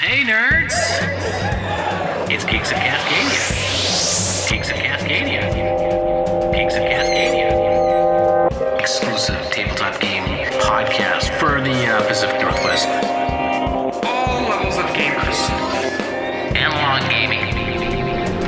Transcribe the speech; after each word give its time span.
Hey, 0.00 0.22
nerds! 0.22 0.74
It's 2.30 2.44
Geeks 2.44 2.70
of 2.70 2.76
Cascadia. 2.76 4.48
Geeks 4.48 4.70
of 4.70 4.76
Cascadia. 4.76 5.42
Geeks 6.52 6.74
of 6.76 6.82
Cascadia. 6.82 8.78
Exclusive 8.78 9.50
tabletop 9.50 9.98
game 10.00 10.22
podcast 10.60 11.36
for 11.40 11.60
the 11.60 11.86
uh, 11.88 12.06
Pacific 12.06 12.40
Northwest. 12.40 12.86
All 14.04 14.48
levels 14.48 14.78
of 14.78 14.84
gamers. 14.94 15.50
Analog 16.54 17.10
gaming. 17.10 17.50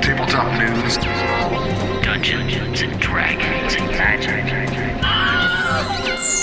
Tabletop 0.01 0.57
news. 0.57 0.99
Dungeons 2.05 2.81
and 2.81 3.01
Dragons. 3.01 3.75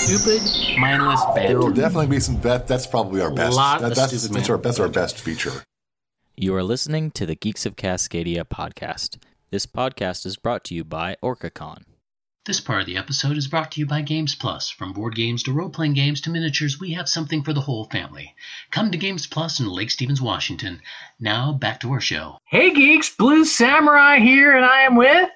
Stupid, 0.08 0.78
mindless 0.78 1.20
There 1.34 1.58
will 1.58 1.70
definitely 1.70 2.06
be 2.06 2.18
some. 2.18 2.40
That 2.40 2.66
that's 2.66 2.86
probably 2.86 3.20
our 3.20 3.30
best. 3.30 3.54
Lot 3.54 3.82
that- 3.82 3.90
of 3.90 3.94
that's 3.94 4.18
stupid 4.18 4.36
that's 4.38 4.48
our 4.48 4.56
that's 4.56 4.80
our 4.80 4.88
best 4.88 5.20
feature. 5.20 5.52
You 6.34 6.54
are 6.54 6.62
listening 6.62 7.10
to 7.10 7.26
the 7.26 7.34
Geeks 7.34 7.66
of 7.66 7.76
Cascadia 7.76 8.44
podcast. 8.44 9.18
This 9.50 9.66
podcast 9.66 10.24
is 10.24 10.38
brought 10.38 10.64
to 10.64 10.74
you 10.74 10.82
by 10.82 11.16
OrcaCon. 11.22 11.82
This 12.46 12.58
part 12.58 12.80
of 12.80 12.86
the 12.86 12.96
episode 12.96 13.36
is 13.36 13.48
brought 13.48 13.70
to 13.72 13.80
you 13.80 13.86
by 13.86 14.00
Games 14.00 14.34
Plus. 14.34 14.70
From 14.70 14.94
board 14.94 15.14
games 15.14 15.42
to 15.42 15.52
role 15.52 15.68
playing 15.68 15.92
games 15.92 16.22
to 16.22 16.30
miniatures, 16.30 16.80
we 16.80 16.92
have 16.94 17.06
something 17.06 17.42
for 17.42 17.52
the 17.52 17.60
whole 17.60 17.84
family. 17.90 18.34
Come 18.70 18.90
to 18.90 18.96
Games 18.96 19.26
Plus 19.26 19.60
in 19.60 19.68
Lake 19.68 19.90
Stevens, 19.90 20.22
Washington. 20.22 20.80
Now, 21.20 21.52
back 21.52 21.80
to 21.80 21.92
our 21.92 22.00
show. 22.00 22.38
Hey, 22.46 22.72
geeks! 22.72 23.14
Blue 23.14 23.44
Samurai 23.44 24.20
here, 24.20 24.56
and 24.56 24.64
I 24.64 24.80
am 24.80 24.96
with. 24.96 25.28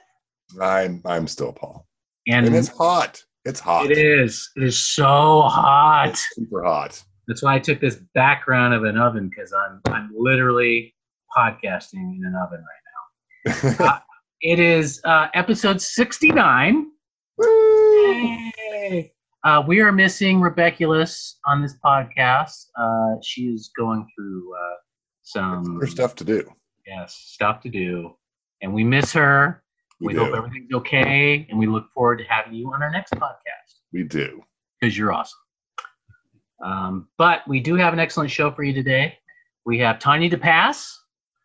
I'm 0.59 1.03
I'm 1.05 1.29
still 1.29 1.53
Paul, 1.53 1.85
And 2.27 2.47
and 2.47 2.57
it's 2.57 2.69
hot. 2.69 3.23
It's 3.45 3.61
hot. 3.61 3.91
it 3.91 3.99
is. 3.99 4.51
It 4.57 4.63
is 4.63 4.79
so 4.79 5.43
hot. 5.43 6.17
super 6.17 6.63
hot. 6.65 7.03
That's 7.27 7.43
why 7.43 7.55
I 7.55 7.59
took 7.59 7.81
this 7.81 7.97
background 8.15 8.75
of 8.75 8.85
an 8.85 8.99
oven 8.99 9.29
because 9.29 9.53
I'm 9.53 9.81
I'm 9.87 10.11
literally 10.17 10.95
podcasting 11.37 12.17
in 12.17 12.23
an 12.25 12.35
oven 12.37 12.65
right 12.65 13.73
now. 13.79 13.99
It 14.45 14.59
is 14.59 15.01
uh, 15.05 15.29
episode 15.35 15.81
69. 15.81 16.91
Woo! 17.39 18.51
Uh, 19.45 19.63
we 19.65 19.81
are 19.81 19.93
missing 19.93 20.41
Rebeculus 20.41 21.35
on 21.47 21.63
this 21.63 21.77
podcast. 21.85 22.67
Uh, 22.77 23.21
she 23.23 23.43
is 23.43 23.71
going 23.79 24.05
through 24.17 24.53
uh, 24.53 24.75
some 25.23 25.77
There's 25.79 25.93
stuff 25.93 26.17
to 26.17 26.25
do. 26.25 26.51
yes 26.85 27.15
stuff 27.15 27.61
to 27.61 27.69
do, 27.69 28.17
and 28.63 28.75
we 28.75 28.83
miss 28.83 29.13
her. 29.13 29.62
We 30.03 30.15
We, 30.15 30.19
hope 30.19 30.35
everything's 30.35 30.73
okay, 30.75 31.47
and 31.49 31.59
we 31.59 31.67
look 31.67 31.87
forward 31.95 32.19
to 32.19 32.25
having 32.25 32.55
you 32.55 32.73
on 32.73 32.83
our 32.83 32.91
next 32.91 33.15
podcast. 33.15 33.81
We 33.93 34.03
do. 34.05 34.43
because 34.81 34.97
you're 34.99 35.13
awesome. 35.13 35.39
Um, 36.65 37.09
but 37.19 37.41
we 37.49 37.61
do 37.61 37.75
have 37.77 37.93
an 37.93 37.99
excellent 37.99 38.31
show 38.31 38.51
for 38.51 38.63
you 38.63 38.73
today. 38.73 39.19
We 39.65 39.79
have 39.79 39.99
Tanya 39.99 40.31
DePass. 40.31 40.93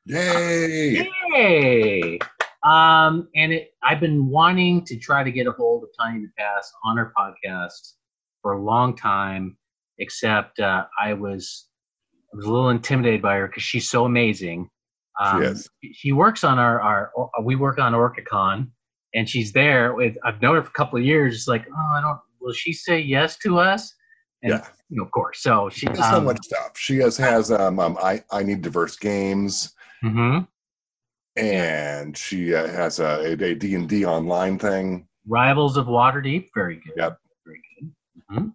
Yay! 0.05 1.07
Yay! 1.33 2.19
Um, 2.63 3.27
and 3.35 3.53
it, 3.53 3.71
I've 3.83 3.99
been 3.99 4.27
wanting 4.27 4.83
to 4.85 4.97
try 4.97 5.23
to 5.23 5.31
get 5.31 5.47
a 5.47 5.51
hold 5.51 5.83
of 5.83 5.89
Tanya 5.99 6.27
DePass 6.27 6.63
on 6.83 6.97
our 6.97 7.13
podcast 7.17 7.93
for 8.41 8.53
a 8.53 8.61
long 8.61 8.95
time, 8.95 9.57
except 9.99 10.59
uh, 10.59 10.85
I 10.99 11.13
was 11.13 11.67
I 12.33 12.37
was 12.37 12.45
a 12.45 12.51
little 12.51 12.69
intimidated 12.69 13.21
by 13.21 13.35
her 13.35 13.47
because 13.47 13.63
she's 13.63 13.89
so 13.89 14.05
amazing. 14.05 14.69
Um, 15.19 15.41
She 15.41 15.47
is. 15.47 15.69
She 15.93 16.11
works 16.11 16.43
on 16.43 16.59
our, 16.59 16.79
our 16.81 17.11
we 17.43 17.55
work 17.55 17.79
on 17.79 17.93
OrcaCon, 17.93 18.69
and 19.15 19.27
she's 19.29 19.51
there 19.53 19.93
with 19.95 20.15
I've 20.23 20.41
known 20.41 20.55
her 20.55 20.63
for 20.63 20.69
a 20.69 20.73
couple 20.73 20.99
of 20.99 21.05
years. 21.05 21.35
It's 21.35 21.47
like, 21.47 21.65
oh, 21.71 21.91
I 21.95 22.01
don't. 22.01 22.19
Will 22.39 22.53
she 22.53 22.71
say 22.73 22.99
yes 22.99 23.37
to 23.39 23.57
us? 23.59 23.93
And, 24.43 24.51
Yeah. 24.53 24.67
you 24.89 24.97
know, 24.97 25.03
of 25.03 25.11
course. 25.11 25.41
So 25.41 25.69
she. 25.69 25.87
So 25.95 26.01
um, 26.03 26.25
much 26.25 26.37
stuff. 26.43 26.77
She 26.77 26.97
has 26.97 27.17
has 27.17 27.51
um, 27.51 27.79
um 27.79 27.97
I 28.01 28.23
I 28.31 28.43
need 28.43 28.61
diverse 28.61 28.95
games, 28.97 29.73
Mm-hmm. 30.03 30.43
and 31.35 32.15
she 32.17 32.53
uh, 32.53 32.67
has 32.67 32.99
a 32.99 33.33
a 33.33 33.55
D 33.55 33.75
and 33.75 33.89
D 33.89 34.05
online 34.05 34.59
thing, 34.59 35.07
Rivals 35.27 35.77
of 35.77 35.87
Waterdeep, 35.87 36.49
very 36.53 36.75
good. 36.75 36.93
Yep. 36.95 37.17
Very 37.45 37.61
good. 37.79 38.51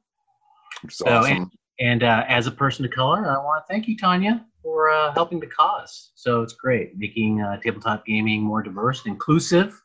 which 0.83 0.93
is 0.93 0.99
So, 0.99 1.07
awesome. 1.09 1.51
And 1.81 2.03
uh, 2.03 2.25
as 2.29 2.47
a 2.47 2.51
person 2.51 2.85
of 2.85 2.91
color, 2.91 3.19
I 3.31 3.37
want 3.39 3.65
to 3.67 3.73
thank 3.73 3.89
you, 3.89 3.97
Tanya, 3.97 4.45
for 4.63 4.91
uh, 4.91 5.13
helping 5.15 5.41
the 5.41 5.47
cause. 5.47 6.13
So 6.15 6.43
it's 6.43 6.53
great 6.53 6.97
making 6.97 7.41
uh, 7.41 7.59
tabletop 7.61 8.05
gaming 8.07 8.43
more 8.43 8.63
diverse 8.63 9.03
and 9.05 9.13
inclusive. 9.13 9.81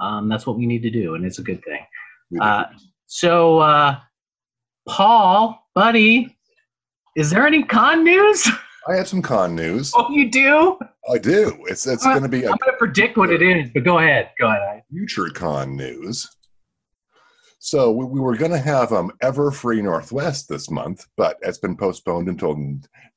Um, 0.00 0.28
that's 0.28 0.46
what 0.46 0.56
we 0.56 0.66
need 0.66 0.82
to 0.82 0.90
do, 0.90 1.14
and 1.14 1.24
it's 1.24 1.38
a 1.38 1.42
good 1.42 1.62
thing. 1.64 1.80
Uh, 2.40 2.64
so, 3.06 3.58
uh, 3.58 3.98
Paul, 4.88 5.68
buddy, 5.74 6.36
is 7.14 7.30
there 7.30 7.46
any 7.46 7.62
con 7.62 8.02
news? 8.02 8.48
I 8.88 8.96
have 8.96 9.06
some 9.06 9.22
con 9.22 9.54
news. 9.54 9.92
oh, 9.94 10.10
you 10.10 10.28
do? 10.30 10.76
I 11.12 11.18
do. 11.18 11.56
It's 11.68 11.86
it's 11.86 12.04
Uh, 12.04 12.10
going 12.10 12.22
to 12.24 12.28
be 12.28 12.42
a 12.44 12.50
I'm 12.50 12.56
going 12.56 12.72
to 12.72 12.78
predict 12.78 13.16
what 13.16 13.30
it 13.30 13.42
is, 13.42 13.70
but 13.72 13.84
go 13.84 13.98
ahead. 13.98 14.30
Go 14.40 14.48
ahead. 14.48 14.82
future 14.90 15.28
con 15.32 15.76
news. 15.76 16.28
So 17.64 17.92
we, 17.92 18.04
we 18.06 18.18
were 18.18 18.36
going 18.36 18.50
to 18.50 18.58
have 18.58 18.92
um, 18.92 19.12
Everfree 19.22 19.84
Northwest 19.84 20.48
this 20.48 20.68
month, 20.68 21.06
but 21.16 21.38
it's 21.42 21.58
been 21.58 21.76
postponed 21.76 22.28
until 22.28 22.58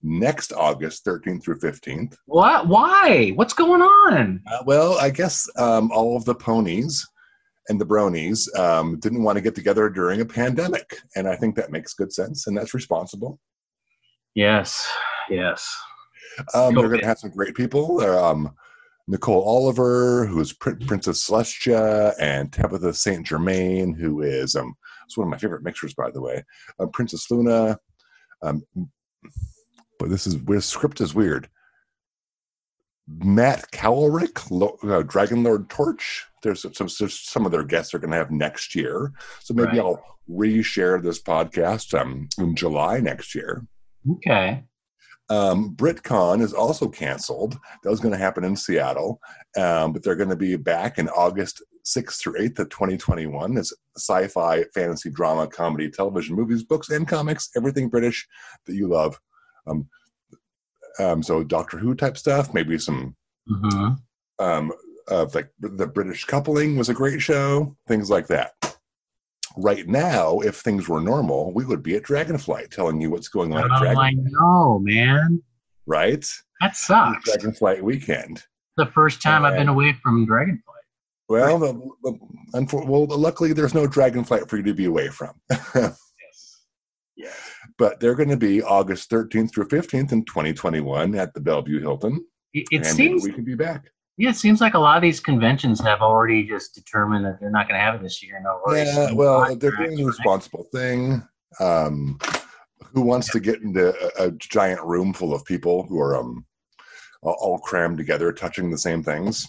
next 0.03 0.53
August 0.53 1.03
13th 1.03 1.41
through 1.41 1.57
15th. 1.57 2.15
What? 2.27 2.67
Why? 2.67 3.31
What's 3.33 3.53
going 3.53 3.81
on? 3.81 4.43
Uh, 4.45 4.59
well, 4.67 4.99
I 4.99 5.09
guess 5.09 5.49
um, 5.57 5.91
all 5.91 6.15
of 6.15 6.25
the 6.25 6.35
ponies 6.35 7.07
and 7.69 7.81
the 7.81 7.87
bronies 7.87 8.47
um, 8.55 8.99
didn't 8.99 9.23
want 9.23 9.35
to 9.35 9.41
get 9.41 9.55
together 9.55 9.89
during 9.89 10.21
a 10.21 10.25
pandemic, 10.25 10.95
and 11.15 11.27
I 11.27 11.35
think 11.35 11.55
that 11.55 11.71
makes 11.71 11.95
good 11.95 12.13
sense, 12.13 12.45
and 12.45 12.55
that's 12.55 12.75
responsible. 12.75 13.39
Yes. 14.35 14.87
Yes. 15.27 15.75
Um, 16.53 16.75
they're 16.75 16.87
going 16.87 16.99
to 16.99 17.07
have 17.07 17.17
some 17.17 17.31
great 17.31 17.55
people. 17.55 17.99
Um, 18.01 18.53
Nicole 19.07 19.43
Oliver, 19.43 20.25
who 20.25 20.39
is 20.39 20.53
Prin- 20.53 20.79
Princess 20.87 21.27
Celestia, 21.29 22.13
and 22.19 22.51
Tabitha 22.51 22.93
Saint 22.93 23.25
Germain, 23.25 23.93
who 23.93 24.21
is 24.21 24.55
um, 24.55 24.73
it's 25.05 25.17
one 25.17 25.27
of 25.27 25.31
my 25.31 25.37
favorite 25.37 25.63
mixers, 25.63 25.93
by 25.93 26.09
the 26.09 26.21
way. 26.21 26.43
Uh, 26.79 26.87
Princess 26.87 27.29
Luna. 27.29 27.77
Um, 28.41 28.63
but 29.99 30.09
this 30.09 30.25
is 30.27 30.43
this 30.43 30.65
script 30.65 31.01
is 31.01 31.13
weird. 31.13 31.47
Matt 33.07 33.69
Cowlrick, 33.71 34.49
Lo, 34.49 34.77
uh, 34.83 35.03
Dragon 35.03 35.43
Lord 35.43 35.69
Torch. 35.69 36.25
There's 36.41 36.63
some 36.75 36.87
there's 36.99 37.19
some 37.19 37.45
of 37.45 37.51
their 37.51 37.63
guests 37.63 37.93
are 37.93 37.99
going 37.99 38.11
to 38.11 38.17
have 38.17 38.31
next 38.31 38.75
year, 38.75 39.13
so 39.41 39.53
maybe 39.53 39.67
Right. 39.69 39.79
I'll 39.79 40.03
reshare 40.29 41.01
this 41.01 41.21
podcast 41.21 41.99
um, 41.99 42.27
in 42.39 42.55
July 42.55 42.99
next 42.99 43.35
year. 43.35 43.65
Okay. 44.09 44.63
Um, 45.29 45.75
BritCon 45.75 46.41
is 46.41 46.53
also 46.53 46.87
canceled. 46.87 47.57
That 47.83 47.89
was 47.89 47.99
going 47.99 48.11
to 48.11 48.17
happen 48.17 48.43
in 48.43 48.55
Seattle, 48.55 49.19
um, 49.57 49.93
but 49.93 50.03
they're 50.03 50.15
going 50.15 50.29
to 50.29 50.35
be 50.35 50.55
back 50.55 50.99
in 50.99 51.09
August 51.09 51.63
6th 51.85 52.19
through 52.19 52.39
8th 52.39 52.59
of 52.59 52.69
2021. 52.69 53.57
It's 53.57 53.73
sci-fi, 53.97 54.63
fantasy, 54.73 55.09
drama, 55.09 55.47
comedy, 55.47 55.89
television, 55.89 56.35
movies, 56.35 56.63
books, 56.63 56.89
and 56.89 57.07
comics. 57.07 57.49
Everything 57.55 57.89
British 57.89 58.27
that 58.65 58.75
you 58.75 58.87
love. 58.87 59.19
Um, 59.67 59.87
um, 60.99 61.23
so 61.23 61.43
Doctor 61.43 61.77
Who 61.77 61.95
type 61.95 62.17
stuff, 62.17 62.53
maybe 62.53 62.77
some 62.77 63.15
hmm 63.47 63.93
um, 64.39 64.71
of 65.07 65.35
like 65.35 65.49
the 65.59 65.87
British 65.87 66.25
coupling 66.25 66.77
was 66.77 66.89
a 66.89 66.93
great 66.93 67.21
show. 67.21 67.75
Things 67.87 68.09
like 68.09 68.27
that. 68.27 68.53
Right 69.57 69.87
now, 69.87 70.39
if 70.39 70.57
things 70.57 70.87
were 70.89 71.01
normal, 71.01 71.53
we 71.53 71.65
would 71.65 71.81
be 71.83 71.95
at 71.95 72.03
Dragonflight 72.03 72.69
telling 72.71 72.99
you 72.99 73.09
what's 73.09 73.27
going 73.29 73.53
on 73.53 73.71
at 73.71 73.81
Oh, 73.81 73.99
I 73.99 74.11
know, 74.11 74.79
man. 74.79 75.41
right? 75.85 76.25
That 76.61 76.75
sucks. 76.75 77.29
Dragonflight 77.29 77.81
weekend. 77.81 78.43
the 78.77 78.87
first 78.87 79.21
time 79.21 79.45
I've 79.45 79.55
been 79.57 79.69
away 79.69 79.93
from 80.03 80.27
Dragonflight. 80.27 80.61
Well, 81.29 81.57
the, 81.57 81.73
the, 82.03 82.19
unfor- 82.53 82.85
well, 82.85 83.05
luckily 83.07 83.53
there's 83.53 83.73
no 83.73 83.87
Dragonflight 83.87 84.49
for 84.49 84.57
you 84.57 84.63
to 84.63 84.73
be 84.73 84.85
away 84.85 85.07
from. 85.09 85.33
Yes. 85.75 86.61
Yeah. 87.15 87.31
but 87.77 87.99
they're 87.99 88.15
going 88.15 88.29
to 88.29 88.37
be 88.37 88.61
August 88.61 89.09
13th 89.09 89.53
through 89.53 89.67
15th 89.69 90.11
in 90.11 90.25
2021 90.25 91.15
at 91.15 91.33
the 91.33 91.39
Bellevue 91.39 91.79
Hilton, 91.79 92.25
It, 92.53 92.65
it 92.71 92.77
and 92.77 92.85
seems 92.85 93.23
we 93.23 93.31
can 93.31 93.43
be 93.45 93.55
back. 93.55 93.85
Yeah, 94.17 94.29
it 94.29 94.35
seems 94.35 94.61
like 94.61 94.75
a 94.75 94.79
lot 94.79 94.95
of 94.95 95.01
these 95.01 95.19
conventions 95.19 95.81
have 95.81 96.01
already 96.01 96.47
just 96.47 96.73
determined 96.73 97.25
that 97.25 97.39
they're 97.39 97.51
not 97.51 97.67
going 97.67 97.77
to 97.77 97.83
have 97.83 97.95
it 97.95 98.01
this 98.01 98.23
year. 98.23 98.41
Already 98.45 98.89
Yeah, 98.89 99.11
well, 99.11 99.55
they're 99.55 99.75
doing 99.75 99.97
the 99.97 100.05
responsible 100.05 100.65
thing. 100.71 101.21
Um, 101.59 102.19
who 102.93 103.01
wants 103.01 103.29
to 103.31 103.39
get 103.39 103.61
into 103.61 103.93
a, 104.19 104.27
a 104.27 104.31
giant 104.31 104.81
room 104.83 105.13
full 105.13 105.33
of 105.33 105.43
people 105.43 105.83
who 105.83 105.99
are 105.99 106.15
um, 106.15 106.45
all, 107.21 107.59
crammed 107.59 107.97
together, 107.97 108.31
touching 108.31 108.71
the 108.71 108.77
same 108.77 109.03
things 109.03 109.45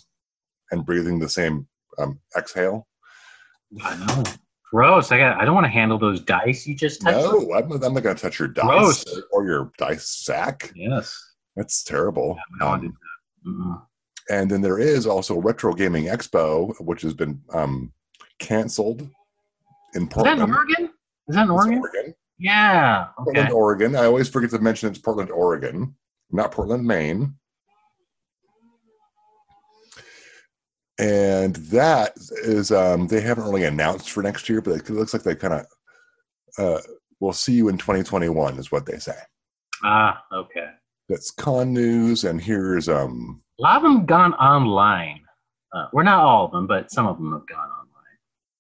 and 0.72 0.84
breathing 0.84 1.20
the 1.20 1.28
same 1.28 1.68
um, 1.98 2.18
exhale? 2.36 2.88
I 3.84 3.96
know. 4.04 4.24
Gross. 4.72 5.12
I 5.12 5.18
got. 5.18 5.40
I 5.40 5.44
don't 5.44 5.54
want 5.54 5.66
to 5.66 5.70
handle 5.70 5.96
those 5.96 6.20
dice 6.20 6.66
you 6.66 6.74
just 6.74 7.00
touched. 7.00 7.18
No, 7.18 7.54
I'm, 7.54 7.70
I'm 7.70 7.94
not 7.94 8.02
going 8.02 8.16
to 8.16 8.20
touch 8.20 8.40
your 8.40 8.48
dice 8.48 8.66
Gross. 8.66 9.04
or 9.30 9.46
your 9.46 9.70
dice 9.78 10.08
sack. 10.08 10.72
Yes. 10.74 11.16
That's 11.54 11.84
terrible. 11.84 12.36
I 12.60 12.80
and 14.30 14.50
then 14.50 14.60
there 14.60 14.78
is 14.78 15.06
also 15.06 15.40
Retro 15.40 15.72
Gaming 15.74 16.04
Expo, 16.06 16.74
which 16.80 17.02
has 17.02 17.14
been 17.14 17.40
um, 17.52 17.92
canceled 18.38 19.02
in 19.94 20.02
Is 20.02 20.08
that 20.08 20.14
Portland. 20.14 20.40
in 20.42 20.54
Oregon? 20.54 20.90
Is 21.28 21.34
that 21.36 21.42
in 21.44 21.50
Oregon? 21.50 21.78
Oregon. 21.78 22.14
Yeah. 22.38 23.06
Okay. 23.20 23.24
Portland, 23.24 23.52
Oregon. 23.52 23.96
I 23.96 24.04
always 24.04 24.28
forget 24.28 24.50
to 24.50 24.58
mention 24.58 24.88
it's 24.90 24.98
Portland, 24.98 25.30
Oregon. 25.30 25.94
not 26.30 26.52
Portland, 26.52 26.84
Maine. 26.84 27.34
And 30.98 31.56
that 31.56 32.12
is, 32.42 32.70
um, 32.72 33.06
they 33.06 33.20
haven't 33.20 33.44
really 33.44 33.64
announced 33.64 34.10
for 34.10 34.22
next 34.22 34.48
year, 34.48 34.60
but 34.62 34.72
it 34.76 34.90
looks 34.90 35.12
like 35.12 35.22
they 35.22 35.34
kind 35.34 35.54
of, 35.54 35.66
uh, 36.58 36.80
will 37.20 37.32
see 37.34 37.52
you 37.52 37.68
in 37.68 37.76
2021 37.78 38.58
is 38.58 38.72
what 38.72 38.86
they 38.86 38.98
say. 38.98 39.16
Ah, 39.84 40.22
okay. 40.32 40.68
That's 41.08 41.30
con 41.30 41.72
news. 41.74 42.24
And 42.24 42.40
here's, 42.40 42.88
um, 42.88 43.42
A 43.58 43.62
lot 43.62 43.76
of 43.76 43.82
them 43.82 44.04
gone 44.06 44.34
online. 44.34 45.22
Uh, 45.72 45.86
we're 45.92 46.02
not 46.02 46.20
all 46.22 46.46
of 46.46 46.52
them, 46.52 46.66
but 46.66 46.90
some 46.90 47.06
of 47.06 47.16
them 47.16 47.32
have 47.32 47.46
gone 47.46 47.68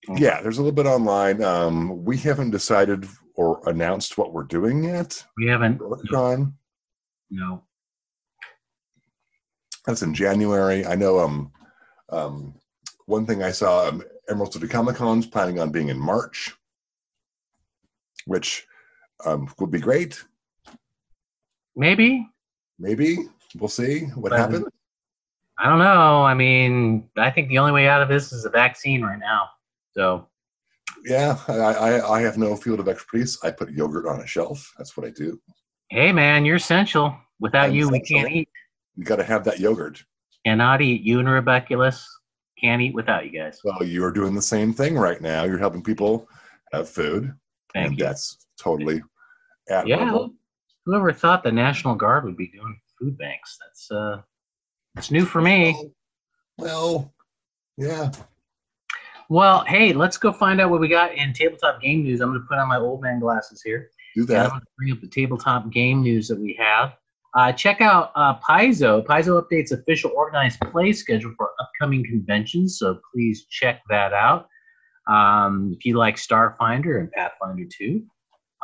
online. 0.08 0.22
yeah, 0.22 0.40
there's 0.40 0.58
a 0.58 0.62
little 0.62 0.74
bit 0.74 0.86
online. 0.86 1.42
Um, 1.42 2.04
we 2.04 2.16
haven't 2.16 2.50
decided 2.50 3.06
or 3.34 3.60
announced 3.68 4.16
what 4.16 4.32
we're 4.32 4.44
doing 4.44 4.82
yet. 4.84 5.22
We 5.36 5.46
haven't. 5.48 5.80
Con. 6.10 6.54
No. 7.30 7.62
That's 9.86 10.02
in 10.02 10.14
January. 10.14 10.86
I 10.86 10.94
know. 10.94 11.18
Um, 11.18 11.52
um, 12.10 12.54
one 13.06 13.26
thing 13.26 13.42
I 13.42 13.50
saw, 13.50 13.88
um, 13.88 14.02
Emerald 14.28 14.52
City 14.52 14.66
Comic 14.66 14.96
Con's 14.96 15.26
planning 15.26 15.60
on 15.60 15.70
being 15.70 15.88
in 15.88 15.98
March, 15.98 16.54
which 18.26 18.66
um, 19.24 19.52
would 19.58 19.70
be 19.70 19.78
great. 19.80 20.24
Maybe. 21.76 22.26
Maybe 22.78 23.18
we'll 23.58 23.68
see 23.68 24.00
what 24.14 24.30
But- 24.30 24.38
happens. 24.40 24.64
I 25.58 25.68
don't 25.68 25.78
know. 25.78 26.22
I 26.22 26.34
mean, 26.34 27.08
I 27.16 27.30
think 27.30 27.48
the 27.48 27.58
only 27.58 27.72
way 27.72 27.88
out 27.88 28.02
of 28.02 28.08
this 28.08 28.32
is 28.32 28.44
a 28.44 28.50
vaccine 28.50 29.02
right 29.02 29.18
now. 29.18 29.48
So, 29.96 30.28
Yeah, 31.04 31.38
I, 31.48 31.52
I, 31.54 32.10
I 32.18 32.20
have 32.22 32.36
no 32.36 32.54
field 32.56 32.80
of 32.80 32.88
expertise. 32.88 33.38
I 33.42 33.50
put 33.50 33.70
yogurt 33.70 34.06
on 34.06 34.20
a 34.20 34.26
shelf. 34.26 34.70
That's 34.76 34.96
what 34.96 35.06
I 35.06 35.10
do. 35.10 35.40
hey, 35.90 36.12
man, 36.12 36.44
you're 36.44 36.56
essential. 36.56 37.16
Without 37.40 37.70
I'm 37.70 37.74
you, 37.74 37.88
we 37.88 38.00
can't 38.00 38.30
eat. 38.30 38.48
You 38.96 39.04
got 39.04 39.16
to 39.16 39.24
have 39.24 39.44
that 39.44 39.58
yogurt. 39.60 40.02
Cannot 40.44 40.80
eat. 40.82 41.02
You 41.02 41.20
and 41.20 41.28
Rebeculus 41.28 42.02
can't 42.60 42.80
eat 42.82 42.94
without 42.94 43.24
you 43.30 43.38
guys. 43.38 43.60
Well, 43.64 43.82
you 43.82 44.04
are 44.04 44.12
doing 44.12 44.34
the 44.34 44.42
same 44.42 44.72
thing 44.72 44.96
right 44.96 45.20
now. 45.20 45.44
You're 45.44 45.58
helping 45.58 45.82
people 45.82 46.28
have 46.72 46.88
food, 46.88 47.32
Thank 47.74 47.88
and 47.88 47.98
you. 47.98 48.04
that's 48.04 48.46
totally 48.60 49.02
Yeah. 49.68 49.80
admirable. 49.82 50.34
Whoever 50.86 51.12
thought 51.12 51.42
the 51.42 51.52
National 51.52 51.94
Guard 51.94 52.24
would 52.24 52.36
be 52.36 52.48
doing 52.48 52.78
food 52.98 53.18
banks? 53.18 53.58
That's 53.60 53.90
uh, 53.90 54.22
that's 54.96 55.10
new 55.10 55.26
for 55.26 55.42
me. 55.42 55.92
Well, 56.56 57.12
yeah. 57.76 58.10
Well, 59.28 59.62
hey, 59.66 59.92
let's 59.92 60.16
go 60.16 60.32
find 60.32 60.60
out 60.60 60.70
what 60.70 60.80
we 60.80 60.88
got 60.88 61.14
in 61.14 61.34
tabletop 61.34 61.82
game 61.82 62.02
news. 62.02 62.20
I'm 62.20 62.30
going 62.30 62.40
to 62.40 62.46
put 62.46 62.58
on 62.58 62.66
my 62.68 62.78
old 62.78 63.02
man 63.02 63.20
glasses 63.20 63.62
here. 63.62 63.90
Do 64.14 64.22
And 64.22 64.32
I'm 64.32 64.48
going 64.48 64.60
to 64.60 64.66
bring 64.78 64.92
up 64.92 65.00
the 65.02 65.08
tabletop 65.08 65.70
game 65.70 66.02
news 66.02 66.28
that 66.28 66.38
we 66.38 66.56
have. 66.58 66.94
Uh, 67.34 67.52
check 67.52 67.82
out 67.82 68.12
uh, 68.14 68.38
Paizo. 68.38 69.04
Paizo 69.04 69.42
updates 69.42 69.70
official 69.70 70.12
organized 70.16 70.58
play 70.60 70.94
schedule 70.94 71.34
for 71.36 71.50
upcoming 71.60 72.02
conventions, 72.02 72.78
so 72.78 72.98
please 73.12 73.44
check 73.50 73.82
that 73.90 74.14
out. 74.14 74.48
Um, 75.06 75.74
if 75.76 75.84
you 75.84 75.98
like 75.98 76.16
Starfinder 76.16 76.98
and 76.98 77.12
Pathfinder 77.12 77.64
2, 77.78 78.02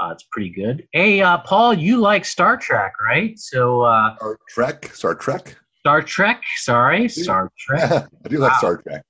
uh, 0.00 0.08
it's 0.12 0.24
pretty 0.32 0.48
good. 0.48 0.88
Hey, 0.92 1.20
uh, 1.20 1.38
Paul, 1.38 1.74
you 1.74 1.98
like 1.98 2.24
Star 2.24 2.56
Trek, 2.56 2.94
right? 2.98 3.38
So 3.38 3.82
uh, 3.82 4.16
Star 4.16 4.38
Trek. 4.48 4.90
Star 4.94 5.14
Trek. 5.14 5.56
Star 5.82 6.00
Trek, 6.00 6.40
sorry, 6.58 7.08
Star 7.08 7.50
Trek. 7.58 7.90
I 8.24 8.28
do 8.28 8.38
like 8.38 8.52
Wow. 8.52 8.58
Star 8.58 8.76
Trek. 8.82 9.02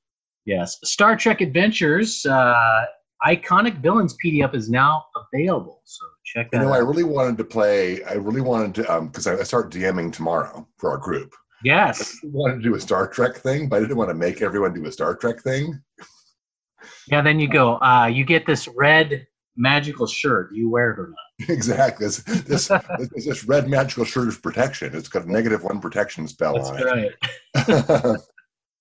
Yes, 0.47 0.79
Star 0.85 1.17
Trek 1.19 1.43
Adventures. 1.43 2.25
Uh, 2.25 2.85
Iconic 3.27 3.77
Villains 3.83 4.17
PDF 4.25 4.55
is 4.55 4.71
now 4.71 5.05
available, 5.35 5.83
so 5.85 6.03
check 6.25 6.51
that. 6.51 6.63
You 6.63 6.65
know, 6.69 6.73
I 6.73 6.79
really 6.79 7.05
wanted 7.05 7.37
to 7.37 7.45
play. 7.45 8.03
I 8.05 8.15
really 8.15 8.41
wanted 8.41 8.75
to, 8.77 8.91
um, 8.91 9.09
because 9.09 9.27
I, 9.27 9.35
I 9.39 9.43
start 9.43 9.71
DMing 9.71 10.15
tomorrow 10.15 10.67
for 10.79 10.91
our 10.91 10.97
group. 10.97 11.35
Yes, 11.63 12.17
I 12.25 12.29
wanted 12.33 12.57
to 12.57 12.63
do 12.63 12.75
a 12.75 12.81
Star 12.81 13.07
Trek 13.07 13.37
thing, 13.37 13.69
but 13.69 13.77
I 13.77 13.81
didn't 13.81 13.99
want 13.99 14.09
to 14.09 14.15
make 14.15 14.41
everyone 14.41 14.73
do 14.73 14.87
a 14.87 14.91
Star 14.93 15.15
Trek 15.15 15.43
thing. 15.43 15.79
yeah. 17.09 17.21
Then 17.21 17.39
you 17.39 17.49
go. 17.49 17.75
Uh, 17.83 18.07
you 18.07 18.25
get 18.25 18.47
this 18.47 18.67
red 18.77 19.27
magical 19.57 20.07
shirt. 20.07 20.51
Do 20.51 20.57
you 20.57 20.71
wear 20.71 20.93
it 20.93 20.99
or 20.99 21.09
not? 21.09 21.49
exactly. 21.51 22.07
This 22.07 22.19
this, 22.19 22.69
this 22.69 23.27
this 23.27 23.45
red 23.45 23.69
magical 23.69 24.05
shirt 24.05 24.29
is 24.29 24.39
protection. 24.39 24.95
It's 24.95 25.09
got 25.09 25.25
a 25.25 25.33
negative 25.33 25.63
one 25.63 25.81
protection 25.81 26.27
spell 26.29 26.55
That's 26.55 26.71
on 26.71 26.83
right. 26.83 27.11
it. 27.55 28.21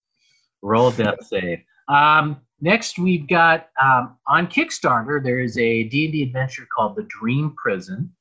Roll 0.62 0.92
death 0.92 1.24
save. 1.26 1.60
Um, 1.88 2.42
next, 2.62 3.00
we've 3.00 3.28
got 3.28 3.70
um, 3.82 4.18
on 4.28 4.48
Kickstarter. 4.48 5.24
There 5.24 5.40
is 5.40 5.58
a 5.58 5.84
D 5.84 6.06
and 6.06 6.14
D 6.14 6.24
adventure 6.24 6.68
called 6.76 6.96
The 6.96 7.04
Dream 7.04 7.56
Prison. 7.62 8.12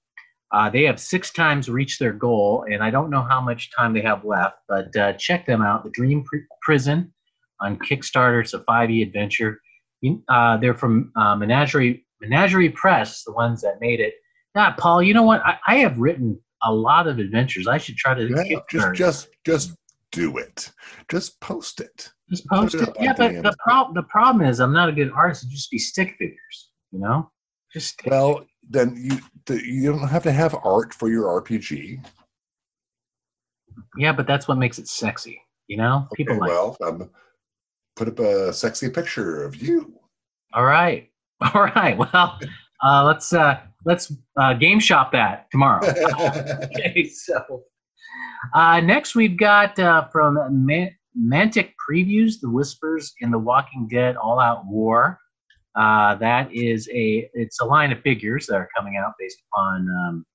Uh, 0.53 0.69
they 0.69 0.83
have 0.83 0.99
six 0.99 1.31
times 1.31 1.69
reached 1.69 2.01
their 2.01 2.13
goal, 2.13 2.65
and 2.69 2.83
I 2.83 2.91
don't 2.91 3.11
know 3.11 3.23
how 3.23 3.41
much 3.41 3.71
time 3.71 3.93
they 3.93 4.01
have 4.01 4.25
left, 4.25 4.57
but 4.69 4.95
uh, 4.97 5.13
check 5.13 5.47
them 5.47 5.63
out. 5.63 5.85
The 5.85 5.91
Dream 5.91 6.25
Pr- 6.25 6.39
Prison 6.61 7.13
on 7.61 7.79
Kickstarter. 7.79 8.41
It's 8.41 8.55
a 8.55 8.61
5e 8.61 9.03
adventure. 9.03 9.61
Uh, 10.29 10.57
they're 10.57 10.75
from 10.75 11.13
uh, 11.15 11.37
Menagerie 11.37 12.05
Menagerie 12.21 12.71
Press, 12.71 13.25
the 13.25 13.33
ones 13.33 13.63
that 13.63 13.81
made 13.81 14.01
it. 14.01 14.15
Now, 14.55 14.73
Paul, 14.79 15.03
you 15.03 15.15
know 15.15 15.23
what? 15.23 15.41
I, 15.47 15.59
I 15.67 15.77
have 15.77 15.99
written 15.99 16.39
a 16.63 16.73
lot 16.73 17.07
of 17.07 17.19
adventures. 17.19 17.67
I 17.67 17.79
should 17.79 17.97
try 17.97 18.15
to 18.15 18.29
Yeah, 18.29 18.59
just 18.71 18.95
just 18.95 19.29
just 19.47 19.75
do 20.13 20.39
it. 20.39 20.71
Just 21.09 21.41
post 21.41 21.81
it. 21.81 22.11
Just 22.29 22.47
post 22.47 22.75
it 22.75 22.89
it. 22.89 22.97
Yeah, 23.01 23.15
but 23.17 23.43
the 23.43 23.57
problem 23.65 23.95
the 23.95 24.03
problem 24.05 24.47
is 24.47 24.61
I'm 24.61 24.73
not 24.73 24.89
a 24.89 24.93
good 24.93 25.11
artist. 25.13 25.45
It'd 25.45 25.53
just 25.53 25.71
be 25.71 25.79
stick 25.79 26.17
figures, 26.19 26.71
you 26.93 26.99
know. 26.99 27.31
Just 27.73 27.91
stick 27.95 28.11
Well, 28.11 28.45
then 28.69 28.97
you 28.99 29.19
the, 29.47 29.65
you 29.65 29.91
don't 29.91 30.09
have 30.09 30.23
to 30.25 30.33
have 30.33 30.55
art 30.65 30.93
for 30.93 31.09
your 31.09 31.41
RPG. 31.41 32.05
yeah, 33.97 34.13
but 34.13 34.27
that's 34.27 34.47
what 34.49 34.59
makes 34.59 34.79
it 34.79 34.89
sexy, 34.89 35.41
you 35.69 35.77
know. 35.77 36.07
People 36.15 36.35
Okay, 36.35 36.41
like. 36.41 36.51
well, 36.51 36.77
um, 36.85 37.11
put 37.97 38.09
up 38.09 38.19
a 38.19 38.53
sexy 38.53 38.91
picture 38.91 39.45
of 39.45 39.57
you. 39.57 39.95
All 40.53 40.65
right, 40.65 41.10
all 41.55 41.63
right. 41.75 41.97
Well, 41.97 42.39
uh, 42.83 43.05
let's 43.05 43.33
uh, 43.33 43.61
let's 43.85 44.13
uh, 44.37 44.55
game 44.55 44.81
shop 44.81 45.13
that 45.13 45.51
tomorrow. 45.51 45.87
okay, 46.65 47.09
so 47.09 47.63
uh, 48.55 48.81
next 48.81 49.15
we've 49.15 49.37
got 49.37 49.79
uh, 49.79 50.07
from 50.09 50.39
Man- 50.67 50.95
Mantic 51.19 51.73
Previews, 51.89 52.41
The 52.41 52.51
Whispers 52.51 53.15
in 53.21 53.31
the 53.31 53.39
Walking 53.39 53.89
Dead 53.89 54.17
All 54.17 54.39
Out 54.39 54.67
War. 54.67 55.19
Uh, 55.77 56.17
that 56.17 56.53
is 56.53 56.89
a 56.93 57.31
it's 57.33 57.61
a 57.61 57.65
line 57.65 57.93
of 57.93 58.01
figures 58.01 58.47
that 58.47 58.57
are 58.57 58.69
coming 58.77 58.97
out 58.97 59.13
based 59.19 59.39
upon 59.53 59.89
um, 59.89 60.27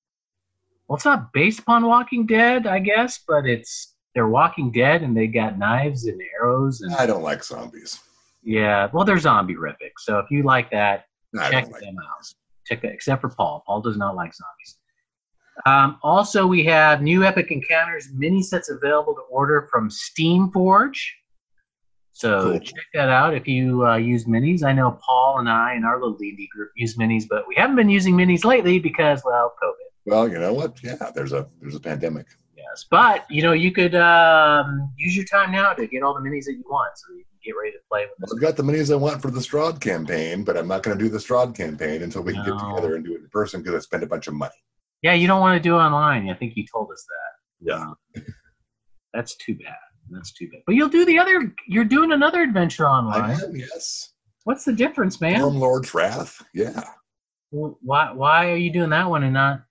well, 0.87 0.95
it's 0.95 1.05
not 1.05 1.33
based 1.33 1.59
upon 1.59 1.85
Walking 1.85 2.25
Dead, 2.25 2.67
I 2.67 2.79
guess, 2.79 3.19
but 3.27 3.45
it's 3.45 3.95
they're 4.13 4.27
Walking 4.27 4.71
Dead 4.71 5.03
and 5.03 5.15
they 5.15 5.27
got 5.27 5.57
knives 5.57 6.05
and 6.05 6.19
arrows 6.39 6.81
and 6.81 6.95
I 6.95 7.05
don't 7.05 7.24
like 7.24 7.43
zombies. 7.43 8.00
Yeah, 8.45 8.87
well, 8.93 9.03
they're 9.03 9.19
zombie 9.19 9.55
rific. 9.55 9.91
So 9.97 10.19
if 10.19 10.29
you 10.29 10.43
like 10.43 10.69
that, 10.71 11.05
I 11.37 11.49
check 11.49 11.69
like 11.71 11.81
them 11.81 11.97
out. 11.97 12.25
Check 12.65 12.81
that, 12.83 12.93
except 12.93 13.21
for 13.21 13.29
Paul. 13.29 13.63
Paul 13.65 13.81
does 13.81 13.97
not 13.97 14.15
like 14.15 14.33
zombies. 14.33 14.77
Um, 15.65 15.97
also, 16.03 16.45
we 16.45 16.63
have 16.65 17.01
new 17.01 17.23
Epic 17.23 17.49
Encounters 17.49 18.09
mini 18.13 18.43
sets 18.43 18.69
available 18.69 19.15
to 19.15 19.21
order 19.31 19.67
from 19.71 19.89
Steamforge. 19.89 20.99
So 22.11 22.51
Cool. 22.51 22.59
check 22.59 22.85
that 22.93 23.09
out 23.09 23.33
if 23.33 23.47
you 23.47 23.85
uh, 23.85 23.97
use 23.97 24.25
minis. 24.25 24.63
I 24.63 24.71
know 24.73 24.97
Paul 25.05 25.39
and 25.39 25.49
I 25.49 25.73
and 25.73 25.83
our 25.85 25.99
little 25.99 26.15
D&D 26.15 26.47
group 26.55 26.71
use 26.75 26.95
minis, 26.97 27.25
but 27.29 27.45
we 27.47 27.55
haven't 27.55 27.75
been 27.75 27.89
using 27.89 28.15
minis 28.15 28.45
lately 28.45 28.79
because, 28.79 29.21
well, 29.25 29.53
COVID. 29.61 30.11
Well, 30.11 30.29
you 30.29 30.39
know 30.39 30.53
what? 30.53 30.81
Yeah, 30.83 31.11
there's 31.13 31.33
a 31.33 31.47
there's 31.59 31.75
a 31.75 31.79
pandemic. 31.79 32.27
Yes, 32.55 32.85
but 32.89 33.25
you 33.29 33.41
know 33.41 33.53
you 33.53 33.71
could 33.71 33.95
um, 33.95 34.91
use 34.97 35.15
your 35.15 35.25
time 35.25 35.51
now 35.51 35.73
to 35.73 35.87
get 35.87 36.03
all 36.03 36.13
the 36.13 36.21
minis 36.21 36.45
that 36.45 36.53
you 36.53 36.63
want, 36.69 36.91
so 36.95 37.13
you 37.13 37.23
get 37.45 37.51
ready 37.51 37.71
to 37.71 37.77
play 37.89 38.05
with. 38.19 38.33
I've 38.33 38.41
got 38.41 38.57
the 38.57 38.63
minis 38.63 38.91
I 38.91 38.95
want 38.95 39.21
for 39.21 39.31
the 39.31 39.39
Strahd 39.39 39.79
campaign, 39.79 40.43
but 40.43 40.57
I'm 40.57 40.67
not 40.67 40.83
going 40.83 40.97
to 40.97 41.03
do 41.03 41.09
the 41.09 41.17
Strahd 41.19 41.55
campaign 41.55 42.01
until 42.03 42.23
we 42.23 42.33
can 42.33 42.43
get 42.45 42.57
together 42.59 42.95
and 42.95 43.05
do 43.05 43.13
it 43.13 43.21
in 43.21 43.29
person 43.31 43.61
because 43.61 43.75
I 43.75 43.79
spent 43.79 44.03
a 44.03 44.07
bunch 44.07 44.27
of 44.27 44.33
money. 44.33 44.53
Yeah, 45.01 45.13
you 45.13 45.27
don't 45.27 45.41
want 45.41 45.55
to 45.61 45.61
do 45.69 45.75
it 45.75 45.79
online. 45.79 46.29
I 46.29 46.33
think 46.33 46.53
you 46.55 46.65
told 46.71 46.91
us 46.91 47.05
that. 47.07 47.71
Yeah. 47.71 47.81
Um, 47.81 48.25
that's 49.13 49.35
too 49.37 49.55
bad. 49.55 49.75
That's 50.09 50.33
too 50.33 50.49
bad. 50.51 50.61
But 50.65 50.75
you'll 50.75 50.89
do 50.89 51.05
the 51.05 51.17
other. 51.19 51.53
You're 51.67 51.85
doing 51.85 52.11
another 52.11 52.41
adventure 52.41 52.87
I 52.87 52.91
online. 52.91 53.31
am, 53.41 53.55
yes. 53.55 54.13
What's 54.43 54.63
the 54.65 54.73
difference, 54.73 55.21
man? 55.21 55.37
Storm 55.37 55.55
Lord's 55.59 55.93
Wrath. 55.93 56.43
Yeah. 56.53 56.83
Well, 57.51 57.77
why 57.81 58.11
Why 58.11 58.51
are 58.51 58.57
you 58.57 58.71
doing 58.71 58.89
that 58.89 59.09
one 59.09 59.23
and 59.23 59.33
not 59.33 59.61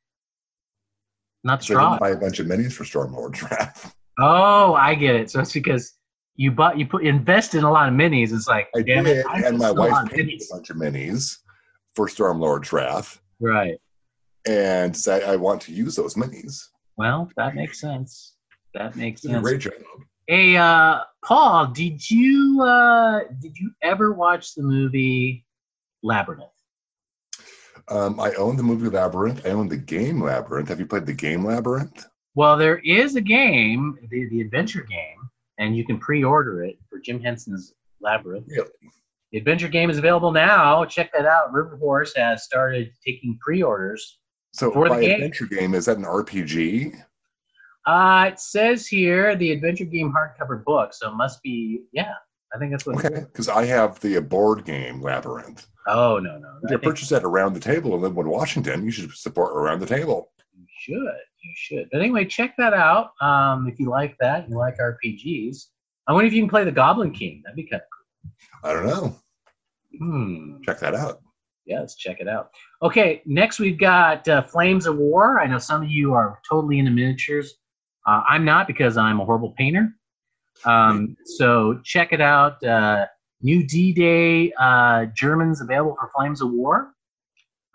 not 1.44 1.62
So 1.62 1.74
didn't 1.74 1.84
Strahd? 1.84 2.00
buy 2.00 2.10
a 2.10 2.16
bunch 2.16 2.38
of 2.40 2.46
minis 2.46 2.72
for 2.72 2.84
Storm 2.84 3.12
Lord's 3.12 3.42
Wrath. 3.42 3.94
Oh, 4.18 4.74
I 4.74 4.94
get 4.94 5.16
it. 5.16 5.30
So 5.30 5.40
it's 5.40 5.52
because 5.52 5.94
you 6.36 6.50
bought 6.50 6.78
you 6.78 6.86
put 6.86 7.04
invest 7.04 7.54
in 7.54 7.64
a 7.64 7.70
lot 7.70 7.88
of 7.88 7.94
minis. 7.94 8.32
It's 8.32 8.48
like 8.48 8.68
I 8.76 8.82
damn 8.82 9.04
did, 9.04 9.18
it. 9.18 9.26
I 9.26 9.40
and 9.42 9.58
my 9.58 9.70
invested 9.70 9.76
a 9.76 9.80
lot 9.80 9.90
wife 10.04 10.10
paid 10.12 10.26
minis. 10.26 10.44
a 10.50 10.54
bunch 10.54 10.70
of 10.70 10.76
minis 10.76 11.38
for 11.94 12.08
Storm 12.08 12.40
Lord's 12.40 12.72
Wrath, 12.72 13.20
Right. 13.40 13.78
and 14.46 14.96
said 14.96 15.22
I 15.24 15.36
want 15.36 15.62
to 15.62 15.72
use 15.72 15.94
those 15.96 16.14
minis. 16.14 16.68
Well, 16.96 17.30
that 17.36 17.54
makes 17.54 17.80
sense. 17.80 18.34
That 18.74 18.96
makes 18.96 19.22
sense. 19.22 19.42
great 19.42 19.60
job. 19.60 19.72
Hey, 20.26 20.56
uh, 20.56 21.00
Paul, 21.24 21.68
did 21.68 22.10
you 22.10 22.60
uh, 22.62 23.20
did 23.40 23.56
you 23.58 23.70
ever 23.82 24.12
watch 24.12 24.54
the 24.54 24.62
movie 24.62 25.44
Labyrinth? 26.02 26.50
Um, 27.88 28.18
I 28.18 28.32
own 28.34 28.56
the 28.56 28.62
movie 28.62 28.88
Labyrinth. 28.88 29.44
I 29.46 29.50
own 29.50 29.68
the 29.68 29.76
game 29.76 30.22
Labyrinth. 30.22 30.68
Have 30.70 30.80
you 30.80 30.86
played 30.86 31.04
the 31.06 31.12
game 31.12 31.44
Labyrinth? 31.44 32.06
Well, 32.34 32.56
there 32.56 32.78
is 32.78 33.14
a 33.16 33.20
game, 33.20 33.96
the, 34.10 34.28
the 34.30 34.40
adventure 34.40 34.82
game, 34.82 35.23
and 35.58 35.76
you 35.76 35.84
can 35.84 35.98
pre-order 35.98 36.64
it 36.64 36.78
for 36.90 36.98
Jim 36.98 37.20
Henson's 37.20 37.74
Labyrinth. 38.00 38.46
Really? 38.48 38.68
The 39.32 39.38
adventure 39.38 39.68
game 39.68 39.90
is 39.90 39.98
available 39.98 40.30
now. 40.30 40.84
Check 40.84 41.12
that 41.12 41.26
out. 41.26 41.52
River 41.52 41.76
Horse 41.76 42.12
has 42.16 42.44
started 42.44 42.92
taking 43.04 43.38
pre-orders. 43.40 44.18
So 44.52 44.70
For 44.70 44.88
the 44.88 45.00
game. 45.00 45.14
adventure 45.16 45.46
game, 45.46 45.74
is 45.74 45.86
that 45.86 45.96
an 45.96 46.04
RPG? 46.04 46.94
Uh, 47.86 48.30
it 48.32 48.38
says 48.40 48.86
here 48.86 49.36
the 49.36 49.52
adventure 49.52 49.84
game 49.84 50.12
hardcover 50.12 50.64
book, 50.64 50.94
so 50.94 51.10
it 51.10 51.14
must 51.16 51.42
be 51.42 51.82
yeah. 51.92 52.14
I 52.54 52.58
think 52.58 52.70
that's 52.70 52.86
what. 52.86 53.04
Okay, 53.04 53.20
because 53.20 53.48
I 53.48 53.64
have 53.64 53.98
the 54.00 54.20
board 54.20 54.64
game 54.64 55.02
Labyrinth. 55.02 55.66
Oh 55.88 56.18
no 56.18 56.38
no. 56.38 56.48
You 56.70 56.78
purchase 56.78 57.08
that 57.10 57.24
around 57.24 57.52
the 57.54 57.60
table 57.60 57.94
and 57.94 58.04
in 58.04 58.12
Lynnwood, 58.12 58.26
Washington, 58.26 58.84
you 58.84 58.90
should 58.90 59.10
support 59.12 59.54
around 59.54 59.80
the 59.80 59.86
table. 59.86 60.30
you 60.56 60.64
should. 60.78 61.20
You 61.44 61.52
should. 61.54 61.88
But 61.92 62.00
anyway, 62.00 62.24
check 62.24 62.54
that 62.56 62.72
out. 62.72 63.12
Um, 63.20 63.68
if 63.68 63.78
you 63.78 63.90
like 63.90 64.16
that, 64.18 64.48
you 64.48 64.56
like 64.56 64.78
RPGs. 64.78 65.66
I 66.06 66.12
wonder 66.12 66.26
if 66.26 66.32
you 66.32 66.40
can 66.40 66.48
play 66.48 66.64
the 66.64 66.72
Goblin 66.72 67.12
King. 67.12 67.42
That'd 67.44 67.56
be 67.56 67.64
kind 67.64 67.82
of 67.82 67.88
cool. 67.92 68.70
I 68.70 68.72
don't 68.72 68.86
know. 68.86 69.16
Hmm. 69.98 70.62
Check 70.62 70.80
that 70.80 70.94
out. 70.94 71.20
Yes, 71.66 71.96
check 71.96 72.20
it 72.20 72.28
out. 72.28 72.50
Okay, 72.82 73.22
next 73.26 73.58
we've 73.58 73.78
got 73.78 74.26
uh, 74.28 74.42
Flames 74.42 74.86
of 74.86 74.96
War. 74.96 75.40
I 75.40 75.46
know 75.46 75.58
some 75.58 75.82
of 75.82 75.90
you 75.90 76.14
are 76.14 76.40
totally 76.48 76.78
into 76.78 76.90
miniatures. 76.90 77.54
Uh, 78.06 78.22
I'm 78.28 78.44
not 78.44 78.66
because 78.66 78.96
I'm 78.96 79.20
a 79.20 79.24
horrible 79.24 79.52
painter. 79.52 79.94
Um, 80.64 81.16
so 81.24 81.80
check 81.84 82.12
it 82.12 82.20
out. 82.20 82.62
Uh, 82.62 83.06
new 83.42 83.66
D-Day 83.66 84.52
uh, 84.58 85.06
Germans 85.14 85.60
available 85.60 85.96
for 85.98 86.10
Flames 86.16 86.40
of 86.40 86.50
War. 86.50 86.92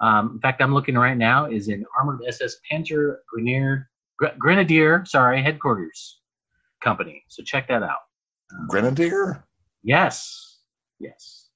Um, 0.02 0.32
in 0.36 0.40
fact, 0.40 0.62
I'm 0.62 0.74
looking 0.74 0.96
right 0.96 1.18
now 1.18 1.46
is 1.46 1.68
in 1.68 1.86
Armored 1.98 2.22
SS 2.28 2.56
Panther 2.70 3.22
Grenadier, 3.28 3.90
Gre- 4.18 4.38
Grenadier, 4.38 5.04
sorry, 5.06 5.42
headquarters 5.42 6.22
company. 6.82 7.24
So 7.28 7.44
check 7.44 7.68
that 7.68 7.84
out. 7.84 8.00
Grenadier? 8.70 9.44
Yes, 9.84 10.60
yes, 11.00 11.50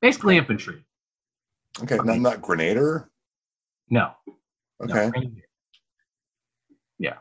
basically 0.00 0.36
infantry. 0.36 0.84
Okay, 1.82 1.96
not, 1.96 2.18
not 2.20 2.40
Grenader. 2.40 3.06
No, 3.90 4.12
no, 4.80 4.94
Okay, 4.94 5.10
Yeah. 6.98 7.16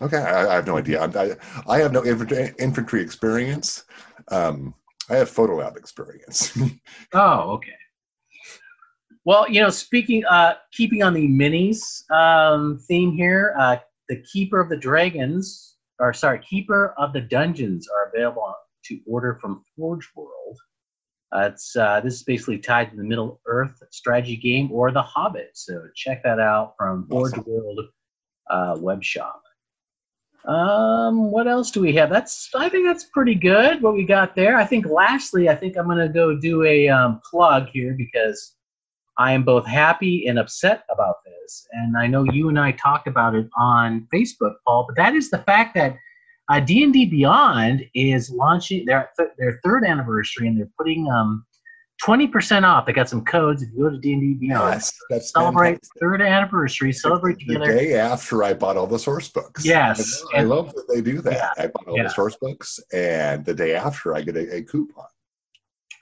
okay. 0.00 0.16
I, 0.18 0.48
I 0.50 0.54
have 0.54 0.66
no 0.66 0.78
idea. 0.78 1.02
I, 1.02 1.36
I 1.68 1.78
have 1.78 1.92
no 1.92 2.04
infantry, 2.04 2.52
infantry 2.58 3.02
experience. 3.02 3.84
Um, 4.28 4.74
I 5.10 5.16
have 5.16 5.28
photo 5.30 5.56
lab 5.56 5.76
experience. 5.76 6.56
Oh, 7.14 7.50
okay. 7.52 7.72
Well, 9.26 9.50
you 9.50 9.60
know, 9.60 9.70
speaking, 9.70 10.24
uh, 10.26 10.54
keeping 10.72 11.02
on 11.02 11.12
the 11.12 11.26
minis 11.26 12.08
um, 12.12 12.78
theme 12.86 13.12
here, 13.12 13.56
uh, 13.58 13.78
the 14.08 14.22
Keeper 14.22 14.60
of 14.60 14.68
the 14.68 14.76
Dragons, 14.76 15.78
or 15.98 16.12
sorry, 16.12 16.38
Keeper 16.48 16.94
of 16.96 17.12
the 17.12 17.22
Dungeons 17.22 17.88
are 17.88 18.08
available 18.14 18.54
to 18.84 19.00
order 19.04 19.36
from 19.40 19.64
Forge 19.76 20.08
World. 20.14 20.56
Uh, 21.32 21.50
it's 21.52 21.74
uh, 21.74 22.00
this 22.02 22.14
is 22.14 22.22
basically 22.22 22.58
tied 22.58 22.92
to 22.92 22.96
the 22.96 23.02
Middle 23.02 23.40
Earth 23.46 23.82
strategy 23.90 24.36
game 24.36 24.70
or 24.70 24.92
The 24.92 25.02
Hobbit. 25.02 25.50
So 25.54 25.88
check 25.96 26.22
that 26.22 26.38
out 26.38 26.74
from 26.78 27.08
Forge 27.08 27.32
Awesome. 27.32 27.44
World 27.48 27.80
uh, 28.48 28.76
web 28.78 29.02
shop. 29.02 29.42
Um, 30.44 31.32
what 31.32 31.48
else 31.48 31.72
do 31.72 31.80
we 31.80 31.92
have? 31.94 32.10
That's 32.10 32.48
I 32.54 32.68
think 32.68 32.86
that's 32.86 33.06
pretty 33.12 33.34
good. 33.34 33.82
What 33.82 33.94
we 33.94 34.04
got 34.04 34.36
there. 34.36 34.56
I 34.56 34.64
think 34.64 34.86
lastly, 34.86 35.48
I 35.48 35.56
think 35.56 35.76
I'm 35.76 35.88
gonna 35.88 36.08
go 36.08 36.38
do 36.38 36.62
a 36.62 36.88
um, 36.88 37.20
plug 37.28 37.66
here 37.72 37.94
because 37.98 38.52
I 39.18 39.32
am 39.32 39.44
both 39.44 39.66
happy 39.66 40.26
and 40.26 40.38
upset 40.38 40.84
about 40.90 41.16
this. 41.24 41.66
And 41.72 41.96
I 41.96 42.06
know 42.06 42.24
you 42.24 42.48
and 42.48 42.58
I 42.58 42.72
talked 42.72 43.08
about 43.08 43.34
it 43.34 43.48
on 43.56 44.06
Facebook, 44.12 44.54
Paul. 44.66 44.84
But 44.88 44.96
that 44.96 45.14
is 45.14 45.30
the 45.30 45.38
fact 45.38 45.74
that 45.74 45.96
uh, 46.50 46.60
D&D 46.60 47.06
Beyond 47.06 47.84
is 47.94 48.30
launching 48.30 48.84
their 48.84 49.10
their 49.38 49.60
third 49.64 49.84
anniversary, 49.84 50.46
and 50.48 50.58
they're 50.58 50.70
putting 50.78 51.10
um 51.10 51.44
20% 52.04 52.62
off. 52.62 52.84
They 52.84 52.92
got 52.92 53.08
some 53.08 53.24
codes 53.24 53.62
if 53.62 53.70
you 53.74 53.84
go 53.84 53.90
to 53.90 53.98
D&D 53.98 54.34
Beyond. 54.34 54.74
yes, 54.74 54.92
that's 55.08 55.32
Celebrate 55.32 55.72
fantastic. 55.72 56.00
third 56.00 56.22
anniversary. 56.22 56.92
Celebrate 56.92 57.38
the 57.38 57.54
together. 57.54 57.74
day 57.74 57.94
after 57.94 58.44
I 58.44 58.52
bought 58.52 58.76
all 58.76 58.86
the 58.86 58.98
source 58.98 59.28
books. 59.28 59.64
Yes, 59.64 60.22
I, 60.34 60.40
and- 60.40 60.50
love 60.50 60.74
that 60.74 60.86
they 60.92 61.00
do 61.00 61.20
that. 61.22 61.32
Yeah, 61.32 61.64
I 61.64 61.66
bought 61.68 61.88
all 61.88 61.96
yeah. 61.96 62.04
the 62.04 62.10
source 62.10 62.36
books, 62.36 62.78
and 62.92 63.44
the 63.44 63.54
day 63.54 63.74
after 63.74 64.14
I 64.14 64.20
get 64.20 64.36
a, 64.36 64.56
a 64.56 64.62
coupon. 64.62 65.06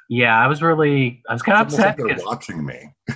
Yeah, 0.08 0.38
I 0.38 0.46
was 0.46 0.62
really 0.62 1.22
I 1.28 1.32
was 1.32 1.42
kind 1.42 1.58
of 1.60 1.66
upset 1.66 1.98
like 1.98 2.16
they're 2.16 2.26
watching 2.26 2.64
me. 2.64 2.94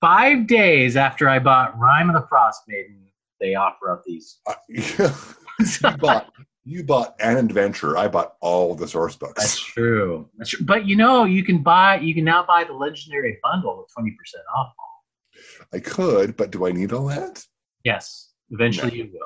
five 0.00 0.46
days 0.46 0.96
after 0.96 1.28
I 1.28 1.38
bought 1.38 1.78
Rime 1.78 2.10
of 2.10 2.14
the 2.14 2.26
Frostmaiden, 2.28 3.04
they 3.40 3.54
offer 3.54 3.92
up 3.92 4.02
these. 4.04 4.38
Uh, 4.46 4.54
you 4.68 5.96
bought 5.98 6.32
you 6.64 6.82
bought 6.84 7.14
an 7.20 7.36
adventure. 7.36 7.96
I 7.96 8.08
bought 8.08 8.34
all 8.40 8.74
the 8.74 8.88
source 8.88 9.16
books. 9.16 9.42
That's 9.42 9.58
true. 9.60 10.28
That's 10.36 10.50
true. 10.50 10.66
But 10.66 10.86
you 10.86 10.96
know, 10.96 11.24
you 11.24 11.44
can 11.44 11.62
buy 11.62 11.98
you 12.00 12.14
can 12.14 12.24
now 12.24 12.44
buy 12.44 12.64
the 12.64 12.72
legendary 12.72 13.38
bundle 13.42 13.78
with 13.78 13.92
twenty 13.94 14.12
percent 14.18 14.42
off. 14.56 14.72
I 15.72 15.80
could, 15.80 16.36
but 16.36 16.50
do 16.50 16.66
I 16.66 16.72
need 16.72 16.92
all 16.92 17.06
that? 17.06 17.44
Yes, 17.84 18.32
eventually 18.50 18.90
No. 18.90 18.96
you 18.96 19.10
will. 19.12 19.20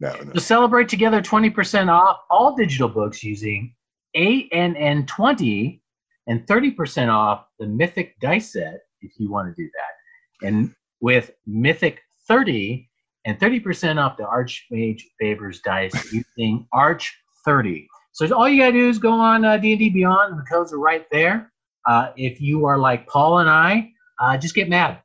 No, 0.00 0.22
no. 0.24 0.32
To 0.32 0.40
celebrate 0.40 0.88
together 0.88 1.22
twenty 1.22 1.50
percent 1.50 1.88
off 1.88 2.18
all 2.30 2.54
digital 2.56 2.88
books 2.88 3.22
using 3.22 3.74
ANN 4.14 5.06
twenty 5.06 5.81
and 6.26 6.46
thirty 6.46 6.70
percent 6.70 7.10
off 7.10 7.46
the 7.58 7.66
Mythic 7.66 8.18
dice 8.20 8.52
set 8.52 8.80
if 9.00 9.12
you 9.18 9.30
want 9.30 9.54
to 9.54 9.62
do 9.62 9.68
that, 9.74 10.46
and 10.48 10.74
with 11.00 11.30
Mythic 11.46 12.00
thirty 12.28 12.88
and 13.24 13.38
thirty 13.40 13.60
percent 13.60 13.98
off 13.98 14.16
the 14.16 14.24
Archmage 14.24 15.02
Favors 15.20 15.60
dice 15.60 16.12
using 16.12 16.66
Arch 16.72 17.16
thirty. 17.44 17.88
So 18.12 18.30
all 18.36 18.48
you 18.48 18.60
gotta 18.62 18.72
do 18.72 18.88
is 18.88 18.98
go 18.98 19.12
on 19.12 19.44
uh, 19.44 19.56
D&D 19.56 19.88
Beyond, 19.90 20.32
and 20.34 20.40
the 20.40 20.44
codes 20.44 20.72
are 20.72 20.78
right 20.78 21.06
there. 21.10 21.50
Uh, 21.88 22.10
if 22.16 22.40
you 22.40 22.66
are 22.66 22.78
like 22.78 23.06
Paul 23.08 23.38
and 23.38 23.48
I, 23.50 23.90
uh, 24.20 24.36
just 24.36 24.54
get 24.54 24.68
mad. 24.68 24.98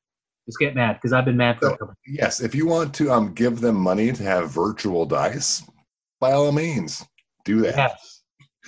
Just 0.46 0.60
get 0.60 0.76
mad 0.76 0.94
because 0.94 1.14
I've 1.14 1.26
been 1.26 1.38
mad 1.38 1.58
for 1.60 1.68
a 1.68 1.70
So- 1.72 1.78
couple. 1.78 1.96
Yes, 2.06 2.42
if 2.42 2.54
you 2.54 2.68
want 2.68 2.94
to 2.96 3.12
um 3.12 3.34
give 3.34 3.60
them 3.62 3.76
money 3.76 4.12
to 4.12 4.24
have 4.24 4.52
virtual 4.52 5.06
dice, 5.06 5.64
by 6.20 6.34
all 6.34 6.52
means, 6.52 7.06
do 7.46 7.62
that. 7.62 7.76
Yes. 7.78 8.17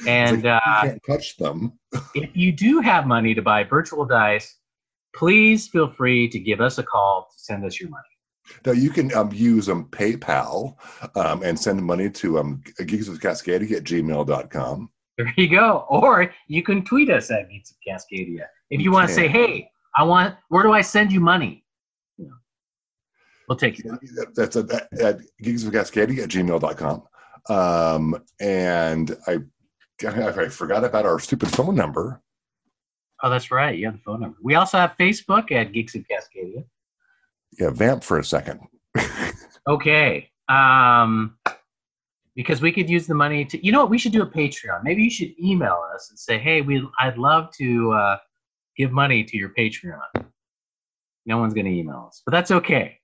And 0.07 0.43
like, 0.43 0.61
uh, 0.65 0.81
you 0.83 0.89
can't 0.89 1.01
touch 1.07 1.37
them. 1.37 1.79
if 2.15 2.35
you 2.35 2.51
do 2.51 2.79
have 2.79 3.05
money 3.07 3.33
to 3.33 3.41
buy 3.41 3.63
virtual 3.63 4.05
dice, 4.05 4.55
please 5.15 5.67
feel 5.67 5.89
free 5.91 6.29
to 6.29 6.39
give 6.39 6.61
us 6.61 6.77
a 6.77 6.83
call 6.83 7.27
to 7.31 7.39
send 7.39 7.65
us 7.65 7.79
your 7.79 7.89
money. 7.89 8.03
No, 8.65 8.71
you 8.71 8.89
can 8.89 9.13
um, 9.13 9.31
use 9.31 9.69
um, 9.69 9.85
PayPal 9.85 10.75
um, 11.15 11.43
and 11.43 11.59
send 11.59 11.83
money 11.83 12.09
to 12.09 12.39
um, 12.39 12.63
geeks 12.85 13.07
of 13.07 13.19
Cascadia 13.19 13.77
at 13.77 13.83
gmail.com. 13.83 14.89
There 15.17 15.33
you 15.35 15.49
go. 15.49 15.85
Or 15.89 16.33
you 16.47 16.63
can 16.63 16.83
tweet 16.83 17.09
us 17.09 17.29
at 17.29 17.49
Geeks 17.49 17.71
of 17.71 17.77
Cascadia. 17.85 18.45
If 18.69 18.79
you 18.79 18.85
You 18.85 18.91
want 18.91 19.09
to 19.09 19.13
say, 19.13 19.27
hey, 19.27 19.69
I 19.95 20.03
want, 20.03 20.35
where 20.47 20.63
do 20.63 20.71
I 20.71 20.81
send 20.81 21.11
you 21.11 21.19
money? 21.19 21.65
You 22.17 22.27
know, 22.27 22.35
we'll 23.47 23.57
take 23.57 23.79
you. 23.79 23.99
That's 24.35 24.55
at, 24.55 24.71
at 24.99 25.19
geeks 25.41 25.65
of 25.65 25.73
Cascadia 25.73 26.23
at 26.23 26.29
gmail.com. 26.29 27.03
Um, 27.49 28.23
and 28.39 29.17
I, 29.27 29.39
I 30.05 30.49
forgot 30.49 30.83
about 30.83 31.05
our 31.05 31.19
stupid 31.19 31.49
phone 31.49 31.75
number. 31.75 32.21
Oh, 33.21 33.29
that's 33.29 33.51
right. 33.51 33.77
You 33.77 33.87
have 33.87 33.95
the 33.95 34.01
phone 34.01 34.21
number. 34.21 34.37
We 34.41 34.55
also 34.55 34.77
have 34.77 34.95
Facebook 34.99 35.51
at 35.51 35.73
Geeks 35.73 35.95
of 35.95 36.03
Cascadia. 36.09 36.63
Yeah, 37.59 37.71
vamp 37.71 38.03
for 38.03 38.19
a 38.19 38.23
second. 38.23 38.61
Okay. 39.67 40.29
Um, 40.47 41.37
because 42.35 42.61
we 42.61 42.71
could 42.71 42.89
use 42.89 43.05
the 43.05 43.13
money 43.13 43.45
to, 43.45 43.63
you 43.63 43.71
know 43.71 43.81
what? 43.81 43.89
We 43.89 43.99
should 43.99 44.13
do 44.13 44.23
a 44.23 44.25
Patreon. 44.25 44.83
Maybe 44.83 45.03
you 45.03 45.11
should 45.11 45.31
email 45.39 45.83
us 45.93 46.09
and 46.09 46.17
say, 46.17 46.39
hey, 46.39 46.61
we, 46.61 46.87
I'd 46.99 47.17
love 47.17 47.51
to 47.57 47.91
uh, 47.91 48.17
give 48.77 48.91
money 48.91 49.23
to 49.23 49.37
your 49.37 49.49
Patreon. 49.49 49.99
No 51.25 51.37
one's 51.37 51.53
going 51.53 51.65
to 51.65 51.71
email 51.71 52.05
us, 52.07 52.23
but 52.25 52.31
that's 52.31 52.49
okay. 52.49 52.97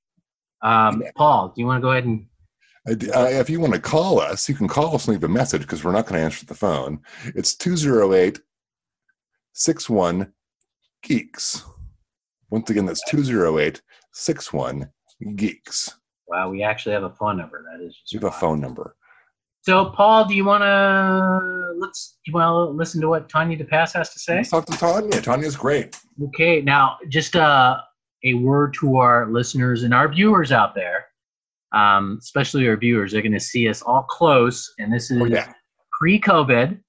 Um, 0.63 1.01
Yeah. 1.03 1.11
Paul, 1.15 1.49
do 1.49 1.61
you 1.61 1.67
want 1.67 1.77
to 1.77 1.81
go 1.81 1.91
ahead 1.91 2.05
and? 2.05 2.25
If 2.85 3.49
you 3.49 3.59
want 3.59 3.73
to 3.73 3.79
call 3.79 4.19
us, 4.19 4.47
you 4.47 4.55
can 4.55 4.67
call 4.67 4.95
us 4.95 5.07
and 5.07 5.15
leave 5.15 5.23
a 5.23 5.27
message 5.27 5.61
because 5.61 5.83
we're 5.83 5.91
not 5.91 6.05
going 6.05 6.19
to 6.19 6.25
answer 6.25 6.45
the 6.45 6.53
phone. 6.53 6.99
It's 7.33 7.55
208 7.55 8.39
61 9.53 10.31
Geeks. 11.01 11.63
Once 12.49 12.69
again, 12.69 12.85
that's 12.85 13.03
208 13.09 13.81
61 14.13 14.89
Geeks. 15.35 15.97
Wow, 16.27 16.49
we 16.49 16.63
actually 16.63 16.93
have 16.93 17.03
a 17.03 17.09
phone 17.11 17.37
number. 17.37 17.63
That 17.71 17.83
is 17.83 17.95
just 17.95 18.13
We 18.13 18.17
have 18.17 18.33
a 18.33 18.39
phone 18.39 18.59
number. 18.59 18.95
So, 19.61 19.85
Paul, 19.85 20.25
do 20.25 20.35
you 20.35 20.45
want 20.45 20.61
to 20.61 21.79
let's? 21.79 22.17
Do 22.23 22.31
you 22.31 22.35
want 22.35 22.69
to 22.69 22.77
listen 22.77 23.01
to 23.01 23.07
what 23.07 23.29
Tanya 23.29 23.57
DePass 23.57 23.93
has 23.93 24.11
to 24.13 24.19
say? 24.19 24.35
Let's 24.37 24.49
talk 24.49 24.65
to 24.67 24.77
Tanya. 24.77 25.21
Tanya's 25.21 25.55
great. 25.55 25.99
Okay, 26.23 26.61
now 26.61 26.97
just 27.09 27.35
uh, 27.35 27.77
a 28.23 28.35
word 28.35 28.75
to 28.75 28.97
our 28.97 29.31
listeners 29.31 29.83
and 29.83 29.93
our 29.93 30.07
viewers 30.07 30.51
out 30.51 30.75
there, 30.75 31.05
um, 31.75 32.17
especially 32.21 32.67
our 32.67 32.77
viewers. 32.77 33.11
They're 33.11 33.21
going 33.21 33.31
to 33.33 33.39
see 33.39 33.67
us 33.69 33.81
all 33.83 34.03
close, 34.03 34.73
and 34.79 34.91
this 34.91 35.11
is 35.11 35.21
Oh, 35.21 35.25
yeah. 35.25 35.53
pre-COVID. 35.91 36.79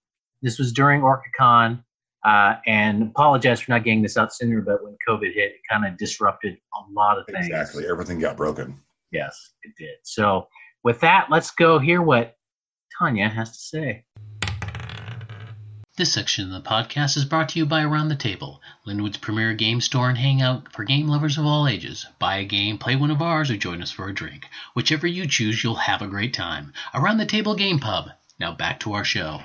This 0.43 0.59
was 0.59 0.73
during 0.73 1.00
OrcaCon, 1.02 1.83
uh, 2.25 2.55
and 2.66 3.02
apologize 3.02 3.61
for 3.61 3.73
not 3.73 3.85
getting 3.85 4.02
this 4.02 4.16
out 4.16 4.33
sooner. 4.33 4.61
But 4.61 4.83
when 4.85 4.97
COVID 5.07 5.35
hit, 5.35 5.52
it 5.52 5.61
kind 5.71 5.85
of 5.87 5.99
disrupted 5.99 6.55
a 6.75 6.93
lot 6.93 7.19
of 7.19 7.26
things. 7.26 7.47
Exactly. 7.47 7.87
Everything 7.88 8.19
got 8.19 8.37
broken. 8.37 8.81
Yes, 9.12 9.52
it 9.62 9.73
did. 9.78 9.97
So 10.02 10.47
with 10.85 11.00
that, 11.00 11.28
let's 11.31 11.50
go 11.50 11.78
hear 11.78 12.02
what 12.02 12.37
Tanya 12.99 13.28
has 13.28 13.52
to 13.52 13.59
say. 13.59 14.05
This 15.97 16.12
section 16.12 16.53
of 16.53 16.62
the 16.62 16.69
podcast 16.69 17.17
is 17.17 17.25
brought 17.25 17.49
to 17.50 17.59
you 17.59 17.67
by 17.67 17.83
Around 17.83 18.09
the 18.09 18.17
Table, 18.17 18.61
Lynnwood's 18.87 19.17
premier 19.17 19.53
game 19.55 19.81
store 19.81 20.09
and 20.09 20.17
hangout 20.19 20.73
for 20.73 20.85
game 20.85 21.09
lovers 21.09 21.38
of 21.38 21.45
all 21.47 21.67
ages. 21.67 22.07
Buy 22.19 22.37
a 22.37 22.45
game, 22.45 22.79
play 22.79 22.97
one 22.97 23.11
of 23.11 23.21
ours, 23.23 23.50
or 23.50 23.57
join 23.57 23.83
us 23.83 23.91
for 23.91 24.09
a 24.09 24.15
drink. 24.15 24.47
Whichever 24.75 25.07
you 25.07 25.26
choose, 25.26 25.65
you'll 25.65 25.75
have 25.75 26.03
a 26.03 26.07
great 26.07 26.33
time. 26.35 26.73
Around 26.95 27.19
the 27.19 27.26
Table 27.26 27.55
Game 27.55 27.79
Pub. 27.79 28.11
Now 28.38 28.53
back 28.53 28.81
to 28.81 28.93
our 28.93 29.05
show. 29.05 29.41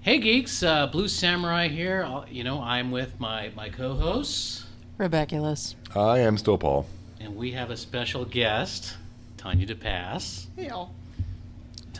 Hey 0.00 0.18
geeks, 0.18 0.62
uh, 0.62 0.86
Blue 0.86 1.08
Samurai 1.08 1.68
here. 1.68 2.02
I'll- 2.04 2.26
You 2.30 2.44
know, 2.44 2.62
I'm 2.62 2.90
with 2.90 3.18
my, 3.20 3.50
my 3.54 3.68
co 3.68 3.94
hosts, 3.94 4.64
Rebeculous. 4.98 5.74
I 5.94 6.18
am 6.20 6.36
still 6.38 6.58
Paul. 6.58 6.86
and 7.20 7.36
we 7.36 7.52
have 7.52 7.70
a 7.70 7.76
special 7.76 8.24
guest, 8.24 8.96
Tanya 9.36 9.66
DePass. 9.66 10.46
Hey, 10.56 10.68
y'all. 10.68 10.90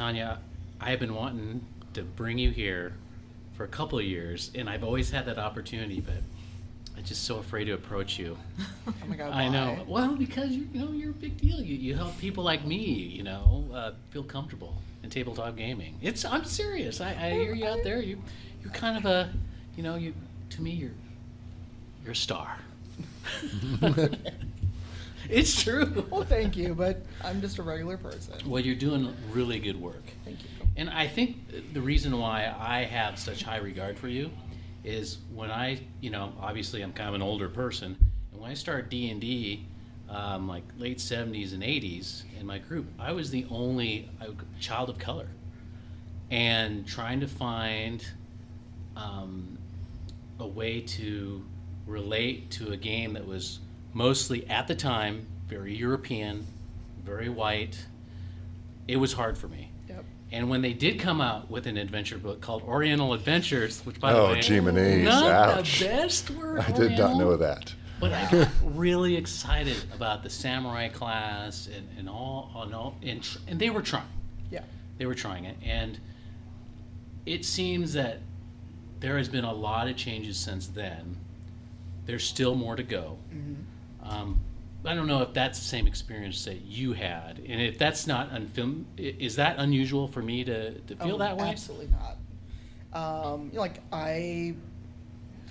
Tanya, 0.00 0.38
I 0.80 0.88
have 0.92 0.98
been 0.98 1.14
wanting 1.14 1.62
to 1.92 2.00
bring 2.00 2.38
you 2.38 2.50
here 2.50 2.94
for 3.52 3.64
a 3.64 3.68
couple 3.68 3.98
of 3.98 4.04
years, 4.06 4.50
and 4.54 4.66
I've 4.66 4.82
always 4.82 5.10
had 5.10 5.26
that 5.26 5.38
opportunity, 5.38 6.00
but 6.00 6.14
I'm 6.96 7.04
just 7.04 7.24
so 7.24 7.36
afraid 7.36 7.66
to 7.66 7.72
approach 7.72 8.18
you. 8.18 8.38
Oh 8.88 9.06
my 9.06 9.14
god. 9.14 9.32
I 9.34 9.48
know. 9.48 9.84
Well, 9.86 10.16
because 10.16 10.52
you, 10.52 10.66
you 10.72 10.80
know 10.80 10.92
you're 10.92 11.10
a 11.10 11.12
big 11.12 11.36
deal. 11.36 11.60
You, 11.60 11.76
you 11.76 11.94
help 11.94 12.18
people 12.18 12.42
like 12.42 12.64
me, 12.64 12.78
you 12.78 13.22
know, 13.22 13.66
uh, 13.74 13.92
feel 14.10 14.22
comfortable 14.22 14.74
in 15.02 15.10
tabletop 15.10 15.54
gaming. 15.54 15.98
It's 16.00 16.24
I'm 16.24 16.44
serious. 16.44 17.02
I, 17.02 17.10
I 17.10 17.30
hear 17.32 17.52
you 17.52 17.66
out 17.66 17.84
there. 17.84 18.00
You 18.00 18.22
you're 18.62 18.72
kind 18.72 18.96
of 18.96 19.04
a, 19.04 19.30
you 19.76 19.82
know, 19.82 19.96
you 19.96 20.14
to 20.50 20.62
me 20.62 20.70
you're 20.70 20.92
you're 22.04 22.12
a 22.12 22.16
star. 22.16 22.56
it's 25.32 25.62
true. 25.62 26.06
Well, 26.10 26.24
thank 26.24 26.56
you, 26.56 26.74
but 26.74 27.02
I'm 27.24 27.40
just 27.40 27.58
a 27.58 27.62
regular 27.62 27.96
person. 27.96 28.34
Well, 28.44 28.60
you're 28.60 28.74
doing 28.74 29.14
really 29.30 29.60
good 29.60 29.80
work. 29.80 30.02
Thank 30.24 30.42
you. 30.42 30.48
And 30.76 30.90
I 30.90 31.06
think 31.06 31.72
the 31.72 31.80
reason 31.80 32.18
why 32.18 32.52
I 32.58 32.84
have 32.84 33.18
such 33.18 33.44
high 33.44 33.58
regard 33.58 33.96
for 33.96 34.08
you 34.08 34.30
is 34.82 35.18
when 35.32 35.50
I, 35.50 35.80
you 36.00 36.10
know, 36.10 36.32
obviously 36.40 36.82
I'm 36.82 36.92
kind 36.92 37.08
of 37.08 37.14
an 37.14 37.22
older 37.22 37.48
person, 37.48 37.96
and 38.32 38.40
when 38.40 38.50
I 38.50 38.54
started 38.54 38.88
D 38.88 39.10
and 39.10 39.20
D, 39.20 39.66
um, 40.08 40.48
like 40.48 40.64
late 40.78 40.98
'70s 40.98 41.52
and 41.52 41.62
'80s 41.62 42.22
in 42.38 42.44
my 42.44 42.58
group, 42.58 42.86
I 42.98 43.12
was 43.12 43.30
the 43.30 43.46
only 43.50 44.10
child 44.58 44.88
of 44.88 44.98
color, 44.98 45.28
and 46.30 46.86
trying 46.86 47.20
to 47.20 47.28
find 47.28 48.04
um, 48.96 49.58
a 50.40 50.46
way 50.46 50.80
to 50.80 51.44
relate 51.86 52.50
to 52.52 52.72
a 52.72 52.76
game 52.76 53.12
that 53.12 53.26
was 53.26 53.60
mostly 53.92 54.48
at 54.48 54.68
the 54.68 54.74
time 54.74 55.26
very 55.48 55.74
European, 55.74 56.46
very 57.04 57.28
white. 57.28 57.86
It 58.86 58.96
was 58.96 59.12
hard 59.12 59.36
for 59.36 59.48
me. 59.48 59.70
Yep. 59.88 60.04
And 60.32 60.48
when 60.48 60.62
they 60.62 60.72
did 60.72 61.00
come 61.00 61.20
out 61.20 61.50
with 61.50 61.66
an 61.66 61.76
adventure 61.76 62.18
book 62.18 62.40
called 62.40 62.62
Oriental 62.62 63.12
Adventures, 63.14 63.80
which 63.84 63.98
by 64.00 64.12
the 64.12 64.18
Oh, 64.20 64.32
way, 64.32 64.42
Jiminy, 64.42 65.02
not 65.02 65.24
ouch. 65.58 65.80
the 65.80 65.86
best 65.86 66.30
word. 66.30 66.60
I 66.60 66.70
did 66.70 66.96
not 66.96 67.16
know 67.16 67.36
that. 67.36 67.74
But 67.98 68.12
I 68.12 68.30
got 68.30 68.48
really 68.64 69.16
excited 69.16 69.76
about 69.94 70.22
the 70.22 70.30
samurai 70.30 70.88
class 70.88 71.68
and, 71.74 71.86
and 71.98 72.08
all, 72.08 72.50
and 72.64 72.74
all, 72.74 72.94
and, 73.02 73.22
tr- 73.22 73.38
and 73.48 73.58
they 73.58 73.70
were 73.70 73.82
trying. 73.82 74.06
Yeah. 74.50 74.62
They 74.98 75.06
were 75.06 75.14
trying 75.14 75.44
it, 75.44 75.56
and 75.64 75.98
it 77.26 77.44
seems 77.44 77.92
that 77.94 78.20
there 79.00 79.18
has 79.18 79.28
been 79.28 79.44
a 79.44 79.52
lot 79.52 79.88
of 79.88 79.96
changes 79.96 80.36
since 80.38 80.66
then. 80.68 81.16
There's 82.06 82.24
still 82.24 82.54
more 82.54 82.76
to 82.76 82.82
go. 82.82 83.18
Mm-hmm. 83.34 83.62
Um, 84.02 84.40
I 84.84 84.94
don't 84.94 85.06
know 85.06 85.22
if 85.22 85.34
that's 85.34 85.58
the 85.58 85.64
same 85.64 85.86
experience 85.86 86.44
that 86.46 86.62
you 86.62 86.94
had, 86.94 87.38
and 87.46 87.60
if 87.60 87.78
that's 87.78 88.06
not 88.06 88.30
i- 88.98 89.14
is 89.18 89.36
that 89.36 89.56
unusual 89.58 90.08
for 90.08 90.22
me 90.22 90.42
to, 90.44 90.72
to 90.80 90.96
feel 90.96 91.16
Oh, 91.16 91.18
that 91.18 91.36
way? 91.36 91.48
Absolutely 91.48 91.88
not. 91.88 92.16
Um, 92.92 93.46
you 93.48 93.54
know, 93.56 93.60
like 93.60 93.82
I, 93.92 94.54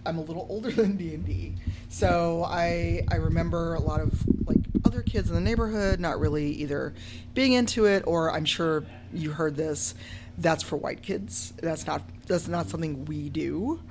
I'm 0.05 0.17
a 0.17 0.21
little 0.21 0.47
older 0.49 0.71
than 0.79 0.97
D 0.97 1.13
and 1.13 1.25
D, 1.25 1.55
so 1.89 2.43
I 2.47 3.03
I 3.11 3.15
remember 3.17 3.75
a 3.75 3.79
lot 3.79 4.01
of 4.01 4.19
like 4.47 4.57
other 4.83 5.03
kids 5.03 5.29
in 5.29 5.35
the 5.35 5.41
neighborhood 5.41 5.99
not 5.99 6.19
really 6.19 6.51
either 6.53 6.93
being 7.35 7.53
into 7.53 7.85
it 7.85 8.03
or 8.07 8.31
I'm 8.31 8.45
sure 8.45 8.83
you 9.13 9.31
heard 9.31 9.55
this. 9.55 9.93
That's 10.39 10.63
for 10.63 10.77
white 10.77 11.01
kids. 11.03 11.53
That's 11.61 11.85
not 11.85 12.01
that's 12.25 12.47
not 12.47 12.67
something 12.69 13.05
we 13.05 13.29
do. 13.29 13.81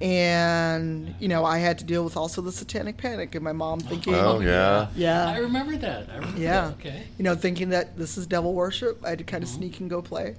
And 0.00 1.14
you 1.20 1.28
know, 1.28 1.44
I 1.44 1.58
had 1.58 1.78
to 1.78 1.84
deal 1.84 2.02
with 2.04 2.16
also 2.16 2.40
the 2.40 2.52
satanic 2.52 2.96
panic 2.96 3.34
and 3.34 3.44
my 3.44 3.52
mom 3.52 3.80
thinking, 3.80 4.14
Oh 4.14 4.40
yeah. 4.40 4.88
yeah, 4.96 5.28
I 5.28 5.38
remember 5.38 5.76
that. 5.76 6.08
I 6.10 6.16
remember 6.16 6.38
Yeah. 6.40 6.60
that. 6.68 6.72
Okay. 6.74 7.02
you 7.18 7.24
know, 7.24 7.34
thinking 7.34 7.68
that 7.70 7.96
this 7.98 8.16
is 8.16 8.26
devil 8.26 8.54
worship. 8.54 9.00
I 9.04 9.10
had 9.10 9.18
to 9.18 9.24
kind 9.24 9.42
of 9.42 9.50
Mm-hmm. 9.50 9.58
sneak 9.58 9.80
and 9.80 9.90
go 9.90 10.00
play. 10.02 10.36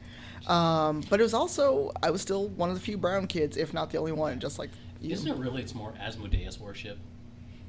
Um, 0.47 1.03
but 1.09 1.19
it 1.19 1.23
was 1.23 1.33
also, 1.35 1.91
I 2.01 2.09
was 2.09 2.21
still 2.21 2.47
one 2.49 2.69
of 2.69 2.75
the 2.75 2.81
few 2.81 2.97
brown 2.97 3.27
kids, 3.27 3.55
if 3.57 3.73
not 3.73 3.91
the 3.91 3.99
only 3.99 4.11
one, 4.11 4.39
just 4.39 4.57
like 4.57 4.71
you. 4.99 5.13
Isn't 5.13 5.27
it 5.31 5.37
really? 5.37 5.61
It's 5.61 5.75
more 5.75 5.93
Asmodeus 5.99 6.59
worship. 6.59 6.97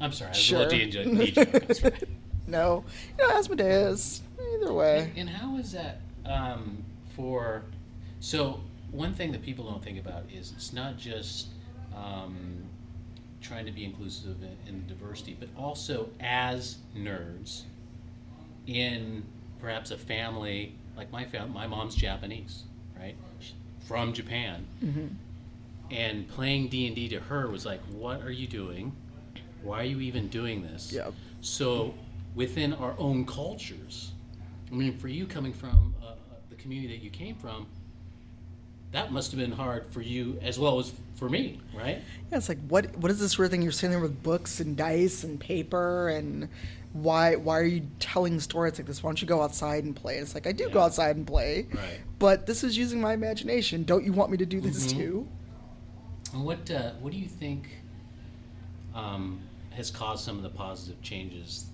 I'm 0.01 0.13
sorry. 0.13 0.29
I 0.29 0.33
was 0.33 0.39
Sure. 0.39 0.63
a 0.63 0.67
little 0.67 0.79
D&D 1.05 1.33
right. 1.85 2.05
No, 2.47 2.85
you 3.19 3.29
know, 3.29 3.35
Asmodeus. 3.37 4.23
Either 4.63 4.73
way. 4.73 5.11
And, 5.17 5.29
and 5.29 5.31
how 5.31 5.57
is 5.59 5.73
that 5.73 6.01
um, 6.27 6.83
for? 7.15 7.63
So 8.21 8.61
one 8.91 9.15
thing 9.15 9.33
that 9.33 9.43
people 9.43 9.71
don't 9.71 9.83
think 9.83 9.99
about 9.99 10.25
is 10.33 10.53
it's 10.57 10.73
not 10.73 10.97
just 10.99 11.49
um, 11.97 12.65
trying 13.41 13.67
to 13.67 13.73
be 13.73 13.85
inclusive 13.85 14.37
in, 14.43 14.57
in 14.69 14.87
diversity, 14.87 15.37
but 15.39 15.49
also 15.57 16.09
as 16.21 16.79
nerds 16.97 17.63
in 18.67 19.25
perhaps 19.61 19.91
a 19.91 19.99
family 19.99 20.75
like 20.97 21.11
my 21.11 21.25
family. 21.25 21.51
My 21.53 21.67
mom's 21.67 21.95
Japanese, 21.95 22.65
right? 22.99 23.17
Sh- 23.41 23.53
From 23.87 24.13
Japan, 24.13 24.67
and 25.91 26.29
playing 26.29 26.69
D 26.69 26.87
and 26.87 26.95
D 26.97 27.09
to 27.09 27.21
her 27.21 27.49
was 27.49 27.65
like, 27.67 27.81
"What 27.91 28.23
are 28.23 28.31
you 28.31 28.47
doing? 28.47 28.93
Why 29.63 29.81
are 29.81 29.85
you 29.85 30.01
even 30.01 30.29
doing 30.29 30.63
this?" 30.63 30.93
Yep. 30.93 31.15
So 31.41 31.95
within 32.35 32.73
our 32.75 32.95
own 32.99 33.27
cultures, 33.27 34.13
I 34.71 34.75
mean, 34.75 34.97
for 34.97 35.09
you 35.09 35.27
coming 35.27 35.53
from 35.53 35.95
uh, 36.03 36.15
the 36.51 36.57
community 36.57 36.97
that 36.97 37.03
you 37.05 37.11
came 37.11 37.35
from, 37.35 37.67
that 38.93 39.11
must 39.13 39.31
have 39.33 39.41
been 39.41 39.53
hard 39.53 39.87
for 39.91 40.01
you 40.03 40.39
as 40.43 40.59
well 40.59 40.79
as 40.79 40.93
for 41.17 41.29
me, 41.29 41.61
right? 41.75 42.01
Yeah, 42.31 42.39
it's 42.39 42.49
like 42.49 42.59
what 42.69 42.97
what 42.99 43.11
is 43.11 43.19
this 43.19 43.39
weird 43.39 43.51
thing? 43.51 43.63
You're 43.63 43.73
sitting 43.73 43.91
there 43.91 44.01
with 44.01 44.23
books 44.23 44.61
and 44.61 44.77
dice 44.77 45.25
and 45.25 45.39
paper 45.41 46.09
and 46.09 46.49
why 46.93 47.37
why 47.37 47.59
are 47.59 47.65
you 47.65 47.87
telling 48.01 48.39
stories 48.41 48.79
like 48.79 48.87
this? 48.87 49.03
Why 49.03 49.09
don't 49.09 49.23
you 49.23 49.29
go 49.29 49.41
outside 49.43 49.85
and 49.85 49.97
play? 49.97 50.17
It's 50.19 50.35
like 50.35 50.47
I 50.47 50.53
do 50.53 50.69
go 50.69 50.81
outside 50.81 51.17
and 51.17 51.27
play, 51.27 51.67
Right. 51.73 52.01
but 52.19 52.47
this 52.47 52.63
is 52.65 52.77
using 52.77 53.01
my 53.01 53.15
imagination. 53.15 53.85
Don't 53.85 54.05
you 54.05 54.13
want 54.13 54.31
me 54.31 54.37
to 54.39 54.47
do 54.47 54.61
this 54.61 54.87
Mm-hmm. 54.87 54.99
too? 54.99 55.29
And 56.35 56.45
what 56.45 56.71
uh, 56.71 56.93
what 57.01 57.13
do 57.13 57.19
you 57.19 57.29
think 57.29 57.69
um, 58.95 59.41
has 59.71 59.91
caused 59.91 60.25
some 60.25 60.37
of 60.37 60.43
the 60.43 60.51
positive 60.51 61.01
changes? 61.03 61.67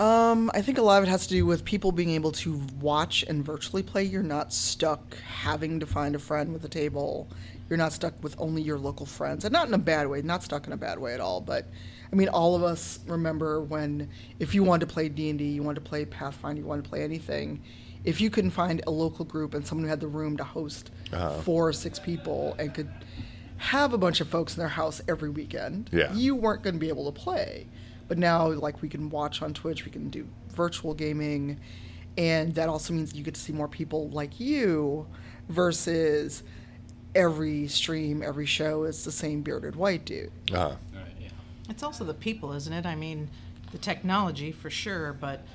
Um, 0.00 0.50
I 0.54 0.62
think 0.62 0.78
a 0.78 0.82
lot 0.82 1.02
of 1.02 1.08
it 1.08 1.10
has 1.10 1.26
to 1.26 1.34
do 1.34 1.44
with 1.44 1.62
people 1.62 1.92
being 1.92 2.08
able 2.10 2.32
to 2.32 2.58
watch 2.80 3.22
and 3.28 3.44
virtually 3.44 3.82
play. 3.82 4.02
You're 4.02 4.22
not 4.22 4.50
stuck 4.50 5.18
having 5.18 5.78
to 5.80 5.84
find 5.86 6.14
a 6.14 6.18
friend 6.18 6.54
with 6.54 6.64
a 6.64 6.68
table. 6.68 7.28
You're 7.68 7.76
not 7.76 7.92
stuck 7.92 8.14
with 8.24 8.34
only 8.38 8.62
your 8.62 8.78
local 8.78 9.04
friends, 9.04 9.44
and 9.44 9.52
not 9.52 9.68
in 9.68 9.74
a 9.74 9.78
bad 9.78 10.08
way. 10.08 10.22
Not 10.22 10.42
stuck 10.42 10.66
in 10.66 10.72
a 10.72 10.76
bad 10.78 10.98
way 10.98 11.12
at 11.12 11.20
all. 11.20 11.42
But 11.42 11.66
I 12.10 12.16
mean, 12.16 12.28
all 12.28 12.56
of 12.56 12.62
us 12.62 12.98
remember 13.06 13.60
when 13.60 14.08
if 14.38 14.54
you 14.54 14.64
wanted 14.64 14.88
to 14.88 14.92
play 14.94 15.10
D 15.10 15.28
and 15.28 15.38
D, 15.38 15.44
you 15.44 15.62
wanted 15.62 15.84
to 15.84 15.88
play 15.88 16.06
Pathfinder, 16.06 16.62
you 16.62 16.66
wanted 16.66 16.84
to 16.84 16.88
play 16.88 17.02
anything. 17.04 17.60
If 18.02 18.22
you 18.22 18.30
couldn't 18.30 18.52
find 18.52 18.82
a 18.86 18.90
local 18.90 19.26
group 19.26 19.52
and 19.52 19.66
someone 19.66 19.84
who 19.84 19.90
had 19.90 20.00
the 20.00 20.08
room 20.08 20.38
to 20.38 20.44
host 20.44 20.90
four 21.42 21.68
or 21.68 21.72
six 21.74 21.98
people 21.98 22.56
and 22.58 22.72
could 22.72 22.88
have 23.58 23.92
a 23.92 23.98
bunch 23.98 24.22
of 24.22 24.28
folks 24.28 24.54
in 24.56 24.60
their 24.60 24.68
house 24.68 25.02
every 25.06 25.28
weekend, 25.28 25.90
Yeah. 25.92 26.10
you 26.14 26.34
weren't 26.34 26.62
going 26.62 26.72
to 26.76 26.80
be 26.80 26.88
able 26.88 27.12
to 27.12 27.20
play. 27.20 27.66
But 28.10 28.18
now, 28.18 28.48
like, 28.48 28.82
we 28.82 28.88
can 28.88 29.08
watch 29.08 29.40
on 29.40 29.54
Twitch, 29.54 29.84
we 29.84 29.92
can 29.92 30.10
do 30.10 30.26
virtual 30.48 30.94
gaming, 30.94 31.60
and 32.18 32.52
that 32.56 32.68
also 32.68 32.92
means 32.92 33.14
you 33.14 33.22
get 33.22 33.34
to 33.34 33.40
see 33.40 33.52
more 33.52 33.68
people 33.68 34.08
like 34.08 34.40
you 34.40 35.06
versus 35.48 36.42
every 37.14 37.68
stream, 37.68 38.20
every 38.20 38.46
show 38.46 38.82
is 38.82 39.04
the 39.04 39.12
same 39.12 39.42
bearded 39.42 39.76
white 39.76 40.04
dude. 40.04 40.32
Uh-huh. 40.52 40.74
Right. 40.92 41.04
Yeah. 41.20 41.28
It's 41.68 41.84
also 41.84 42.02
the 42.02 42.12
people, 42.14 42.52
isn't 42.52 42.72
it? 42.72 42.84
I 42.84 42.96
mean, 42.96 43.30
the 43.70 43.78
technology 43.78 44.50
for 44.50 44.70
sure, 44.70 45.12
but 45.12 45.46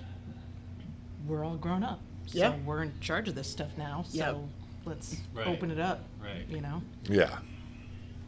we're 1.27 1.43
all 1.43 1.57
grown 1.57 1.83
up. 1.83 1.99
So 2.27 2.37
Yeah. 2.39 2.55
we're 2.65 2.83
in 2.83 2.93
charge 3.01 3.27
of 3.27 3.35
this 3.35 3.49
stuff 3.51 3.71
now. 3.77 4.05
So 4.07 4.17
Yep. 4.17 4.37
let's 4.85 5.17
Right. 5.33 5.47
open 5.47 5.71
it 5.71 5.79
up. 5.81 6.05
Right. 6.23 6.47
You 6.47 6.61
know? 6.61 6.81
Yeah. 7.09 7.37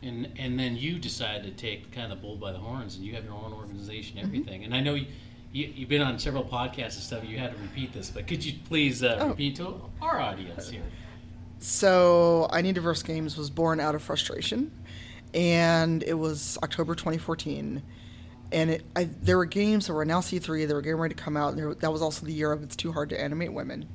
And 0.04 0.30
and 0.38 0.60
then 0.60 0.76
you 0.78 1.00
decided 1.00 1.44
to 1.44 1.52
take 1.52 1.92
kind 1.92 2.12
of 2.12 2.20
the 2.20 2.22
bull 2.22 2.36
by 2.36 2.52
the 2.52 2.60
horns, 2.60 2.96
and 2.96 3.06
you 3.06 3.14
have 3.16 3.24
your 3.26 3.34
own 3.34 3.54
organization, 3.54 4.18
Mm-hmm. 4.18 4.26
everything. 4.28 4.64
And 4.64 4.76
I 4.76 4.80
know 4.82 4.94
you, 4.94 5.08
you 5.52 5.72
you've 5.76 5.90
been 5.90 6.02
on 6.04 6.20
several 6.20 6.44
podcasts 6.44 6.96
and 6.96 7.04
stuff. 7.04 7.24
You 7.26 7.38
had 7.40 7.52
to 7.56 7.62
repeat 7.62 7.94
this, 7.94 8.10
but 8.10 8.28
could 8.28 8.44
you 8.46 8.54
please 8.68 9.04
uh, 9.04 9.18
Oh. 9.20 9.30
repeat 9.30 9.56
to 9.58 9.82
our 10.02 10.20
audience 10.20 10.70
here? 10.70 10.84
So, 11.60 12.48
I 12.52 12.62
Need 12.62 12.76
Diverse 12.76 13.02
Games 13.02 13.36
was 13.36 13.50
born 13.50 13.80
out 13.80 13.96
of 13.96 14.04
frustration, 14.04 14.72
and 15.34 16.04
it 16.04 16.14
was 16.14 16.60
October 16.62 16.94
2014. 16.94 17.82
and 18.52 18.70
it, 18.70 18.84
I, 18.96 19.06
there 19.24 19.38
were 19.38 19.46
games 19.46 19.88
that 19.88 19.94
were 19.94 20.04
announced 20.04 20.32
E3, 20.32 20.68
They 20.68 20.74
were 20.74 20.82
getting 20.82 21.00
ready 21.00 21.16
to 21.16 21.22
come 21.22 21.36
out, 21.36 21.50
and 21.50 21.58
there, 21.58 21.74
that 21.74 21.92
was 21.92 22.04
also 22.04 22.26
the 22.28 22.32
year 22.34 22.52
of 22.52 22.62
"It's 22.62 22.76
too 22.76 22.92
hard 22.92 23.10
to 23.10 23.20
animate 23.20 23.52
women." 23.52 23.88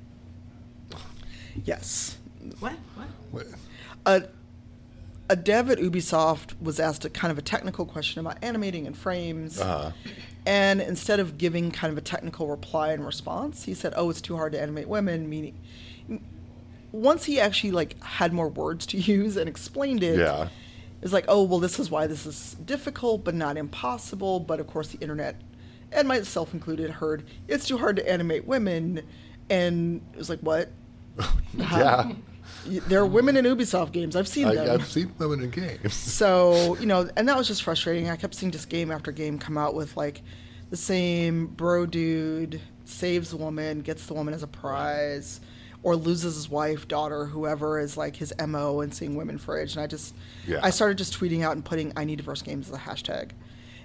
Yes, 1.65 2.19
What? 2.61 2.73
What? 2.97 3.07
What- 3.31 3.47
a 4.05 4.29
a 5.33 5.37
dev 5.37 5.71
at 5.71 5.79
Ubisoft 5.79 6.61
was 6.61 6.79
asked 6.79 7.05
a 7.07 7.11
kind 7.11 7.33
of 7.33 7.39
a 7.39 7.43
technical 7.43 7.87
question 7.87 8.21
about 8.21 8.37
animating 8.43 8.85
in 8.87 8.93
frames, 8.93 9.59
Uh-huh. 9.59 9.91
and 10.45 10.81
instead 10.83 11.21
of 11.21 11.39
giving 11.39 11.71
kind 11.71 11.91
of 11.91 11.97
a 11.97 12.03
technical 12.03 12.49
reply 12.49 12.93
and 12.93 13.05
response, 13.07 13.65
he 13.65 13.73
said, 13.75 13.95
"Oh, 13.97 14.11
it's 14.11 14.21
too 14.21 14.37
hard 14.37 14.53
to 14.53 14.61
animate 14.61 14.89
women." 14.89 15.29
Meaning, 15.29 15.55
once 16.93 17.25
he 17.25 17.41
actually 17.41 17.71
like 17.71 18.01
had 18.03 18.33
more 18.33 18.49
words 18.49 18.85
to 18.87 18.99
use 19.17 19.37
and 19.37 19.49
explained 19.49 20.03
it, 20.03 20.19
Yeah. 20.19 20.49
it's 21.01 21.13
like, 21.13 21.25
"Oh, 21.29 21.43
well, 21.45 21.61
this 21.61 21.79
is 21.79 21.91
why 21.91 22.07
this 22.07 22.27
is 22.27 22.57
difficult, 22.65 23.25
but 23.25 23.35
not 23.35 23.57
impossible." 23.57 24.39
But 24.41 24.61
of 24.61 24.67
course, 24.67 24.89
the 24.89 24.99
internet, 24.99 25.37
and 25.93 26.07
myself 26.09 26.53
included, 26.53 26.91
heard 26.91 27.25
it's 27.49 27.67
too 27.67 27.79
hard 27.79 27.97
to 27.97 28.07
animate 28.07 28.47
women, 28.47 29.01
and 29.49 30.03
it 30.13 30.19
was 30.19 30.29
like, 30.29 30.41
"What?" 30.41 30.69
Yeah. 31.59 32.13
There 32.67 33.01
are 33.01 33.07
women 33.07 33.37
in 33.37 33.45
Ubisoft 33.45 33.93
games. 33.93 34.15
I've 34.15 34.29
seen 34.29 34.47
I, 34.47 34.55
them. 34.55 34.71
I've 34.71 34.87
seen 34.87 35.13
women 35.19 35.43
in 35.43 35.51
games. 35.51 35.95
So, 36.13 36.77
you 36.77 36.87
know, 36.87 37.09
and 37.17 37.29
that 37.29 37.37
was 37.37 37.49
just 37.49 37.63
frustrating. 37.63 38.09
I 38.09 38.17
kept 38.17 38.35
seeing 38.35 38.53
just 38.53 38.69
game 38.69 38.91
after 38.91 39.11
game 39.11 39.39
come 39.39 39.59
out 39.59 39.75
with 39.75 39.97
like 39.97 40.23
the 40.71 40.77
same 40.77 41.47
bro 41.49 41.87
dude 41.87 42.61
saves 42.85 43.31
the 43.31 43.37
woman, 43.37 43.81
gets 43.81 44.07
the 44.07 44.15
woman 44.15 44.35
as 44.35 44.43
a 44.43 44.47
prize, 44.47 45.41
or 45.83 45.97
loses 45.97 46.37
his 46.37 46.49
wife, 46.49 46.87
daughter, 46.87 47.27
whoever 47.27 47.79
is 47.81 47.97
like 47.97 48.17
his 48.17 48.33
MO 48.47 48.81
and 48.81 48.95
seeing 48.95 49.17
women 49.17 49.39
fridge. 49.39 49.75
And 49.75 49.83
I 49.83 49.87
just, 49.87 50.15
Yeah. 50.47 50.61
I 50.63 50.71
started 50.71 50.99
just 50.99 51.19
tweeting 51.19 51.43
out 51.43 51.53
and 51.53 51.65
putting 51.65 51.93
I 51.97 52.05
need 52.05 52.17
diverse 52.17 52.43
games 52.43 52.69
as 52.69 52.77
a 52.77 52.79
hashtag. 52.79 53.31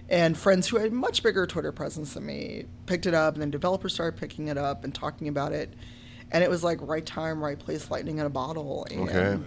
And 0.09 0.37
friends 0.37 0.67
who 0.67 0.77
had 0.77 0.93
much 0.93 1.23
bigger 1.23 1.45
Twitter 1.45 1.71
presence 1.71 2.13
than 2.13 2.25
me 2.25 2.65
picked 2.85 3.05
it 3.05 3.13
up, 3.13 3.33
and 3.33 3.41
then 3.41 3.51
developers 3.51 3.93
started 3.93 4.17
picking 4.19 4.47
it 4.47 4.57
up 4.57 4.83
and 4.83 4.93
talking 4.93 5.27
about 5.27 5.51
it. 5.51 5.73
And 6.31 6.43
it 6.43 6.49
was 6.49 6.63
like 6.63 6.79
right 6.81 7.05
time, 7.05 7.43
right 7.43 7.57
place, 7.57 7.89
lightning 7.89 8.17
in 8.19 8.25
a 8.25 8.29
bottle. 8.29 8.85
And, 8.91 9.09
Okay. 9.09 9.39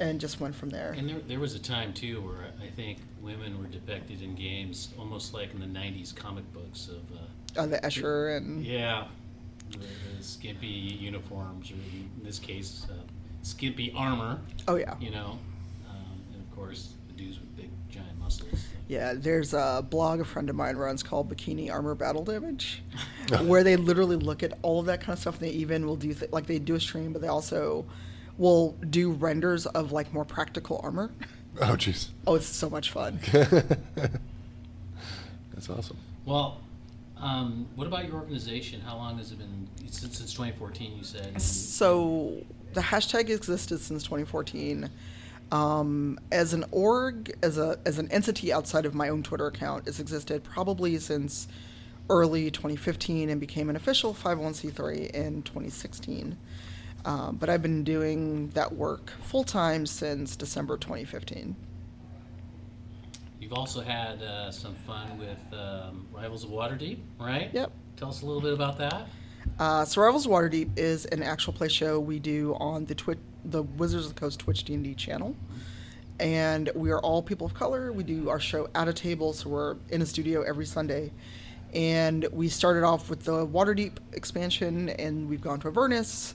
and 0.00 0.20
just 0.20 0.40
went 0.40 0.54
from 0.54 0.68
there. 0.70 0.92
And 0.96 1.08
there, 1.08 1.20
there 1.26 1.40
was 1.40 1.54
a 1.54 1.58
time 1.58 1.92
too 1.94 2.20
where 2.20 2.52
I 2.62 2.68
think 2.68 2.98
women 3.22 3.58
were 3.58 3.66
depicted 3.68 4.20
in 4.22 4.34
games 4.34 4.90
almost 4.98 5.32
like 5.32 5.52
in 5.54 5.60
the 5.60 5.66
'90s 5.66 6.14
comic 6.14 6.50
books 6.52 6.88
of, 6.88 7.02
uh, 7.16 7.62
uh, 7.62 7.66
the 7.66 7.78
Escher 7.78 8.36
and 8.36 8.64
yeah, 8.64 9.06
the, 9.70 9.78
the 9.78 10.22
skimpy 10.22 10.66
uniforms, 10.66 11.70
or 11.70 11.74
in 11.74 12.10
this 12.22 12.38
case, 12.38 12.86
uh, 12.90 12.94
skimpy 13.42 13.92
armor. 13.96 14.38
oh 14.68 14.76
yeah, 14.76 14.94
You 15.00 15.10
know, 15.12 15.38
um, 15.88 16.20
and 16.34 16.42
of 16.42 16.54
course 16.54 16.92
the 17.08 17.14
dudes 17.14 17.40
with 17.40 17.56
big 17.56 17.70
giant 17.90 18.18
muscles. 18.20 18.65
Yeah. 18.88 19.14
There's 19.14 19.54
a 19.54 19.84
blog 19.88 20.20
a 20.20 20.24
friend 20.24 20.50
of 20.50 20.56
mine 20.56 20.76
runs 20.76 21.02
called 21.02 21.34
Bikini 21.34 21.70
Armor 21.70 21.94
Battle 21.94 22.24
Damage, 22.24 22.82
where 23.42 23.64
they 23.64 23.76
literally 23.76 24.16
look 24.16 24.42
at 24.42 24.58
all 24.62 24.80
of 24.80 24.86
that 24.86 25.00
kind 25.00 25.14
of 25.14 25.18
stuff. 25.18 25.40
And 25.40 25.48
they 25.48 25.52
even 25.52 25.86
will 25.86 25.96
do 25.96 26.14
th- 26.14 26.32
like 26.32 26.46
they 26.46 26.58
do 26.58 26.74
a 26.74 26.80
stream, 26.80 27.12
but 27.12 27.22
they 27.22 27.28
also 27.28 27.84
will 28.38 28.72
do 28.90 29.12
renders 29.12 29.66
of 29.66 29.92
like 29.92 30.12
more 30.12 30.24
practical 30.24 30.80
armor. 30.82 31.10
Oh, 31.60 31.74
jeez. 31.74 32.08
Oh, 32.26 32.34
it's 32.34 32.46
so 32.46 32.68
much 32.68 32.90
fun. 32.90 33.18
That's 33.32 33.78
awesome. 35.70 35.96
Well, 36.26 36.60
um, 37.18 37.66
what 37.76 37.86
about 37.86 38.06
your 38.06 38.16
organization? 38.16 38.82
How 38.82 38.96
long 38.96 39.16
has 39.18 39.32
it 39.32 39.38
been 39.38 39.68
since 39.86 40.18
since 40.18 40.32
2014? 40.32 40.98
You 40.98 41.04
said. 41.04 41.40
So 41.40 42.42
the 42.74 42.82
hashtag 42.82 43.30
existed 43.30 43.80
since 43.80 44.02
2014. 44.02 44.90
Um, 45.52 46.18
as 46.32 46.52
an 46.52 46.64
org, 46.72 47.32
as 47.42 47.56
a 47.56 47.78
as 47.84 47.98
an 47.98 48.10
entity 48.10 48.52
outside 48.52 48.84
of 48.84 48.94
my 48.94 49.08
own 49.08 49.22
Twitter 49.22 49.46
account, 49.46 49.86
it's 49.86 50.00
existed 50.00 50.42
probably 50.42 50.98
since 50.98 51.46
early 52.10 52.50
2015 52.50 53.30
and 53.30 53.40
became 53.40 53.70
an 53.70 53.76
official 53.76 54.14
501c3 54.14 55.10
in 55.10 55.42
2016. 55.42 56.36
Um, 57.04 57.36
but 57.36 57.48
I've 57.48 57.62
been 57.62 57.84
doing 57.84 58.48
that 58.50 58.74
work 58.74 59.12
full 59.22 59.44
time 59.44 59.86
since 59.86 60.34
December 60.34 60.76
2015. 60.76 61.54
You've 63.40 63.52
also 63.52 63.80
had 63.80 64.22
uh, 64.22 64.50
some 64.50 64.74
fun 64.74 65.18
with 65.18 65.38
um, 65.52 66.08
Rivals 66.12 66.42
of 66.42 66.50
Waterdeep, 66.50 66.98
right? 67.20 67.50
Yep. 67.52 67.70
Tell 67.96 68.08
us 68.08 68.22
a 68.22 68.26
little 68.26 68.42
bit 68.42 68.52
about 68.52 68.78
that. 68.78 69.06
Uh, 69.58 69.84
Survivals 69.84 70.26
Waterdeep 70.26 70.78
is 70.78 71.06
an 71.06 71.22
actual 71.22 71.52
play 71.52 71.68
show 71.68 71.98
we 71.98 72.18
do 72.18 72.54
on 72.60 72.84
the 72.84 72.94
Twitch, 72.94 73.18
the 73.44 73.62
Wizards 73.62 74.06
of 74.06 74.14
the 74.14 74.20
Coast 74.20 74.40
Twitch 74.40 74.64
D&D 74.64 74.94
channel, 74.94 75.34
and 76.20 76.70
we 76.74 76.90
are 76.90 77.00
all 77.00 77.22
people 77.22 77.46
of 77.46 77.54
color. 77.54 77.90
We 77.90 78.04
do 78.04 78.28
our 78.28 78.40
show 78.40 78.68
at 78.74 78.86
a 78.86 78.92
table, 78.92 79.32
so 79.32 79.48
we're 79.48 79.76
in 79.88 80.02
a 80.02 80.06
studio 80.06 80.42
every 80.42 80.66
Sunday, 80.66 81.10
and 81.72 82.28
we 82.32 82.48
started 82.48 82.84
off 82.84 83.08
with 83.08 83.24
the 83.24 83.46
Waterdeep 83.46 83.96
expansion, 84.12 84.90
and 84.90 85.28
we've 85.28 85.40
gone 85.40 85.58
to 85.60 85.68
Avernus, 85.68 86.34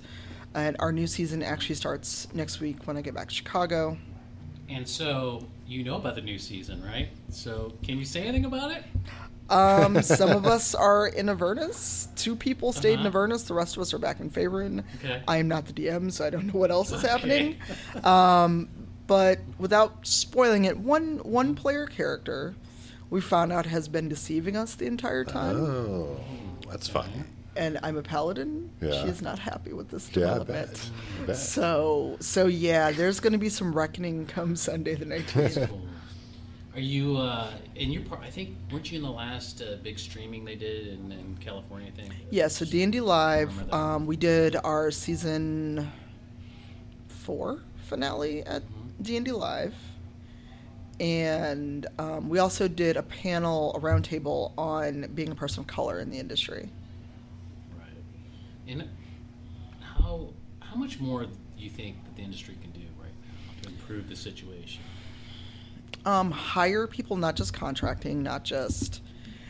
and 0.55 0.75
our 0.79 0.91
new 0.91 1.05
season 1.05 1.43
actually 1.43 1.75
starts 1.75 2.27
next 2.33 2.59
week 2.59 2.87
when 2.87 2.97
I 2.97 3.01
get 3.01 3.13
back 3.13 3.29
to 3.29 3.35
Chicago. 3.35 3.97
And 4.67 4.87
so 4.87 5.45
you 5.67 5.83
know 5.83 5.97
about 5.97 6.15
the 6.15 6.21
new 6.21 6.39
season, 6.39 6.83
right? 6.83 7.09
So 7.29 7.73
can 7.83 7.99
you 7.99 8.05
say 8.05 8.21
anything 8.21 8.45
about 8.45 8.71
it? 8.71 8.83
Um, 9.51 10.01
some 10.01 10.29
of 10.31 10.45
us 10.45 10.73
are 10.73 11.07
in 11.07 11.29
Avernus. 11.29 12.07
Two 12.15 12.35
people 12.35 12.71
stayed 12.73 12.93
in 12.93 12.99
Uh-huh. 12.99 13.07
Avernus. 13.09 13.43
The 13.43 13.53
rest 13.53 13.75
of 13.77 13.81
us 13.81 13.93
are 13.93 13.99
back 13.99 14.19
in 14.19 14.29
Faerun. 14.29 14.83
Okay. 15.03 15.21
I 15.27 15.37
am 15.37 15.47
not 15.47 15.65
the 15.65 15.73
DM, 15.73 16.11
so 16.11 16.25
I 16.25 16.29
don't 16.29 16.47
know 16.53 16.59
what 16.59 16.71
else 16.71 16.91
is 16.91 17.01
happening. 17.01 17.57
Um, 18.03 18.69
but 19.07 19.39
without 19.59 20.07
spoiling 20.07 20.65
it, 20.65 20.77
one 20.77 21.17
one 21.23 21.53
player 21.55 21.85
character 21.85 22.55
we 23.09 23.19
found 23.19 23.51
out 23.51 23.65
has 23.65 23.87
been 23.89 24.07
deceiving 24.07 24.55
us 24.55 24.75
the 24.75 24.85
entire 24.85 25.25
time, 25.25 25.57
Oh, 25.57 26.17
that's 26.69 26.87
fun. 26.87 27.09
and 27.57 27.77
I'm 27.83 27.97
a 27.97 28.01
paladin. 28.01 28.69
Yeah. 28.81 28.91
She 29.03 29.09
is 29.09 29.21
not 29.21 29.37
happy 29.37 29.73
with 29.73 29.89
this 29.89 30.09
Yeah, 30.15 30.35
I 30.35 30.39
development. 30.39 30.71
bet. 30.71 30.89
I 31.23 31.25
bet. 31.25 31.35
So 31.37 32.15
so 32.21 32.47
yeah, 32.47 32.91
there's 32.91 33.19
going 33.19 33.33
to 33.33 33.39
be 33.39 33.49
some 33.49 33.73
reckoning 33.73 34.27
come 34.27 34.55
Sunday 34.55 34.95
the 34.95 35.05
19th. 35.05 35.69
Are 36.73 36.79
you 36.79 37.17
uh, 37.17 37.51
in 37.75 37.91
your 37.91 38.03
part? 38.03 38.21
I 38.21 38.29
think 38.29 38.55
weren't 38.71 38.89
you 38.91 38.97
in 38.97 39.03
the 39.03 39.11
last 39.11 39.61
uh, 39.61 39.75
big 39.83 39.99
streaming 39.99 40.45
they 40.45 40.55
did 40.55 40.87
in, 40.87 41.11
in 41.11 41.37
California? 41.41 41.91
I 41.93 42.01
think. 42.01 42.13
Yeah, 42.29 42.47
so 42.47 42.63
D 42.63 42.81
and 42.83 42.93
D 42.93 43.01
Live, 43.01 43.73
um, 43.73 44.05
we 44.05 44.15
did 44.15 44.55
our 44.55 44.89
season 44.89 45.91
four 47.09 47.59
finale 47.87 48.43
at 48.43 48.63
D 49.01 49.17
and 49.17 49.25
D 49.25 49.33
Live, 49.33 49.75
and 51.01 51.87
um, 51.99 52.29
we 52.29 52.39
also 52.39 52.69
did 52.69 52.95
a 52.95 53.03
panel, 53.03 53.75
a 53.75 53.79
roundtable 53.81 54.53
on 54.57 55.09
being 55.13 55.31
a 55.31 55.35
person 55.35 55.61
of 55.61 55.67
color 55.67 55.99
in 55.99 56.09
the 56.09 56.19
industry. 56.19 56.69
Right. 57.77 57.89
And 58.69 58.87
how 59.81 60.29
how 60.61 60.77
much 60.77 61.01
more 61.01 61.25
do 61.25 61.31
you 61.57 61.69
think 61.69 62.01
that 62.05 62.15
the 62.15 62.21
industry 62.21 62.55
can 62.61 62.71
do 62.71 62.87
right 62.97 63.11
now 63.23 63.63
to 63.63 63.69
improve 63.69 64.07
the 64.07 64.15
situation? 64.15 64.81
Um, 66.05 66.31
hire 66.31 66.87
people, 66.87 67.15
not 67.17 67.35
just 67.35 67.53
contracting, 67.53 68.23
not 68.23 68.43
just 68.43 69.01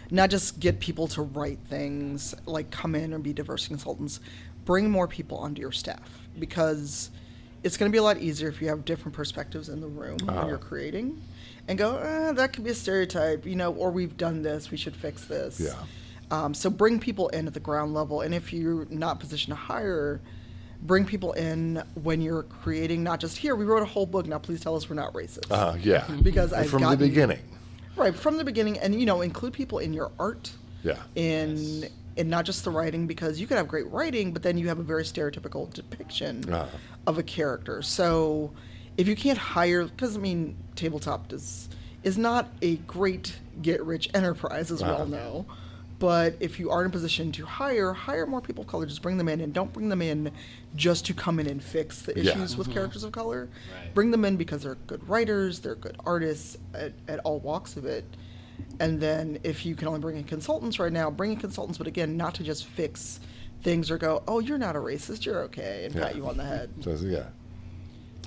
not 0.10 0.30
just 0.30 0.60
get 0.60 0.80
people 0.82 1.08
to 1.08 1.22
write 1.22 1.60
things 1.70 2.36
like 2.46 2.70
come 2.70 2.96
in 2.96 3.14
and 3.14 3.24
be 3.24 3.32
diversity 3.32 3.70
consultants. 3.70 4.20
Bring 4.66 4.90
more 4.92 5.08
people 5.08 5.38
onto 5.38 5.62
your 5.62 5.72
staff 5.72 6.28
because 6.38 7.10
it's 7.64 7.78
going 7.78 7.90
to 7.90 7.94
be 7.94 7.98
a 7.98 8.04
lot 8.04 8.18
easier 8.18 8.50
if 8.50 8.62
you 8.62 8.68
have 8.68 8.84
different 8.84 9.16
perspectives 9.16 9.70
in 9.70 9.80
the 9.80 9.88
room 9.88 10.18
Uh-huh. 10.28 10.40
when 10.40 10.48
you're 10.48 10.58
creating, 10.58 11.22
and 11.70 11.78
go, 11.78 11.96
eh, 11.98 12.32
that 12.34 12.52
could 12.54 12.64
be 12.66 12.72
a 12.72 12.76
stereotype, 12.76 13.46
you 13.46 13.56
know, 13.56 13.72
or 13.74 13.90
we've 13.92 14.18
done 14.18 14.42
this, 14.42 14.70
we 14.72 14.78
should 14.78 14.96
fix 14.96 15.26
this. 15.26 15.60
Yeah. 15.62 15.74
Um, 16.32 16.54
so 16.54 16.70
bring 16.70 17.00
people 17.00 17.30
in 17.30 17.48
at 17.48 17.54
the 17.54 17.60
ground 17.60 17.94
level, 17.94 18.22
and 18.22 18.34
if 18.34 18.52
you're 18.52 18.86
not 18.90 19.20
positioned 19.20 19.56
to 19.56 19.62
hire, 19.62 20.20
bring 20.82 21.06
people 21.06 21.34
in 21.34 21.84
when 22.02 22.22
you're 22.22 22.44
creating. 22.44 23.04
Not 23.04 23.20
just 23.20 23.38
here, 23.38 23.56
we 23.56 23.66
wrote 23.66 23.84
a 23.84 23.86
whole 23.88 24.06
book. 24.06 24.26
Now 24.26 24.40
please 24.40 24.62
tell 24.62 24.76
us 24.76 24.90
we're 24.90 24.96
not 24.96 25.14
racist. 25.14 25.52
Uh, 25.52 25.76
yeah. 25.82 26.06
Because 26.24 26.54
I've 26.54 26.70
from 26.70 26.82
gotten- 26.82 27.00
the 27.00 27.08
beginning. 27.08 27.40
Right 27.98 28.16
from 28.16 28.38
the 28.38 28.46
beginning, 28.46 28.80
and 28.80 28.98
you 28.98 29.06
know, 29.06 29.22
include 29.22 29.52
people 29.54 29.80
in 29.80 29.92
your 29.94 30.12
art, 30.18 30.52
Yeah. 30.84 30.96
in 31.16 31.88
in 32.18 32.30
not 32.30 32.46
just 32.46 32.64
the 32.64 32.70
writing, 32.72 33.06
because 33.08 33.40
you 33.40 33.48
could 33.48 33.58
have 33.58 33.68
great 33.68 33.90
writing, 33.92 34.32
but 34.34 34.44
then 34.44 34.58
you 34.58 34.68
have 34.70 34.80
a 34.80 34.84
very 34.84 35.04
stereotypical 35.04 35.72
depiction 35.74 36.52
Uh-huh. 36.54 36.66
of 37.08 37.18
a 37.18 37.24
character. 37.24 37.82
So, 37.82 38.52
if 38.98 39.08
you 39.08 39.16
can't 39.16 39.38
hire, 39.38 39.86
because 39.86 40.16
I 40.18 40.20
mean, 40.20 40.56
tabletop 40.76 41.32
is 41.34 41.70
is 42.04 42.18
not 42.18 42.48
a 42.62 42.78
great 42.78 43.38
get 43.62 43.84
rich 43.86 44.10
enterprise, 44.14 44.72
as 44.72 44.82
we 44.82 44.90
all 44.90 45.02
Uh-huh. 45.04 45.06
know. 45.06 45.46
But 46.02 46.38
if 46.40 46.60
you 46.60 46.72
are 46.72 46.82
in 46.82 46.88
a 46.88 46.90
position 46.90 47.32
to 47.34 47.46
hire, 47.46 47.94
hire 47.94 48.26
more 48.26 48.42
people 48.42 48.64
of 48.64 48.68
color. 48.68 48.88
Just 48.88 49.04
bring 49.04 49.18
them 49.18 49.30
in, 49.30 49.40
and 49.40 49.54
don't 49.54 49.72
bring 49.72 49.88
them 49.88 50.02
in 50.02 50.32
just 50.76 51.06
to 51.06 51.14
come 51.14 51.40
in 51.40 51.46
and 51.46 51.64
fix 51.64 52.02
the 52.02 52.14
Yeah. 52.16 52.32
issues 52.32 52.58
with 52.58 52.68
mm-hmm. 52.68 52.74
characters 52.74 53.04
of 53.04 53.12
color. 53.12 53.50
Right. 53.72 53.94
Bring 53.94 54.10
them 54.10 54.26
in 54.26 54.36
because 54.36 54.64
they're 54.64 54.80
good 54.88 55.08
writers, 55.08 55.60
they're 55.60 55.76
good 55.76 55.96
artists 56.04 56.58
at, 56.74 56.94
at 57.08 57.20
all 57.20 57.40
walks 57.40 57.78
of 57.78 57.86
it. 57.86 58.04
And 58.80 59.00
then 59.00 59.38
if 59.44 59.64
you 59.64 59.76
can 59.76 59.88
only 59.88 60.00
bring 60.00 60.18
in 60.18 60.24
consultants 60.24 60.80
right 60.80 60.92
now, 60.92 61.12
bring 61.12 61.34
in 61.34 61.38
consultants, 61.38 61.78
but 61.78 61.86
again, 61.86 62.18
not 62.18 62.34
to 62.36 62.44
just 62.44 62.66
fix 62.66 63.20
things 63.62 63.92
or 63.92 64.00
go, 64.00 64.24
oh, 64.28 64.40
you're 64.40 64.58
not 64.58 64.76
a 64.76 64.80
racist, 64.80 65.24
you're 65.24 65.44
okay, 65.44 65.86
and 65.86 65.94
pat 65.94 66.16
you 66.16 66.28
on 66.28 66.36
the 66.36 66.46
head. 66.46 66.72
So, 66.82 66.98
yeah. 67.04 67.26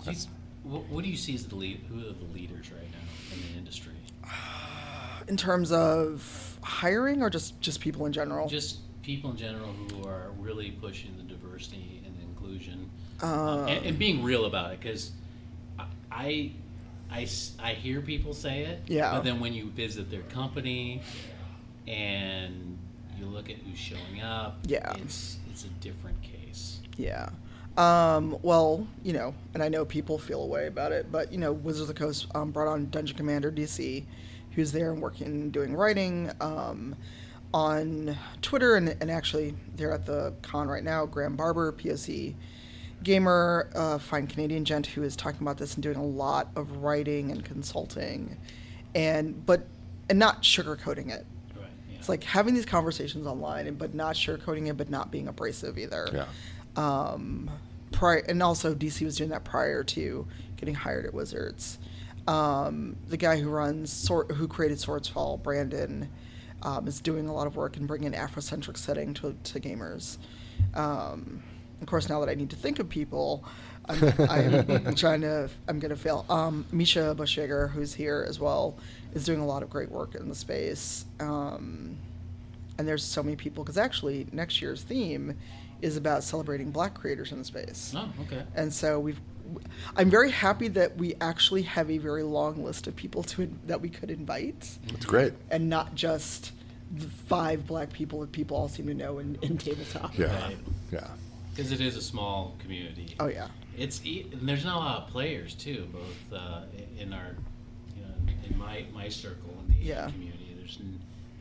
Do 0.05 0.13
you- 0.13 0.17
what, 0.63 0.85
what 0.87 1.03
do 1.03 1.11
you 1.11 1.17
see 1.17 1.35
as 1.35 1.45
the 1.49 1.57
lead? 1.57 1.81
Who 1.89 1.99
are 1.99 2.13
the 2.13 2.33
leaders 2.33 2.71
right 2.71 2.91
now 2.93 3.35
in 3.35 3.53
the 3.53 3.59
industry? 3.59 3.95
in 5.29 5.37
terms 5.37 5.73
of 5.73 6.59
hiring 6.63 7.23
or 7.23 7.31
just 7.31 7.61
just 7.61 7.81
people 7.81 8.07
in 8.07 8.13
general? 8.13 8.49
Just 8.49 8.79
people 9.03 9.31
in 9.31 9.37
general 9.37 9.73
who 9.93 10.09
are 10.09 10.31
really 10.39 10.71
pushing 10.73 11.15
the 11.17 11.23
diversity 11.25 12.03
and 12.07 12.15
inclusion 12.23 12.89
Uh, 13.23 13.67
and, 13.69 13.87
and 13.87 13.99
being 13.99 14.23
real 14.23 14.47
about 14.47 14.73
it 14.73 14.81
because 14.81 15.13
I, 16.11 16.53
I, 17.11 17.29
I 17.63 17.75
hear 17.75 18.01
people 18.01 18.33
say 18.33 18.63
it, 18.65 18.81
Yeah. 18.87 19.13
but 19.13 19.25
then 19.25 19.41
when 19.41 19.53
you 19.53 19.69
visit 19.71 20.11
their 20.11 20.23
company 20.23 21.03
and 21.87 22.79
you 23.19 23.27
look 23.27 23.51
at 23.51 23.57
who's 23.57 23.79
showing 23.79 24.23
up, 24.23 24.59
Yeah. 24.67 24.93
it's 24.97 25.39
it's 25.51 25.65
a 25.65 25.69
different 25.81 26.21
case. 26.23 26.81
Yeah. 26.97 27.29
Um, 27.77 28.39
well, 28.43 28.87
you 29.03 29.13
know, 29.13 29.35
and 29.53 29.63
I 29.63 29.69
know 29.69 29.85
people 29.85 30.17
feel 30.19 30.43
a 30.43 30.47
way 30.47 30.67
about 30.67 30.93
it, 30.93 31.11
but 31.13 31.33
you 31.33 31.39
know, 31.39 31.53
Wizards 31.53 31.89
of 31.89 31.95
the 31.95 31.95
Coast 31.95 32.27
um, 32.35 32.51
brought 32.53 32.69
on 32.69 32.89
Dungeon 32.91 33.17
Commander 33.17 33.51
DC, 33.53 34.05
who's 34.55 34.73
there 34.73 34.93
and 34.93 35.01
working, 35.03 35.51
doing 35.51 35.75
writing 35.75 36.31
um, 36.41 36.95
on 37.53 38.17
Twitter, 38.43 38.77
and, 38.77 38.97
and 39.01 39.11
actually 39.11 39.55
they're 39.77 39.93
at 39.93 40.07
the 40.07 40.35
con 40.43 40.69
right 40.69 40.85
now. 40.85 41.07
Graham 41.07 41.37
Barber, 41.37 41.73
POC 41.73 42.35
gamer, 43.03 43.69
uh, 43.75 43.99
fine 43.99 44.27
Canadian 44.27 44.65
gent 44.65 44.87
who 44.87 45.03
is 45.03 45.15
talking 45.17 45.43
about 45.43 45.59
this 45.59 45.75
and 45.75 45.83
doing 45.83 45.97
a 45.97 46.05
lot 46.05 46.49
of 46.57 46.79
writing 46.79 47.31
and 47.31 47.45
consulting, 47.45 48.37
and 48.95 49.45
but 49.47 49.67
and 50.09 50.19
not 50.19 50.43
sugarcoating 50.43 51.11
it. 51.11 51.27
Right. 51.57 51.67
Yeah. 51.91 51.97
It's 51.99 52.09
like 52.09 52.25
having 52.25 52.55
these 52.55 52.67
conversations 52.67 53.27
online, 53.27 53.67
and 53.67 53.79
but 53.79 53.95
not 53.95 54.15
sugarcoating 54.17 54.69
it, 54.69 54.77
but 54.77 54.91
not 54.91 55.11
being 55.11 55.29
abrasive 55.29 55.79
either 55.79 56.09
Yeah. 56.13 56.27
um, 56.77 57.51
prior, 57.93 58.19
and 58.29 58.43
also 58.43 58.75
DC 58.75 59.05
was 59.05 59.17
doing 59.17 59.31
that 59.31 59.45
prior 59.45 59.85
to 59.85 60.27
getting 60.57 60.75
hired 60.75 61.05
at 61.07 61.15
Wizards. 61.15 61.79
Um, 62.27 62.97
the 63.09 63.17
guy 63.17 63.39
who 63.41 63.51
runs 63.51 63.93
Sword, 63.93 64.31
who 64.33 64.49
created 64.49 64.79
Swordsfall, 64.79 65.43
Brandon, 65.43 66.09
um, 66.63 66.89
is 66.89 67.01
doing 67.01 67.29
a 67.29 67.35
lot 67.35 67.47
of 67.47 67.57
work 67.57 67.77
in 67.77 67.87
bringing 67.87 68.15
an 68.15 68.29
Afrocentric 68.29 68.77
setting 68.79 69.13
to, 69.15 69.37
to 69.45 69.61
gamers. 69.61 70.17
Um, 70.75 71.43
of 71.81 71.87
course, 71.87 72.09
now 72.09 72.21
that 72.21 72.29
I 72.31 72.35
need 72.35 72.51
to 72.51 72.57
think 72.57 72.79
of 72.79 72.89
people, 72.89 73.45
I'm, 73.87 74.03
I'm 74.31 74.95
trying 74.97 75.21
to. 75.23 75.51
I'm 75.69 75.79
gonna 75.79 75.97
fail. 75.97 76.25
Um, 76.31 76.65
Misha 76.73 77.15
Bushyager, 77.19 77.71
who's 77.71 77.93
here 77.93 78.25
as 78.27 78.41
well, 78.41 78.79
is 79.13 79.25
doing 79.27 79.41
a 79.41 79.47
lot 79.47 79.63
of 79.63 79.69
great 79.69 79.91
work 79.91 80.15
in 80.15 80.29
the 80.31 80.35
space. 80.35 81.05
Um, 81.21 81.97
and 82.79 82.89
there's 82.89 83.05
so 83.05 83.23
many 83.23 83.37
people 83.37 83.63
because 83.63 83.77
actually 83.79 84.27
next 84.33 84.63
year's 84.63 84.83
theme 84.83 85.37
is 85.83 85.97
about 85.99 86.25
celebrating 86.25 86.71
black 86.71 86.95
creators 86.95 87.31
in 87.31 87.39
the 87.39 87.45
space 87.45 87.93
Oh, 87.97 88.09
okay. 88.23 88.43
and 88.57 88.73
so 88.73 88.99
we've 88.99 89.21
i'm 89.97 90.11
very 90.11 90.31
happy 90.31 90.69
that 90.69 90.97
we 90.97 91.15
actually 91.21 91.63
have 91.63 91.91
a 91.91 91.99
very 91.99 92.23
long 92.23 92.63
list 92.65 92.87
of 92.87 92.95
people 92.97 93.23
to 93.23 93.51
that 93.67 93.81
we 93.81 93.89
could 93.89 94.11
invite 94.11 94.79
It's 94.89 95.05
great. 95.07 95.33
and 95.51 95.69
not 95.69 95.95
just 95.95 96.53
the 96.93 97.07
five 97.09 97.67
black 97.67 97.93
people 97.93 98.21
that 98.21 98.33
people 98.33 98.57
all 98.57 98.69
seem 98.69 98.87
to 98.87 98.95
know 98.95 99.19
in, 99.19 99.37
in 99.43 99.59
tabletop 99.59 100.17
Yeah. 100.19 100.27
Right. 100.47 100.57
Yeah. 100.93 101.07
Because 101.55 101.73
it 101.73 101.81
is 101.81 101.97
a 101.97 102.03
small 102.03 102.55
community. 102.59 103.15
oh 103.21 103.27
yeah 103.29 103.49
It's 103.77 104.05
e- 104.05 104.27
and 104.33 104.49
there's 104.49 104.65
not 104.65 104.77
a 104.77 104.79
lot 104.79 105.03
of 105.03 105.09
players 105.11 105.55
too, 105.55 105.87
both 105.93 106.39
uh, 106.39 106.63
in 106.99 107.13
our, 107.13 107.35
you 107.97 108.03
know, 108.03 108.33
in 108.49 108.59
my 108.59 108.85
my 108.95 109.09
circle 109.09 109.51
in 109.67 109.75
the 109.75 109.81
Asian 109.81 109.87
Yeah. 109.89 110.11
community. 110.11 110.55
There's 110.59 110.79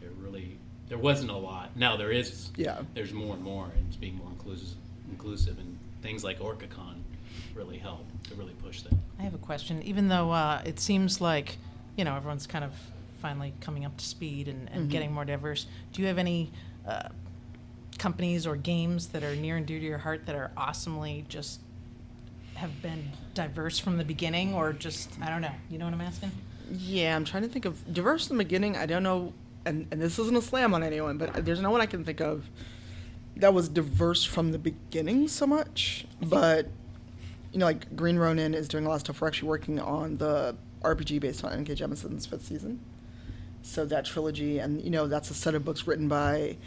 there 0.02 0.10
really 0.20 0.58
there 0.90 0.98
wasn't 0.98 1.32
a 1.32 1.36
lot. 1.38 1.76
Now 1.78 1.96
there 1.98 2.12
is. 2.12 2.50
Yeah. 2.58 2.82
There's 2.94 3.14
more 3.14 3.34
and 3.36 3.44
more, 3.44 3.66
and 3.76 3.86
it's 3.88 3.96
being 3.96 4.16
more 4.18 4.28
inclusive, 4.30 4.76
inclusive, 5.10 5.58
and 5.58 5.78
things 6.02 6.24
like 6.24 6.40
OrcaCon 6.40 6.96
really 7.56 7.78
help 7.78 8.06
to 8.30 8.36
really 8.36 8.54
push 8.54 8.82
that. 8.82 8.94
I 9.20 9.24
have 9.24 9.34
a 9.34 9.40
question. 9.40 9.82
Even 9.84 10.08
though 10.08 10.32
uh, 10.32 10.62
it 10.66 10.80
seems 10.80 11.22
like, 11.22 11.58
you 11.96 12.06
know, 12.06 12.16
everyone's 12.16 12.48
kind 12.48 12.66
of 12.66 12.74
finally 13.22 13.54
coming 13.62 13.86
up 13.86 13.96
to 13.98 14.06
speed 14.06 14.48
and, 14.48 14.70
and 14.72 14.90
getting 14.90 15.12
more 15.12 15.26
diverse, 15.26 15.66
do 15.94 16.02
you 16.02 16.08
have 16.08 16.18
any 16.18 16.52
uh, 16.88 17.10
companies 17.98 18.46
or 18.46 18.56
games 18.56 19.08
that 19.10 19.24
are 19.24 19.36
near 19.36 19.58
and 19.58 19.66
dear 19.66 19.80
to 19.80 19.86
your 19.86 20.00
heart 20.00 20.26
that 20.26 20.36
are 20.36 20.52
awesomely 20.58 21.26
just 21.30 21.62
have 22.56 22.82
been 22.82 23.12
diverse 23.34 23.80
from 23.80 23.98
the 23.98 24.04
beginning 24.04 24.54
or 24.54 24.74
just, 24.74 25.10
I 25.22 25.30
don't 25.30 25.42
know, 25.42 25.52
you 25.70 25.78
know 25.78 25.86
what 25.86 25.94
I'm 25.94 26.02
asking? 26.02 26.32
yeah 26.72 27.16
i'm 27.16 27.26
trying 27.26 27.44
to 27.44 27.50
think 27.50 27.66
of 27.66 27.94
diverse 27.94 28.28
from 28.28 28.38
the 28.38 28.44
beginning 28.44 28.78
i 28.78 28.86
don't 28.86 29.04
know 29.04 29.34
and, 29.66 29.88
and 29.92 30.02
this 30.02 30.18
isn't 30.20 30.36
a 30.36 30.42
slam 30.42 30.74
on 30.74 30.84
anyone 30.84 31.18
but 31.18 31.46
there's 31.46 31.62
no 31.62 31.72
one 31.72 31.82
i 31.82 31.86
can 31.86 32.04
think 32.04 32.22
of 32.22 32.50
that 33.36 33.54
was 33.54 33.68
diverse 33.70 34.24
from 34.24 34.52
the 34.52 34.58
beginning 34.58 35.28
so 35.28 35.46
much 35.46 36.06
but 36.22 36.68
you 37.54 37.60
know 37.60 37.66
like 37.66 37.96
green 37.96 38.18
ronin 38.18 38.54
is 38.54 38.68
doing 38.68 38.86
a 38.86 38.90
lot 38.90 38.96
of 38.96 39.02
stuff 39.02 39.22
we're 39.22 39.28
actually 39.28 39.48
working 39.48 39.80
on 39.80 40.18
the 40.18 40.56
rpg 40.82 41.20
based 41.22 41.44
on 41.46 41.64
nk 41.64 41.76
jemisin's 41.78 42.26
fifth 42.26 42.46
season 42.46 42.80
so 43.62 43.86
that 43.86 44.04
trilogy 44.06 44.60
and 44.60 44.82
you 44.82 44.90
know 44.90 45.08
that's 45.08 45.30
a 45.30 45.34
set 45.34 45.56
of 45.56 45.64
books 45.64 45.88
written 45.88 46.08
by 46.08 46.58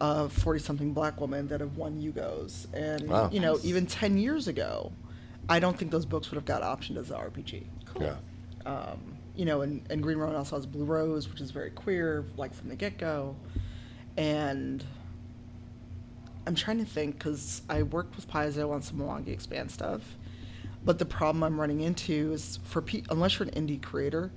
a 0.00 0.28
40 0.30 0.60
something 0.60 0.92
black 0.94 1.20
woman 1.20 1.48
that 1.48 1.60
have 1.60 1.76
won 1.76 2.00
Hugos. 2.00 2.66
And, 2.72 3.06
Wow. 3.06 3.28
you 3.30 3.38
know, 3.38 3.58
even 3.62 3.84
10 3.86 4.16
years 4.16 4.48
ago, 4.48 4.92
I 5.46 5.60
don't 5.60 5.76
think 5.76 5.90
those 5.90 6.06
books 6.06 6.30
would 6.30 6.36
have 6.36 6.46
got 6.46 6.62
optioned 6.62 6.96
as 6.96 7.10
an 7.10 7.18
RPG. 7.18 7.66
Yeah. 8.00 8.16
Um, 8.64 9.18
you 9.36 9.44
know, 9.44 9.60
and, 9.60 9.82
and 9.90 10.02
Green 10.02 10.16
Ronin 10.16 10.36
also 10.36 10.56
has 10.56 10.64
Blue 10.64 10.86
Rose, 10.86 11.28
which 11.28 11.42
is 11.42 11.50
very 11.50 11.68
queer, 11.70 12.24
like 12.38 12.54
from 12.54 12.70
the 12.70 12.76
get 12.76 12.96
go. 12.96 13.36
And 14.16 14.82
I'm 16.46 16.54
trying 16.54 16.78
to 16.78 16.86
think 16.86 17.18
because 17.18 17.60
I 17.68 17.82
worked 17.82 18.16
with 18.16 18.26
Paizo 18.26 18.70
on 18.72 18.80
some 18.80 18.96
Mwangi 18.98 19.28
Expanse 19.28 19.74
stuff. 19.74 20.00
But 20.84 20.98
the 20.98 21.04
problem 21.04 21.42
I'm 21.42 21.60
running 21.60 21.80
into 21.80 22.32
is 22.32 22.58
for 22.64 22.80
pe- 22.82 23.02
unless 23.10 23.38
you're 23.38 23.48
an 23.48 23.54
indie 23.66 23.82
creator, 23.82 24.30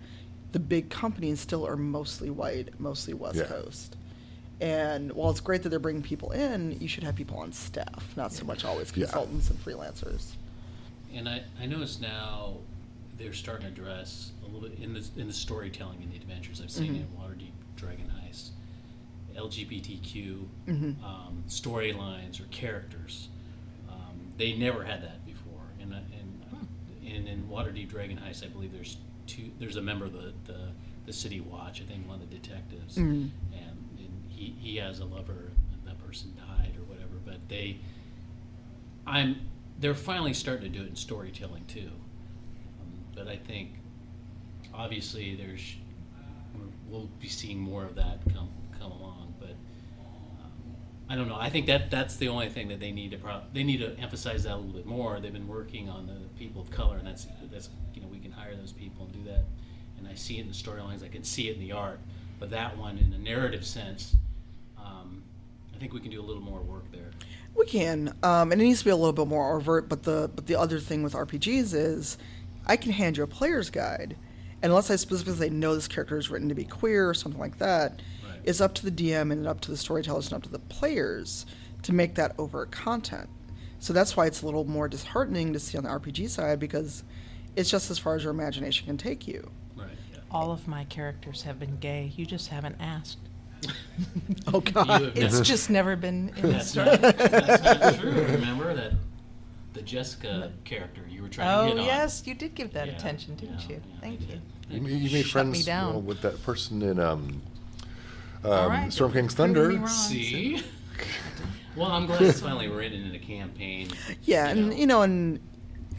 the 0.51 0.59
big 0.59 0.89
companies 0.89 1.39
still 1.39 1.65
are 1.65 1.77
mostly 1.77 2.29
white, 2.29 2.79
mostly 2.79 3.13
West 3.13 3.37
Yeah. 3.37 3.45
Coast. 3.45 3.95
And 4.61 5.11
while 5.13 5.31
it's 5.31 5.39
great 5.39 5.63
that 5.63 5.69
they're 5.69 5.79
bringing 5.79 6.03
people 6.03 6.31
in, 6.31 6.77
you 6.79 6.87
should 6.87 7.03
have 7.03 7.15
people 7.15 7.37
on 7.37 7.51
staff, 7.53 8.13
not 8.15 8.31
so 8.31 8.45
much 8.45 8.63
always 8.65 8.89
Yeah. 8.95 9.05
consultants 9.05 9.49
and 9.49 9.63
freelancers. 9.63 10.33
And 11.13 11.27
I, 11.27 11.43
I 11.59 11.65
notice 11.65 11.99
now 11.99 12.57
they're 13.17 13.33
starting 13.33 13.67
to 13.73 13.81
address 13.81 14.31
a 14.43 14.45
little 14.51 14.67
bit 14.67 14.79
in 14.79 14.93
the 14.93 15.03
in 15.17 15.27
the 15.27 15.33
storytelling 15.33 16.01
in 16.01 16.09
the 16.09 16.15
adventures 16.17 16.61
I've 16.61 16.71
seen 16.71 16.95
in 16.95 17.07
Waterdeep 17.19 17.51
Dragon 17.77 18.11
Heist, 18.21 18.49
LGBTQ 19.35 20.47
Mhm. 20.67 21.03
um, 21.03 21.43
storylines 21.47 22.39
or 22.39 22.45
characters. 22.45 23.29
Um, 23.89 24.33
they 24.37 24.53
never 24.57 24.83
had 24.83 25.01
that 25.03 25.25
before. 25.25 25.61
And 25.81 25.93
uh, 25.93 25.97
and 25.97 26.13
and 26.13 26.22
in 27.33 27.43
Waterdeep 27.47 27.89
Dragon 27.89 28.17
Heist, 28.17 28.43
I 28.43 28.47
believe 28.47 28.71
there's 28.71 28.97
two. 29.27 29.49
There's 29.59 29.75
a 29.77 29.81
member 29.81 30.05
of 30.05 30.13
the 30.13 30.33
the, 30.45 30.69
the 31.05 31.13
City 31.13 31.41
Watch. 31.41 31.81
I 31.81 31.85
think 31.85 32.07
one 32.07 32.21
of 32.21 32.29
the 32.29 32.35
detectives, 32.37 32.95
Mhm. 32.97 33.29
and, 33.51 33.77
and 33.97 34.23
he 34.29 34.55
he 34.59 34.77
has 34.77 34.99
a 34.99 35.05
lover. 35.05 35.51
and 35.73 35.81
That 35.85 35.97
person 36.05 36.33
died 36.37 36.73
or 36.77 36.83
whatever. 36.83 37.15
But 37.25 37.49
they 37.49 37.77
I'm 39.05 39.41
they're 39.79 39.95
finally 39.95 40.33
starting 40.33 40.71
to 40.71 40.77
do 40.79 40.85
it 40.85 40.89
in 40.89 40.95
storytelling 40.95 41.65
too. 41.65 41.89
Um, 42.79 43.03
but 43.15 43.27
I 43.27 43.35
think 43.35 43.71
obviously 44.73 45.35
there's 45.35 45.75
we'll 46.87 47.09
be 47.19 47.27
seeing 47.27 47.59
more 47.59 47.83
of 47.83 47.95
that 47.95 48.19
come 48.33 48.49
come 48.79 48.91
along. 48.91 49.22
I 51.09 51.15
don't 51.15 51.27
know. 51.27 51.37
I 51.37 51.49
think 51.49 51.67
that 51.67 51.91
that's 51.91 52.15
the 52.15 52.29
only 52.29 52.49
thing 52.49 52.69
that 52.69 52.79
they 52.79 52.91
need 52.91 53.11
to 53.11 53.17
pro- 53.17 53.41
they 53.53 53.63
need 53.63 53.77
to 53.77 53.97
emphasize 53.99 54.43
that 54.43 54.53
a 54.53 54.57
little 54.57 54.71
bit 54.71 54.85
more. 54.85 55.19
They've 55.19 55.33
been 55.33 55.47
working 55.47 55.89
on 55.89 56.07
the 56.07 56.15
people 56.39 56.61
of 56.61 56.71
color, 56.71 56.97
and 56.97 57.05
that's 57.05 57.27
that's 57.51 57.69
you 57.93 58.01
know 58.01 58.07
we 58.07 58.19
can 58.19 58.31
hire 58.31 58.55
those 58.55 58.71
people 58.71 59.05
and 59.05 59.13
do 59.13 59.31
that. 59.31 59.43
And 59.97 60.07
I 60.07 60.15
see 60.15 60.37
it 60.37 60.41
in 60.41 60.47
the 60.47 60.53
storylines. 60.53 61.03
I 61.03 61.09
can 61.09 61.23
see 61.23 61.49
it 61.49 61.57
in 61.57 61.61
the 61.61 61.71
art. 61.73 61.99
But 62.39 62.49
that 62.51 62.77
one, 62.77 62.97
in 62.97 63.13
a 63.13 63.17
narrative 63.17 63.65
sense, 63.65 64.15
um, 64.77 65.23
I 65.73 65.77
think 65.77 65.93
we 65.93 65.99
can 65.99 66.11
do 66.11 66.19
a 66.19 66.25
little 66.25 66.41
more 66.41 66.59
work 66.59 66.91
there. 66.91 67.11
We 67.55 67.65
can, 67.65 68.13
um, 68.23 68.51
and 68.51 68.59
it 68.59 68.65
needs 68.65 68.79
to 68.79 68.85
be 68.85 68.91
a 68.91 68.95
little 68.95 69.13
bit 69.13 69.27
more 69.27 69.55
overt. 69.55 69.87
But 69.89 70.03
the 70.03 70.31
but 70.33 70.47
the 70.47 70.55
other 70.55 70.79
thing 70.79 71.03
with 71.03 71.13
RPGs 71.13 71.73
is, 71.73 72.17
I 72.65 72.75
can 72.77 72.91
hand 72.91 73.17
you 73.17 73.23
a 73.23 73.27
player's 73.27 73.69
guide, 73.69 74.15
and 74.61 74.71
unless 74.71 74.89
I 74.89 74.95
specifically 74.95 75.49
no, 75.49 75.75
this 75.75 75.87
character 75.87 76.17
is 76.17 76.29
written 76.29 76.49
to 76.49 76.55
be 76.55 76.63
queer 76.65 77.07
or 77.07 77.13
something 77.13 77.39
like 77.39 77.59
that, 77.59 78.01
Right. 78.43 78.49
it's 78.49 78.61
up 78.61 78.73
to 78.75 78.89
the 78.89 78.91
DM 78.91 79.31
and 79.31 79.47
up 79.47 79.61
to 79.61 79.71
the 79.71 79.77
storytellers 79.77 80.27
and 80.27 80.35
up 80.35 80.43
to 80.43 80.49
the 80.49 80.59
players 80.59 81.45
to 81.83 81.93
make 81.93 82.15
that 82.15 82.33
overt 82.37 82.71
content. 82.71 83.29
So 83.79 83.91
that's 83.93 84.15
why 84.15 84.27
it's 84.27 84.41
a 84.41 84.45
little 84.45 84.65
more 84.65 84.87
disheartening 84.87 85.53
to 85.53 85.59
see 85.59 85.77
on 85.77 85.83
the 85.83 85.89
RPG 85.89 86.29
side 86.29 86.59
because 86.59 87.03
it's 87.55 87.69
just 87.69 87.91
as 87.91 87.99
far 87.99 88.15
as 88.15 88.23
your 88.23 88.31
imagination 88.31 88.87
can 88.87 88.97
take 88.97 89.27
you. 89.27 89.49
Right. 89.75 89.87
Yeah. 90.13 90.19
All 90.31 90.51
of 90.51 90.67
my 90.67 90.85
characters 90.85 91.41
have 91.43 91.59
been 91.59 91.77
gay. 91.77 92.11
You 92.15 92.25
just 92.25 92.47
haven't 92.49 92.77
asked. 92.79 93.17
Oh 94.47 94.59
God! 94.73 94.87
have 95.01 95.15
It's 95.15 95.39
just 95.41 95.69
never 95.69 95.95
been 95.95 96.33
in 96.35 96.41
the 96.41 96.47
That's 96.49 96.69
story. 96.71 96.85
not, 96.87 97.01
that's 97.01 97.63
not 97.63 97.99
true. 97.99 98.11
Remember 98.11 98.73
that 98.73 98.91
the 99.73 99.81
Jessica 99.81 100.51
character 100.65 101.01
you 101.09 101.21
were 101.21 101.29
trying 101.29 101.47
to 101.47 101.61
Oh 101.63 101.65
hit 101.67 101.79
on. 101.79 101.85
yes, 101.85 102.23
you 102.25 102.33
did 102.33 102.55
give 102.55 102.73
that 102.73 102.87
Yeah, 102.87 102.93
attention, 102.95 103.35
didn't 103.35 103.61
yeah, 103.61 103.75
you? 103.77 103.81
yeah, 103.93 103.99
Thank 104.01 104.21
you. 104.21 104.41
You, 104.69 104.79
Thank 104.81 104.89
you 104.89 105.11
made 105.11 105.25
Shut 105.25 105.45
me 105.47 105.53
friends 105.53 105.65
down. 105.65 105.93
you 105.93 105.99
with 106.01 106.21
that 106.23 106.41
person 106.43 106.81
in 106.81 106.99
um, 106.99 107.41
um, 108.43 108.51
All 108.51 108.69
right, 108.69 108.91
Storm 108.93 109.13
King's 109.13 109.33
Thunder. 109.33 109.87
See? 109.87 110.61
well, 111.75 111.91
I'm 111.91 112.05
glad 112.05 112.21
it's 112.21 112.41
finally 112.41 112.67
written 112.67 113.03
in 113.05 113.15
a 113.15 113.19
campaign. 113.19 113.89
Yeah, 114.23 114.45
you 114.45 114.59
and 114.59 114.69
know. 114.69 114.75
you 114.75 114.87
know, 114.87 115.01
and 115.01 115.39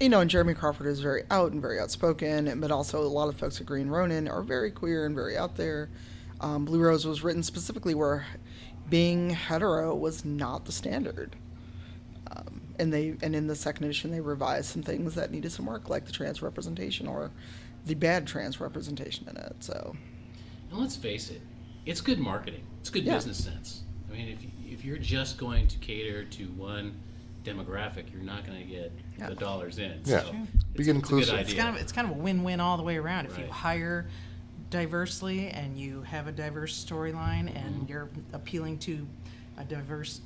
you 0.01 0.09
know, 0.09 0.21
and 0.21 0.31
Jeremy 0.31 0.55
Crawford 0.55 0.87
is 0.87 1.01
very 1.01 1.23
out 1.31 1.53
and 1.53 1.61
very 1.63 1.79
outspoken, 1.79 2.61
but 2.61 2.71
also 2.71 3.01
a 3.01 3.05
lot 3.07 3.29
of 3.29 3.37
folks 3.37 3.61
at 3.61 3.67
Green 3.67 3.89
Ronin 3.89 4.29
are 4.29 4.43
very 4.43 4.71
queer 4.71 5.07
and 5.07 5.15
very 5.15 5.37
out 5.37 5.57
there. 5.57 5.89
Um, 6.41 6.65
Blue 6.65 6.81
Rose 6.81 7.07
was 7.07 7.23
written 7.23 7.43
specifically 7.43 7.95
where 7.95 8.27
being 8.91 9.31
hetero 9.31 9.95
was 9.95 10.25
not 10.25 10.65
the 10.67 10.73
standard. 10.73 11.37
Um, 12.31 12.63
and 12.79 12.93
they 12.93 13.15
and 13.23 13.35
in 13.37 13.47
the 13.47 13.55
second 13.57 13.85
edition 13.85 14.11
they 14.11 14.21
revised 14.21 14.67
some 14.67 14.83
things 14.83 15.15
that 15.15 15.31
needed 15.31 15.53
some 15.53 15.67
work, 15.67 15.89
like 15.89 16.07
the 16.07 16.13
trans 16.13 16.43
representation 16.43 17.07
or 17.07 17.31
the 17.87 17.95
bad 17.95 18.27
trans 18.27 18.61
representation 18.61 19.29
in 19.29 19.37
it. 19.37 19.57
So 19.61 19.95
And 20.71 20.81
let's 20.81 20.97
face 20.97 21.31
it, 21.31 21.41
it's 21.87 22.01
good 22.01 22.19
marketing. 22.19 22.65
It's 22.81 22.91
good 22.91 23.05
Yeah. 23.05 23.15
business 23.15 23.43
sense. 23.43 23.83
I 24.11 24.13
mean, 24.17 24.29
if 24.29 24.43
you, 24.43 24.51
if 24.67 24.85
you're 24.85 24.99
just 24.99 25.39
going 25.39 25.67
to 25.69 25.79
cater 25.79 26.25
to 26.25 26.45
one 26.53 26.95
demographic, 27.45 28.13
you're 28.13 28.23
not 28.23 28.47
going 28.47 28.59
to 28.59 28.65
get 28.65 28.93
Yeah. 29.19 29.29
the 29.29 29.35
dollars 29.35 29.79
in. 29.79 30.01
Yeah. 30.05 30.21
So 30.23 30.33
Be 30.33 30.39
it's, 30.39 30.51
it's 30.55 30.81
a 30.81 30.83
good 30.85 30.97
inclusive. 30.97 31.35
idea. 31.35 31.45
It's 31.45 31.55
kind 31.55 31.75
of 31.77 31.83
it's 31.83 31.93
kind 31.93 32.11
of 32.11 32.17
a 32.17 32.19
win-win 32.21 32.61
all 32.61 32.77
the 32.77 32.83
way 32.83 32.97
around. 32.97 33.27
If 33.27 33.39
you 33.39 33.47
hire 33.47 34.07
diversely 34.71 35.49
and 35.49 35.79
you 35.79 36.03
have 36.03 36.27
a 36.27 36.33
diverse 36.33 36.75
storyline 36.85 37.49
Mm-hmm. 37.49 37.57
and 37.57 37.89
you're 37.89 38.09
appealing 38.33 38.79
to 38.81 39.07
a 39.59 39.65
diverse 39.65 40.21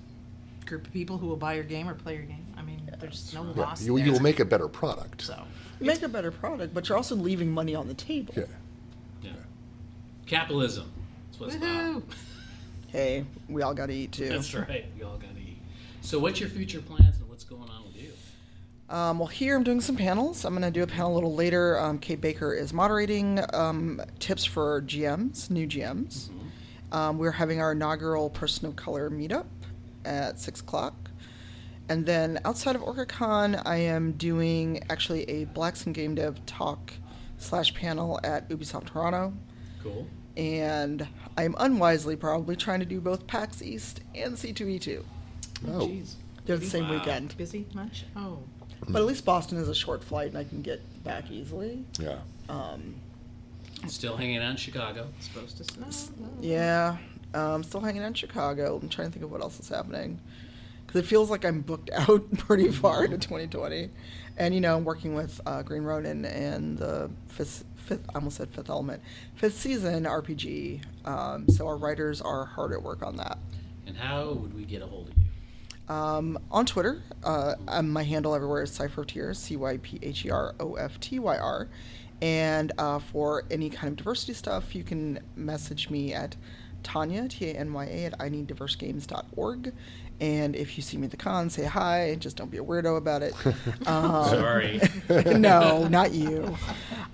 group 0.64 0.86
of 0.86 0.92
people 0.92 1.18
who 1.18 1.26
will 1.26 1.36
buy 1.36 1.54
your 1.54 1.64
game 1.64 1.88
or 1.88 1.94
play 1.94 2.14
your 2.14 2.24
game, 2.24 2.46
I 2.56 2.62
mean, 2.62 2.90
there's 3.00 3.32
no 3.34 3.42
Yeah, 3.54 3.62
loss 3.62 3.82
you, 3.82 3.96
there. 3.96 4.06
you'll 4.06 4.20
make 4.20 4.38
a 4.40 4.44
better 4.44 4.68
product. 4.68 5.22
so. 5.22 5.42
make 5.80 6.02
a 6.02 6.08
better 6.08 6.30
product, 6.30 6.72
but 6.74 6.88
you're 6.88 6.96
also 6.96 7.14
leaving 7.16 7.50
money 7.50 7.74
on 7.74 7.88
the 7.88 7.94
table. 7.94 8.34
Yeah. 8.36 8.44
yeah. 9.22 9.30
Capitalism. 10.26 10.90
That's 11.38 11.54
what's 11.54 11.64
Woohoo! 11.64 11.96
up. 11.98 12.02
Hey, 12.88 13.24
we 13.48 13.62
all 13.62 13.74
got 13.74 13.86
to 13.86 13.94
eat 13.94 14.12
too. 14.12 14.28
That's 14.28 14.54
right. 14.54 14.86
We 14.96 15.04
all 15.04 15.18
got 15.18 15.34
to 15.34 15.40
eat. 15.40 15.58
So, 16.00 16.18
what's 16.18 16.40
your 16.40 16.48
future 16.48 16.80
plans 16.80 17.18
and 17.18 17.28
what's 17.28 17.44
going 17.44 17.68
on 17.68 17.84
with 17.84 17.96
you? 17.96 18.10
Um, 18.88 19.18
well, 19.18 19.28
here 19.28 19.56
I'm 19.56 19.62
doing 19.62 19.80
some 19.80 19.96
panels. 19.96 20.44
I'm 20.44 20.52
going 20.52 20.62
to 20.62 20.70
do 20.70 20.82
a 20.82 20.86
panel 20.86 21.12
a 21.12 21.14
little 21.14 21.34
later. 21.34 21.78
Um, 21.78 21.98
Kate 21.98 22.20
Baker 22.20 22.54
is 22.54 22.72
moderating 22.72 23.40
um, 23.52 24.00
tips 24.18 24.44
for 24.44 24.82
GMs, 24.82 25.50
new 25.50 25.66
GMs. 25.66 26.30
Um, 26.90 27.18
we're 27.18 27.32
having 27.32 27.60
our 27.60 27.72
inaugural 27.72 28.30
Person 28.30 28.66
of 28.66 28.76
Color 28.76 29.10
meetup 29.10 29.44
at 30.06 30.40
6 30.40 30.60
o'clock. 30.60 31.10
And 31.90 32.06
then 32.06 32.40
outside 32.44 32.76
of 32.76 32.82
OrcaCon, 32.82 33.62
I 33.66 33.76
am 33.76 34.12
doing 34.12 34.82
actually 34.88 35.24
a 35.28 35.44
Blacks 35.44 35.84
and 35.84 35.94
Game 35.94 36.14
Dev 36.14 36.44
talk 36.46 36.94
slash 37.36 37.74
panel 37.74 38.18
at 38.24 38.48
Ubisoft 38.48 38.86
Toronto. 38.86 39.34
Cool. 39.82 40.06
And 40.38 41.06
I'm 41.36 41.54
unwisely 41.58 42.14
probably 42.16 42.54
trying 42.56 42.78
to 42.80 42.86
do 42.86 43.00
both 43.00 43.26
PAX 43.26 43.60
East 43.60 44.00
and 44.14 44.34
C2E2. 44.36 45.04
Oh, 45.66 45.70
Jeez. 45.88 46.14
They're 46.46 46.56
the 46.56 46.64
same 46.66 46.84
Wow. 46.88 46.94
weekend. 46.98 47.36
Busy 47.36 47.66
much? 47.74 48.04
Oh. 48.16 48.38
But 48.88 49.00
at 49.00 49.06
least 49.06 49.24
Boston 49.24 49.58
is 49.58 49.68
a 49.68 49.74
short 49.74 50.02
flight 50.04 50.28
and 50.28 50.38
I 50.38 50.44
can 50.44 50.62
get 50.62 50.80
back 51.04 51.30
easily. 51.30 51.84
yeah. 51.98 52.18
Um, 52.48 52.94
Still 53.88 54.16
hanging 54.16 54.38
out 54.38 54.50
in 54.52 54.56
Chicago. 54.56 55.08
Supposed 55.20 55.58
to 55.58 55.64
snow. 55.92 56.26
Yeah, 56.40 56.96
um, 57.34 57.62
still 57.62 57.80
hanging 57.80 58.02
out 58.02 58.08
in 58.08 58.14
Chicago. 58.14 58.78
I'm 58.82 58.88
trying 58.88 59.08
to 59.08 59.12
think 59.12 59.24
of 59.24 59.30
what 59.30 59.40
else 59.40 59.60
is 59.60 59.68
happening 59.68 60.18
because 60.86 61.00
it 61.02 61.06
feels 61.06 61.30
like 61.30 61.44
I'm 61.44 61.60
booked 61.60 61.90
out 61.94 62.24
pretty 62.38 62.70
far 62.72 63.04
into 63.04 63.18
2020, 63.18 63.90
and 64.36 64.52
you 64.54 64.60
know, 64.60 64.76
I'm 64.76 64.84
working 64.84 65.14
with 65.14 65.40
uh, 65.46 65.62
Green 65.62 65.82
Ronin 65.84 66.24
and 66.24 66.76
the 66.78 67.08
fifth, 67.28 67.64
fifth, 67.88 68.04
I 68.10 68.14
almost 68.16 68.36
said 68.36 68.50
fifth 68.50 68.70
element, 68.70 69.02
fifth 69.34 69.58
season 69.58 70.04
RPG. 70.04 70.82
Um, 71.04 71.48
so 71.48 71.66
our 71.66 71.76
writers 71.76 72.20
are 72.20 72.44
hard 72.44 72.72
at 72.72 72.82
work 72.82 73.02
on 73.02 73.16
that. 73.16 73.38
And 73.86 73.96
how 73.96 74.32
would 74.32 74.54
we 74.54 74.64
get 74.64 74.82
a 74.82 74.86
hold 74.86 75.08
of 75.08 75.14
you? 75.16 75.94
Um, 75.94 76.38
on 76.50 76.66
Twitter, 76.66 77.02
uh, 77.24 77.54
um, 77.66 77.88
my 77.88 78.02
handle 78.02 78.34
everywhere 78.34 78.62
is 78.62 78.78
Cypheroftyr, 78.78 79.34
C 79.34 79.56
Y 79.56 79.78
P 79.78 79.98
H 80.02 80.26
E 80.26 80.30
R 80.30 80.54
O 80.60 80.74
F 80.74 81.00
T 81.00 81.18
Y 81.18 81.36
R. 81.38 81.68
And 82.20 82.72
uh, 82.78 82.98
for 82.98 83.44
any 83.50 83.70
kind 83.70 83.92
of 83.92 83.96
diversity 83.96 84.34
stuff, 84.34 84.74
you 84.74 84.84
can 84.84 85.20
message 85.36 85.88
me 85.88 86.12
at 86.12 86.36
Tanya, 86.82 87.28
T 87.28 87.50
A 87.50 87.54
N 87.54 87.72
Y 87.72 87.84
A, 87.84 88.04
at 88.06 88.18
IneedDiverseGames.org. 88.18 89.72
And 90.20 90.56
if 90.56 90.76
you 90.76 90.82
see 90.82 90.96
me 90.96 91.04
at 91.04 91.12
the 91.12 91.16
con, 91.16 91.48
say 91.48 91.64
hi. 91.64 92.16
Just 92.18 92.36
don't 92.36 92.50
be 92.50 92.58
a 92.58 92.62
weirdo 92.64 92.96
about 92.96 93.22
it. 93.22 93.34
Um, 93.86 94.24
Sorry. 94.28 94.80
no, 95.38 95.86
not 95.88 96.12
you. 96.12 96.56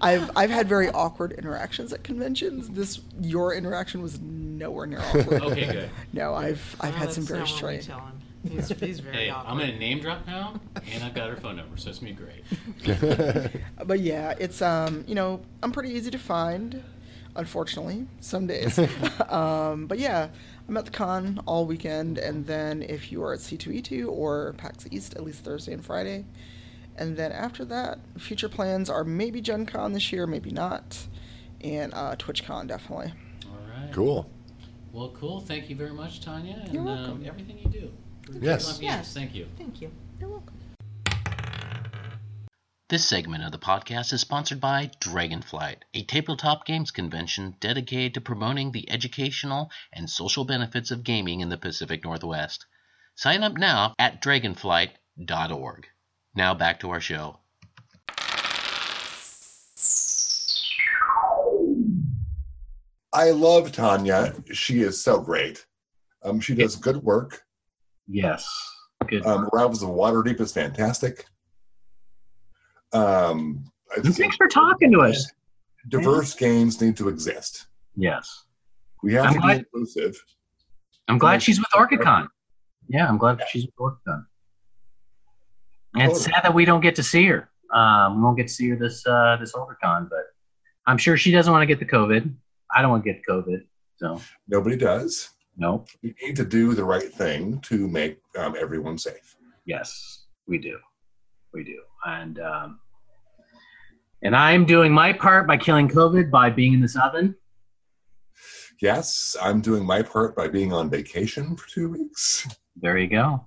I've 0.01 0.31
I've 0.37 0.51
had 0.51 0.67
very 0.69 0.89
awkward 0.91 1.33
interactions 1.33 1.93
at 1.93 2.03
conventions. 2.03 2.71
This 2.71 3.01
your 3.21 3.55
interaction 3.55 4.03
was 4.03 4.19
nowhere 4.21 4.87
near 4.87 5.01
awkward. 5.01 5.43
okay, 5.43 5.67
good. 5.73 5.91
No, 6.13 6.35
I've 6.35 6.77
I've 6.81 6.95
Oh, 6.95 6.97
had 6.97 7.13
some 7.13 7.25
very 7.25 7.41
not 7.41 7.49
what 7.49 7.53
we 7.53 7.57
strange. 7.59 7.87
tell 7.87 8.01
him. 8.01 8.21
He's, 8.51 8.69
he's 8.69 9.01
very 9.01 9.17
Hey, 9.17 9.31
awkward. 9.31 9.51
I'm 9.53 9.59
going 9.59 9.71
to 9.71 9.79
name 9.79 10.01
drop 10.01 10.27
now, 10.27 10.61
and 10.93 11.05
I've 11.05 11.15
got 11.15 11.31
her 11.31 11.37
phone 11.37 11.57
number, 11.57 11.77
so 11.77 11.91
it's 11.91 11.99
going 11.99 12.17
to 12.17 12.23
be 12.23 12.93
great. 12.93 13.51
but 13.87 14.01
yeah, 14.01 14.35
it's 14.39 14.61
um, 14.63 15.05
you 15.07 15.15
know, 15.15 15.41
I'm 15.63 15.73
pretty 15.73 15.91
easy 15.91 16.11
to 16.11 16.19
find, 16.19 16.83
unfortunately, 17.37 18.07
some 18.21 18.47
days. 18.47 18.79
um, 19.29 19.87
but 19.87 19.99
yeah, 19.99 20.29
I'm 20.69 20.77
at 20.77 20.85
the 20.85 20.91
con 20.91 21.41
all 21.47 21.67
weekend, 21.67 22.19
and 22.19 22.47
then 22.47 22.83
if 22.83 23.13
you 23.13 23.23
are 23.23 23.33
at 23.33 23.41
C2E2 23.41 24.09
or 24.09 24.55
PAX 24.57 24.87
East, 24.91 25.15
at 25.15 25.25
least 25.25 25.45
Thursday 25.45 25.73
and 25.73 25.85
Friday, 25.85 26.25
and 26.97 27.17
then 27.17 27.33
after 27.33 27.65
that, 27.67 27.99
future 28.19 28.49
plans 28.49 28.89
are 28.89 29.05
maybe 29.05 29.41
Gen 29.41 29.67
Con 29.67 29.93
this 29.93 30.13
year, 30.13 30.27
maybe 30.27 30.51
not, 30.51 31.07
and 31.61 31.93
uh, 31.95 32.15
TwitchCon 32.17 32.69
definitely. 32.69 33.13
All 33.47 33.59
right. 33.69 33.93
Cool. 33.93 34.31
Well, 34.93 35.09
cool. 35.19 35.41
Thank 35.41 35.69
you 35.69 35.77
very 35.77 35.93
much, 35.93 36.21
Tanya, 36.21 36.63
and 36.65 36.73
You're 36.73 36.89
um, 36.89 37.25
everything 37.27 37.59
you 37.59 37.69
do. 37.69 37.93
Yes. 38.41 38.79
Yes. 38.81 39.13
Thank 39.13 39.35
you. 39.35 39.49
Thank 39.59 39.81
you. 39.81 39.91
You're 40.21 40.31
welcome. 40.31 40.55
This 42.91 43.09
segment 43.09 43.43
of 43.43 43.51
the 43.51 43.59
podcast 43.59 44.13
is 44.13 44.21
sponsored 44.21 44.61
by 44.61 44.91
Dragonflight, 45.01 45.85
a 45.95 46.05
tabletop 46.05 46.67
games 46.67 46.91
convention 46.91 47.57
dedicated 47.59 48.13
to 48.13 48.21
promoting 48.21 48.73
the 48.73 48.91
educational 48.91 49.71
and 49.91 50.11
social 50.11 50.45
benefits 50.45 50.91
of 50.91 51.03
gaming 51.03 51.41
in 51.41 51.49
the 51.49 51.57
Pacific 51.57 52.05
Northwest. 52.05 52.67
Sign 53.15 53.43
up 53.43 53.55
now 53.55 53.95
at 53.99 54.21
dragonflight.org. 54.21 55.87
Now 56.35 56.53
back 56.53 56.81
to 56.81 56.91
our 56.91 57.01
show. 57.01 57.39
I 63.15 63.31
love 63.31 63.73
Tanya. 63.73 64.35
She 64.53 64.83
is 64.83 65.03
so 65.03 65.23
great. 65.23 65.65
Um, 66.23 66.39
she 66.39 66.55
does 66.55 66.77
good 66.77 67.03
work. 67.03 67.45
Yes. 68.07 68.47
Good. 69.07 69.25
Um, 69.25 69.49
Rivals 69.55 69.83
of 69.83 69.89
Waterdeep 69.89 70.39
is 70.39 70.53
fantastic. 70.53 71.25
Um, 72.95 73.65
Thanks 73.97 74.17
think 74.17 74.35
for 74.35 74.49
talking 74.49 74.91
to 74.93 75.01
us. 75.01 75.31
diverse 75.89 76.35
games 76.35 76.81
need 76.81 76.97
to 76.97 77.09
exist. 77.09 77.67
Yes. 77.97 78.45
We 79.03 79.13
have 79.15 79.27
I'm 79.27 79.35
to 79.35 79.41
be 79.41 79.53
inclusive. 79.55 80.17
I'm 81.09 81.19
glad 81.19 81.43
she's 81.43 81.59
with 81.59 81.69
OrcaCon. 81.75 82.29
Yeah, 82.89 83.07
I'm 83.07 83.19
glad 83.19 83.41
she's 83.51 83.67
with 83.67 83.75
OrcaCon. 83.77 84.25
And 85.97 86.11
it's 86.11 86.23
sad 86.25 86.41
that 86.43 86.55
we 86.55 86.65
don't 86.65 86.81
get 86.81 86.95
to 86.97 87.03
see 87.03 87.27
her. 87.27 87.51
Um, 87.73 88.17
we 88.17 88.23
won't 88.23 88.37
get 88.37 88.49
to 88.49 88.53
see 88.53 88.69
her 88.71 88.77
this 88.77 89.07
uh, 89.07 89.37
this 89.39 89.53
OrcaCon, 89.53 90.09
but 90.09 90.25
I'm 90.87 90.99
sure 90.99 91.17
she 91.17 91.31
doesn't 91.31 91.53
want 91.53 91.63
to 91.63 91.67
get 91.67 91.79
the 91.79 91.87
COVID. 91.87 92.33
I 92.75 92.83
don't 92.83 92.91
want 92.91 93.05
to 93.05 93.13
get 93.13 93.23
COVID, 93.29 93.63
so 93.97 94.21
Nobody 94.49 94.77
does. 94.77 95.31
no. 95.57 95.85
We 96.03 96.15
need 96.23 96.37
to 96.37 96.45
do 96.45 96.75
the 96.75 96.85
right 96.85 97.13
thing 97.13 97.61
to 97.63 97.87
make 97.89 98.19
um, 98.39 98.57
everyone 98.59 98.99
safe. 98.99 99.37
Yes, 99.67 100.25
we 100.49 100.59
do, 100.59 100.79
we 101.53 101.63
do, 101.65 101.81
and 102.07 102.39
um, 102.41 102.81
and 104.25 104.35
I'm 104.35 104.65
doing 104.65 104.93
my 104.93 105.13
part 105.13 105.47
by 105.47 105.57
killing 105.57 105.89
COVID 105.89 106.31
by 106.31 106.51
being 106.51 106.73
in 106.73 106.81
this 106.81 106.97
oven. 106.97 107.37
Yes, 108.81 109.37
I'm 109.41 109.61
doing 109.61 109.85
my 109.85 110.03
part 110.03 110.35
by 110.35 110.49
being 110.49 110.73
on 110.73 110.91
vacation 110.91 111.57
for 111.57 111.69
two 111.69 111.91
weeks. 111.91 112.49
There 112.77 112.99
you 112.99 113.07
go. 113.07 113.47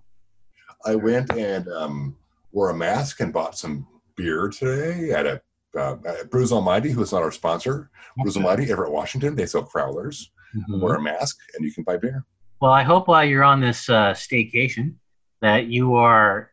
I 0.86 0.96
went 0.96 1.34
and 1.34 1.68
um, 1.68 2.16
wore 2.52 2.70
a 2.70 2.76
mask 2.76 3.20
and 3.20 3.34
bought 3.34 3.58
some 3.58 3.86
beer 4.16 4.48
today 4.48 5.12
at 5.12 5.26
a 5.26 5.42
uh, 5.78 5.98
at 6.08 6.32
Brews 6.32 6.52
Almighty, 6.52 6.90
who 6.90 7.04
is 7.04 7.12
not 7.12 7.22
our 7.22 7.32
sponsor. 7.32 7.92
Brews 8.16 8.38
Almighty, 8.38 8.72
Everett, 8.72 8.92
Washington. 8.92 9.36
They 9.36 9.46
sell 9.46 9.64
crowlers. 9.64 10.28
Mhm. 10.56 10.80
Wear 10.80 10.96
a 10.96 11.02
mask 11.02 11.38
and 11.56 11.66
you 11.66 11.72
can 11.74 11.84
buy 11.84 11.98
beer. 11.98 12.26
Well, 12.62 12.72
I 12.72 12.82
hope 12.84 13.08
while 13.08 13.26
you're 13.26 13.44
on 13.44 13.60
this 13.60 13.90
uh, 13.90 14.14
staycation 14.14 14.96
that 15.42 15.68
you 15.68 15.96
are 15.96 16.52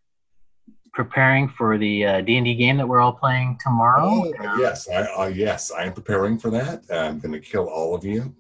preparing 0.95 1.49
for 1.49 1.77
the 1.77 2.07
uh, 2.07 2.21
D&D 2.21 2.55
game 2.55 2.77
that 2.77 2.87
we're 2.87 3.01
all 3.01 3.13
playing 3.13 3.59
tomorrow. 3.63 4.05
Oh, 4.05 4.33
yes, 4.59 4.89
I, 4.89 5.03
uh, 5.03 5.27
yes, 5.27 5.71
I 5.73 5.85
am 5.85 5.93
preparing 5.93 6.39
for 6.39 6.51
that. 6.51 6.85
I'm 6.91 7.19
going 7.19 7.33
to 7.33 7.41
kill 7.41 7.69
all 7.69 7.95
of 7.95 8.05
you. 8.05 8.35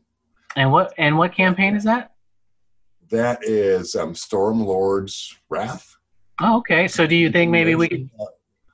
And 0.56 0.70
what 0.70 0.94
and 0.98 1.18
what 1.18 1.34
campaign 1.34 1.74
is 1.74 1.82
that? 1.84 2.12
That 3.10 3.40
is 3.42 3.96
um, 3.96 4.14
Stormlord's 4.14 5.36
Wrath. 5.50 5.96
Oh, 6.40 6.58
okay. 6.58 6.86
So 6.86 7.06
do 7.06 7.16
you 7.16 7.30
think 7.30 7.50
maybe 7.50 7.74
we 7.74 7.88
could 7.88 8.08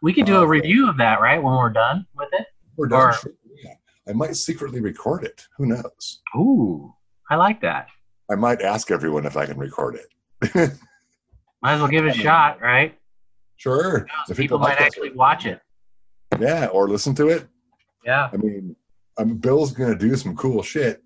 we 0.03 0.13
could 0.13 0.27
do 0.27 0.37
a 0.41 0.47
review 0.47 0.89
of 0.89 0.97
that, 0.99 1.21
right, 1.21 1.43
when 1.43 1.55
we're 1.55 1.71
done 1.71 2.07
with 2.15 2.29
it? 2.33 2.47
We're 2.77 2.89
done. 2.89 3.01
or- 3.09 3.13
Sure, 3.15 3.33
yeah. 3.65 3.75
I 4.09 4.13
might 4.13 4.37
secretly 4.37 4.81
record 4.81 5.25
it. 5.25 5.47
Who 5.57 5.67
knows? 5.67 6.21
Ooh, 6.37 6.95
I 7.31 7.37
like 7.37 7.61
that. 7.63 7.89
I 8.31 8.35
might 8.35 8.61
ask 8.63 8.91
everyone 8.91 9.25
if 9.27 9.37
I 9.37 9.47
can 9.47 9.59
record 9.59 9.97
it. 9.97 10.07
Might 11.63 11.75
as 11.75 11.81
well 11.81 11.89
give 11.91 12.07
it 12.07 12.17
a 12.17 12.19
shot, 12.19 12.61
right? 12.63 12.97
Sure. 13.61 14.07
People 14.35 14.59
like 14.59 14.79
might 14.79 14.87
actually 14.87 15.13
watch 15.13 15.45
it. 15.45 15.61
Yeah, 16.41 16.67
or 16.67 16.89
listen 16.89 17.15
to 17.17 17.29
it. 17.29 17.47
Yeah. 18.07 18.31
I 18.33 18.37
mean, 18.39 18.75
um, 19.19 19.37
Bill's 19.37 19.73
going 19.73 19.93
to 19.93 19.99
do 19.99 20.17
some 20.17 20.35
cool 20.35 20.63
shit. 20.63 21.03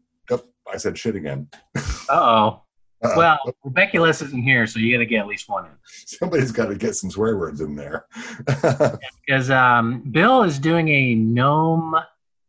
I 0.72 0.76
said 0.76 0.96
shit 0.96 1.16
again. 1.16 1.48
Uh-oh. 1.76 2.62
Uh-oh. 3.02 3.16
Well, 3.16 3.38
Rebeculus 3.66 4.22
isn't 4.22 4.42
here, 4.42 4.66
so 4.66 4.78
you 4.78 4.92
got 4.92 5.00
to 5.00 5.06
get 5.06 5.20
at 5.20 5.26
least 5.26 5.48
one 5.48 5.66
in. 5.66 5.72
somebody's 5.84 6.52
got 6.52 6.66
to 6.66 6.76
get 6.76 6.94
some 6.94 7.10
swear 7.10 7.36
words 7.36 7.60
in 7.60 7.74
there. 7.76 8.06
Because 9.26 9.50
um, 9.50 10.02
Bill 10.10 10.42
is 10.42 10.58
doing 10.58 10.88
a 10.88 11.14
gnome 11.14 11.96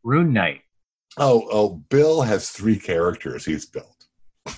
rune 0.03 0.33
knight. 0.33 0.61
oh, 1.17 1.47
oh, 1.51 1.69
Bill 1.89 2.21
has 2.21 2.49
three 2.51 2.77
characters 2.77 3.43
he's 3.45 3.65
built. 3.65 4.05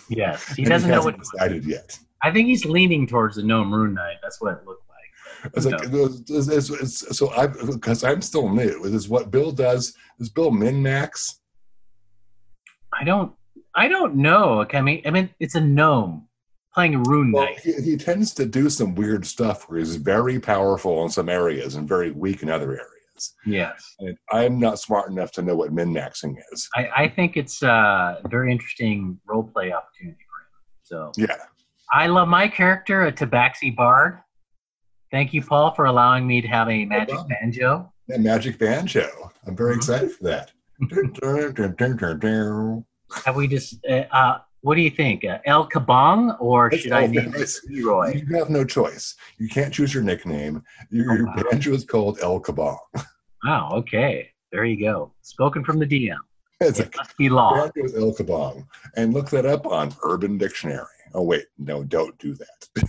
Yes, 0.10 0.48
he 0.56 0.64
doesn't 0.66 0.90
know 0.90 1.04
what. 1.04 1.18
decided 1.18 1.64
yet. 1.64 1.98
I 2.24 2.32
think 2.32 2.48
he's 2.48 2.66
leaning 2.66 3.08
towards 3.08 3.36
the 3.36 3.44
gnome 3.44 3.74
rune 3.74 3.94
knight. 3.94 4.18
That's 4.22 4.42
what 4.42 4.54
it 4.54 4.66
looked 4.66 4.87
like. 4.87 4.87
It's 5.54 5.66
like, 5.66 5.76
it's- 5.84 6.48
it's- 6.50 6.70
it's- 6.70 7.18
so 7.18 7.30
I 7.32 7.48
because 7.48 8.04
I'm 8.04 8.22
still 8.22 8.50
new. 8.50 8.84
Is 8.84 9.08
what 9.10 9.32
Bill 9.32 9.52
does? 9.52 9.94
Is 10.20 10.30
Bill 10.30 10.52
min 10.52 10.82
max? 10.82 11.40
I 12.94 13.04
don't. 13.04 13.34
I 13.76 13.88
don't 13.88 14.16
know. 14.16 14.66
I 14.74 14.82
mean, 14.82 15.02
I 15.06 15.12
mean, 15.12 15.30
it's 15.40 15.56
a 15.56 15.62
gnome 15.62 16.28
playing 16.74 16.96
a 16.96 17.00
rune 17.00 17.32
Well, 17.32 17.46
knight. 17.46 17.60
he, 17.60 17.74
he 17.74 17.98
tends 17.98 18.34
to 18.36 18.46
do 18.46 18.70
some 18.70 18.96
weird 18.96 19.26
stuff 19.26 19.70
where 19.70 19.80
he's 19.80 19.96
very 19.96 20.40
powerful 20.40 21.04
in 21.04 21.10
some 21.10 21.30
areas 21.30 21.76
and 21.76 21.88
very 21.88 22.12
weak 22.12 22.42
in 22.44 22.50
other 22.50 22.72
areas. 22.72 23.34
Yes, 23.48 23.96
And 24.00 24.16
I'm 24.32 24.60
not 24.60 24.78
smart 24.80 25.10
enough 25.10 25.32
to 25.34 25.42
know 25.42 25.56
what 25.56 25.74
min 25.74 25.92
maxing 25.92 26.36
is. 26.54 26.70
I, 26.76 26.88
I 26.96 27.08
think 27.10 27.36
it's 27.36 27.64
a 27.64 28.22
very 28.30 28.52
interesting 28.52 29.20
role 29.26 29.44
play 29.44 29.72
opportunity 29.74 30.20
for 30.30 30.44
him. 30.44 30.48
So 30.84 31.12
Yeah. 31.18 31.36
I 31.92 32.06
love 32.08 32.28
my 32.28 32.48
character, 32.48 33.06
a 33.08 33.12
Tabaxi 33.12 33.76
Bard. 33.76 34.20
Thank 35.12 35.34
you, 35.34 35.42
Paul, 35.42 35.74
for 35.74 35.86
allowing 35.86 36.28
me 36.28 36.42
to 36.42 36.48
have 36.48 36.70
a 36.70 36.86
magic 36.86 37.18
banjo. 37.30 37.92
A 38.14 38.20
magic 38.20 38.60
banjo. 38.60 39.32
I'm 39.46 39.56
very 39.56 39.76
Mhm. 39.76 39.78
excited 39.78 40.12
for 40.12 40.24
that. 40.26 40.52
Have 43.26 43.36
we 43.36 43.48
just? 43.48 43.86
Uh, 43.88 44.04
uh, 44.12 44.40
what 44.62 44.76
do 44.76 44.82
you 44.82 44.90
think, 44.90 45.24
uh, 45.24 45.38
El 45.46 45.70
Kabong, 45.70 46.36
or 46.42 46.72
should 46.72 46.92
I 46.92 47.04
it 47.04 47.60
Leroy? 47.70 48.16
You 48.16 48.36
have 48.36 48.50
no 48.50 48.66
choice. 48.66 49.16
You 49.38 49.48
can't 49.48 49.74
choose 49.74 49.94
your 49.94 50.04
nickname. 50.04 50.62
Your, 50.90 51.12
Oh, 51.12 51.16
your 51.16 51.26
wow. 51.28 51.44
banjo 51.52 51.74
is 51.74 51.86
called 51.86 52.20
El 52.22 52.42
Kabong. 52.42 52.78
Wow. 53.46 53.70
Okay. 53.74 54.30
There 54.52 54.66
you 54.66 54.80
go. 54.80 55.14
Spoken 55.22 55.64
from 55.64 55.80
the 55.80 55.86
DM. 55.86 56.18
It's 56.60 56.80
It 56.80 56.88
like 56.88 56.98
must 56.98 57.18
be 57.18 57.30
law. 57.30 57.54
banjo 57.54 57.86
is 57.86 57.96
El 57.96 58.14
Kabong. 58.14 58.66
And 58.98 59.14
look 59.14 59.30
that 59.30 59.46
up 59.46 59.66
on 59.68 59.94
Urban 60.04 60.38
Dictionary. 60.38 60.86
Oh 61.14 61.22
wait, 61.24 61.46
no, 61.58 61.84
don't 61.84 62.18
do 62.20 62.34
that. 62.36 62.68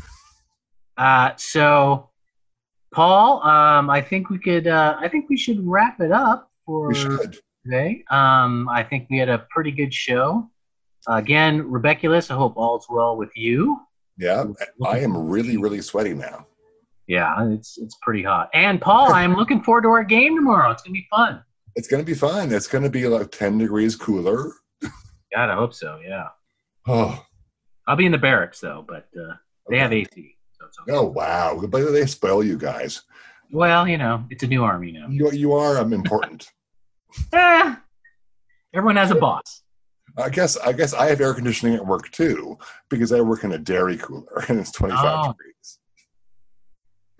Uh, 0.99 1.31
so, 1.37 2.11
Paul, 2.93 3.43
um, 3.45 3.89
I 3.89 4.01
think 4.01 4.29
we 4.31 4.39
could. 4.39 4.67
Uh, 4.67 4.97
I 4.99 5.09
think 5.09 5.29
we 5.29 5.37
should 5.37 5.67
wrap 5.67 6.01
it 6.01 6.13
up 6.13 6.51
for 6.67 6.93
today. 7.65 8.05
Um, 8.11 8.69
I 8.69 8.83
think 8.83 9.09
we 9.09 9.19
had 9.19 9.29
a 9.29 9.47
pretty 9.51 9.71
good 9.71 9.95
show. 9.95 10.51
again, 11.07 11.63
Rebeculus, 11.63 12.31
I 12.31 12.35
hope 12.35 12.57
all's 12.57 12.87
well 12.91 13.17
with 13.17 13.35
you. 13.37 13.81
Yeah, 14.19 14.45
I 14.85 14.99
am 14.99 15.17
really, 15.17 15.57
really 15.57 15.81
sweaty 15.81 16.13
now. 16.13 16.47
Yeah, 17.07 17.49
it's 17.53 17.79
it's 17.79 17.97
pretty 18.03 18.23
hot. 18.23 18.51
And 18.53 18.81
Paul, 18.81 19.13
I'm 19.13 19.35
looking 19.37 19.63
forward 19.63 19.83
to 19.83 19.89
our 19.89 20.05
game 20.05 20.35
tomorrow. 20.37 20.71
It's 20.73 20.83
gonna 20.83 20.93
be 20.95 21.07
fun. 21.09 21.43
It's 21.77 21.87
going 21.87 22.03
to 22.03 22.07
be 22.07 22.15
fun. 22.15 22.53
It's 22.53 22.67
going 22.67 22.83
to 22.83 22.91
be 22.91 23.07
like 23.07 23.31
10 23.31 23.59
degrees 23.59 23.95
cooler. 23.95 24.51
God, 24.83 25.49
I 25.49 25.55
hope 25.55 25.73
so. 25.73 26.01
Yeah, 26.05 26.27
Oh, 26.89 27.25
I'll 27.87 27.95
be 27.95 28.05
in 28.07 28.11
the 28.11 28.19
barracks 28.19 28.59
though, 28.59 28.85
but 28.89 29.07
uh, 29.17 29.35
they 29.71 29.79
have 29.79 29.93
AC. 29.93 30.37
Okay. 30.83 30.93
oh 30.97 31.05
wow. 31.05 31.61
But 31.69 31.91
they 31.93 32.07
spoil 32.07 32.43
you 32.45 32.57
guys. 32.59 33.03
Well, 33.51 33.89
you 33.89 33.97
know, 33.99 34.25
it's 34.31 34.43
a 34.43 34.47
new 34.47 34.63
army 34.65 34.93
now. 34.93 35.07
You, 35.09 35.31
you 35.33 35.53
are 35.55 35.79
um, 35.79 35.93
important. 35.93 36.51
Eh, 37.33 37.75
everyone 38.75 38.97
has 38.97 39.11
a 39.11 39.15
boss. 39.15 39.63
I 40.17 40.29
guess 40.29 40.57
I 40.57 40.73
guess 40.73 40.95
I 40.95 41.07
have 41.07 41.21
air 41.21 41.33
conditioning 41.35 41.75
at 41.75 41.87
work 41.87 42.11
too 42.11 42.59
because 42.89 43.13
I 43.13 43.21
work 43.21 43.45
in 43.45 43.53
a 43.53 43.59
dairy 43.59 43.97
cooler 43.99 44.45
and 44.49 44.59
it's 44.61 44.73
25 44.73 45.01
Oh. 45.05 45.33
degrees. 45.33 45.79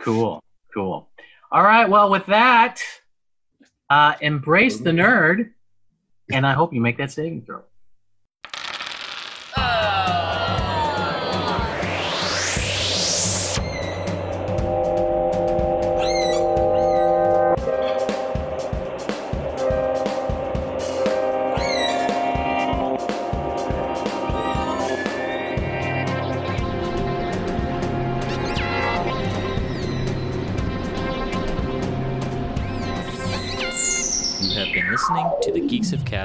Cool, 0.01 0.43
cool. 0.75 1.09
All 1.51 1.63
right. 1.63 1.89
Well, 1.89 2.11
with 2.11 2.27
that, 2.27 2.81
uh, 3.91 4.15
embrace 4.21 4.79
the 4.79 4.91
nerd, 4.91 5.51
and 6.31 6.47
I 6.47 6.53
hope 6.53 6.73
you 6.75 6.81
make 6.81 6.99
that 6.99 7.11
saving 7.11 7.43
throw. 7.43 7.63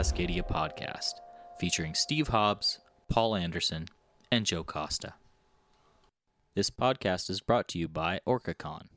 Cascadia 0.04 0.46
podcast, 0.46 1.14
featuring 1.58 1.94
Steve 1.94 2.28
Hobbs, 2.28 2.80
Paul 3.08 3.38
Anderson, 3.38 3.88
and 4.30 4.46
Joe 4.46 4.66
Costa. 4.66 5.14
This 6.56 6.70
podcast 6.70 7.30
is 7.30 7.40
brought 7.40 7.70
to 7.70 7.80
you 7.80 7.88
by 7.88 8.20
OrcaCon, 8.28 8.88